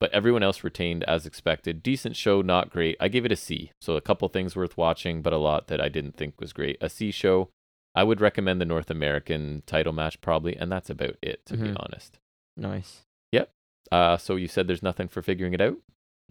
[0.00, 1.82] But everyone else retained as expected.
[1.82, 2.96] Decent show, not great.
[2.98, 3.70] I gave it a C.
[3.80, 6.76] So a couple things worth watching, but a lot that I didn't think was great.
[6.80, 7.50] A C show.
[7.94, 11.68] I would recommend the North American title match probably, and that's about it, to be
[11.68, 11.76] Mhm.
[11.78, 12.18] honest.
[12.56, 13.02] nice.
[13.32, 13.50] Yep.
[13.90, 15.76] Uh, so you said there's nothing for figuring it out?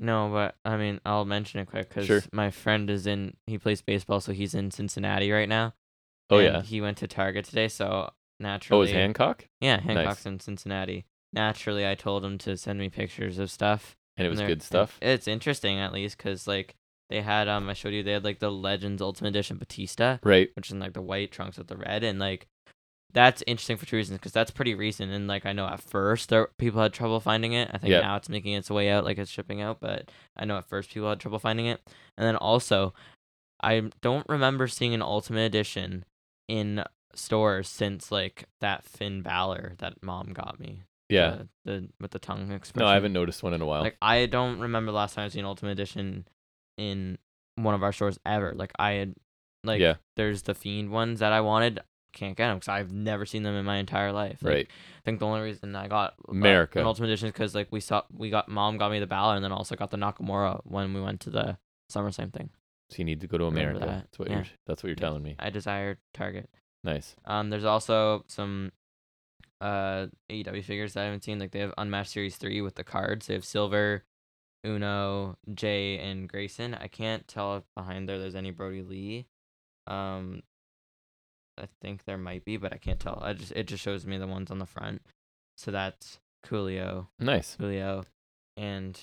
[0.02, 2.22] No, but I mean, I'll mention it quick because Sure.
[2.34, 3.38] my friend is in.
[3.48, 5.76] He plays baseball, so he's in Cincinnati right now.
[6.30, 6.62] Oh, and yeah.
[6.64, 8.80] He went to Target today, so naturally.
[8.80, 9.48] Oh, is Hancock?
[9.60, 11.06] Yeah, Hancock's in Cincinnati.
[11.32, 13.96] Naturally, I told him to send me pictures of stuff.
[14.18, 14.98] And it was and they're- good stuff?
[15.02, 16.76] It's interesting at least because like
[17.10, 20.50] they had um I showed you they had like the Legends Ultimate Edition Batista, Right.
[20.56, 22.48] which is in like the white trunks with the red, and like
[23.14, 26.30] that's interesting for two reasons because that's pretty recent and like I know at first
[26.30, 27.70] there people had trouble finding it.
[27.74, 28.02] I think Yeah.
[28.02, 30.90] now it's making its way out, like it's shipping out, but I know at first
[30.94, 31.82] people had trouble finding it.
[32.18, 32.94] And then also,
[33.62, 36.06] I don't remember seeing an Ultimate Edition
[36.48, 36.84] in
[37.14, 40.84] stores since like that Finn Balor that mom got me.
[41.10, 41.44] Yeah.
[41.66, 42.86] The, the with the tongue expression.
[42.86, 43.82] No, I haven't noticed one in a while.
[43.82, 46.26] Like I don't remember last time I've seen Ultimate Edition
[46.78, 47.18] in
[47.56, 48.54] one of our stores ever.
[48.56, 49.16] Like I had,
[49.64, 49.96] like Yeah.
[50.16, 51.82] there's the Fiend ones that I wanted.
[52.14, 54.40] Can't get them because I've never seen them in my entire life.
[54.44, 54.68] Like, right.
[54.70, 56.80] I think the only reason I got uh, America.
[56.80, 59.36] an Ultimate Edition is because like we saw we got mom got me the Balor
[59.36, 61.58] and then also got the Nakamura when we went to the
[61.92, 62.50] SummerSlam thing.
[62.90, 63.80] So you need to go to America.
[63.80, 63.88] that.
[63.88, 64.36] That's what Yeah.
[64.36, 65.36] you're that's what you're telling me.
[65.40, 66.50] I desire Target.
[66.84, 67.16] Nice.
[67.26, 68.72] Um, there's also some
[69.62, 71.40] uh AEW figures that I haven't seen.
[71.40, 73.28] Like they have Unmatched Series three with the cards.
[73.28, 74.04] They have Silver,
[74.66, 76.74] Uno, Jay, and Grayson.
[76.74, 79.28] I can't tell if behind there there's any Brodie Lee.
[79.88, 80.42] Um,
[81.62, 83.20] I think there might be, but I can't tell.
[83.22, 85.02] I just it just shows me the ones on the front.
[85.58, 87.56] So that's Coolio, Nice.
[87.60, 88.06] Coolio,
[88.58, 89.00] and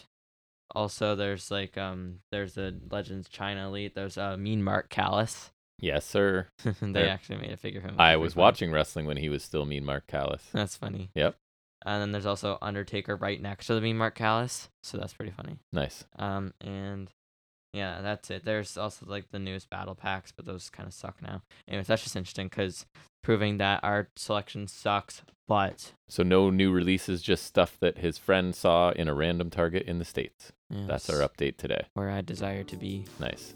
[0.74, 3.94] also there's like um there's the Legends China Elite.
[3.94, 5.52] There's uh Mean Mark Callous.
[5.80, 6.48] Yes, sir.
[6.82, 7.94] they actually made a figure of him.
[7.98, 10.42] I was watching wrestling when he was still Mean Mark Callous.
[10.52, 11.10] That's funny.
[11.14, 11.36] Yep.
[11.86, 15.30] And then there's also Undertaker right next to the Mean Mark Callous, so that's pretty
[15.30, 15.58] funny.
[15.72, 16.04] Nice.
[16.18, 17.08] Um, and
[17.72, 18.44] yeah, that's it.
[18.44, 21.42] There's also like the newest battle packs, but those kind of suck now.
[21.68, 22.86] Anyways, that's just interesting because
[23.22, 28.54] proving that our selection sucks, but So no new releases, just stuff that his friend
[28.54, 30.52] saw in a random Target in the States.
[30.70, 31.86] That's our update today.
[31.94, 33.06] where I desire to be.
[33.18, 33.54] Nice.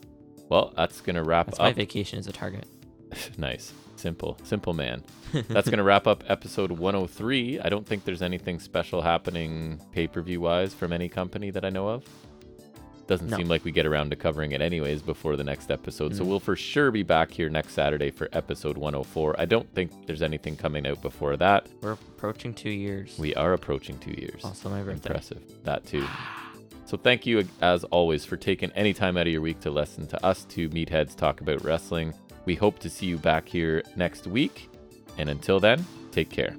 [0.48, 2.66] Well, that's gonna wrap That's my vacation is a Target.
[3.38, 3.72] nice.
[3.96, 4.36] Simple.
[4.42, 5.04] Simple man.
[5.48, 7.60] That's gonna wrap up episode 103.
[7.60, 11.88] I don't think there's anything special happening pay-per-view wise from any company that I know
[11.88, 12.04] of.
[13.06, 13.36] Doesn't No.
[13.36, 16.14] seem like we get around to covering it anyways before the next episode.
[16.14, 16.28] So Mm.
[16.28, 19.34] we'll for sure be back here next Saturday for episode 104.
[19.38, 21.66] I don't think there's anything coming out before that.
[21.82, 23.16] We're approaching two years.
[23.18, 24.44] We are approaching two years.
[24.44, 25.08] also my birthday.
[25.10, 25.42] Impressive.
[25.64, 26.04] That too.
[26.84, 30.06] So thank you as always for taking any time out of your week to listen
[30.08, 32.12] to us two meatheads talk about wrestling.
[32.44, 34.68] We hope to see you back here next week.
[35.16, 36.54] And until then, take care.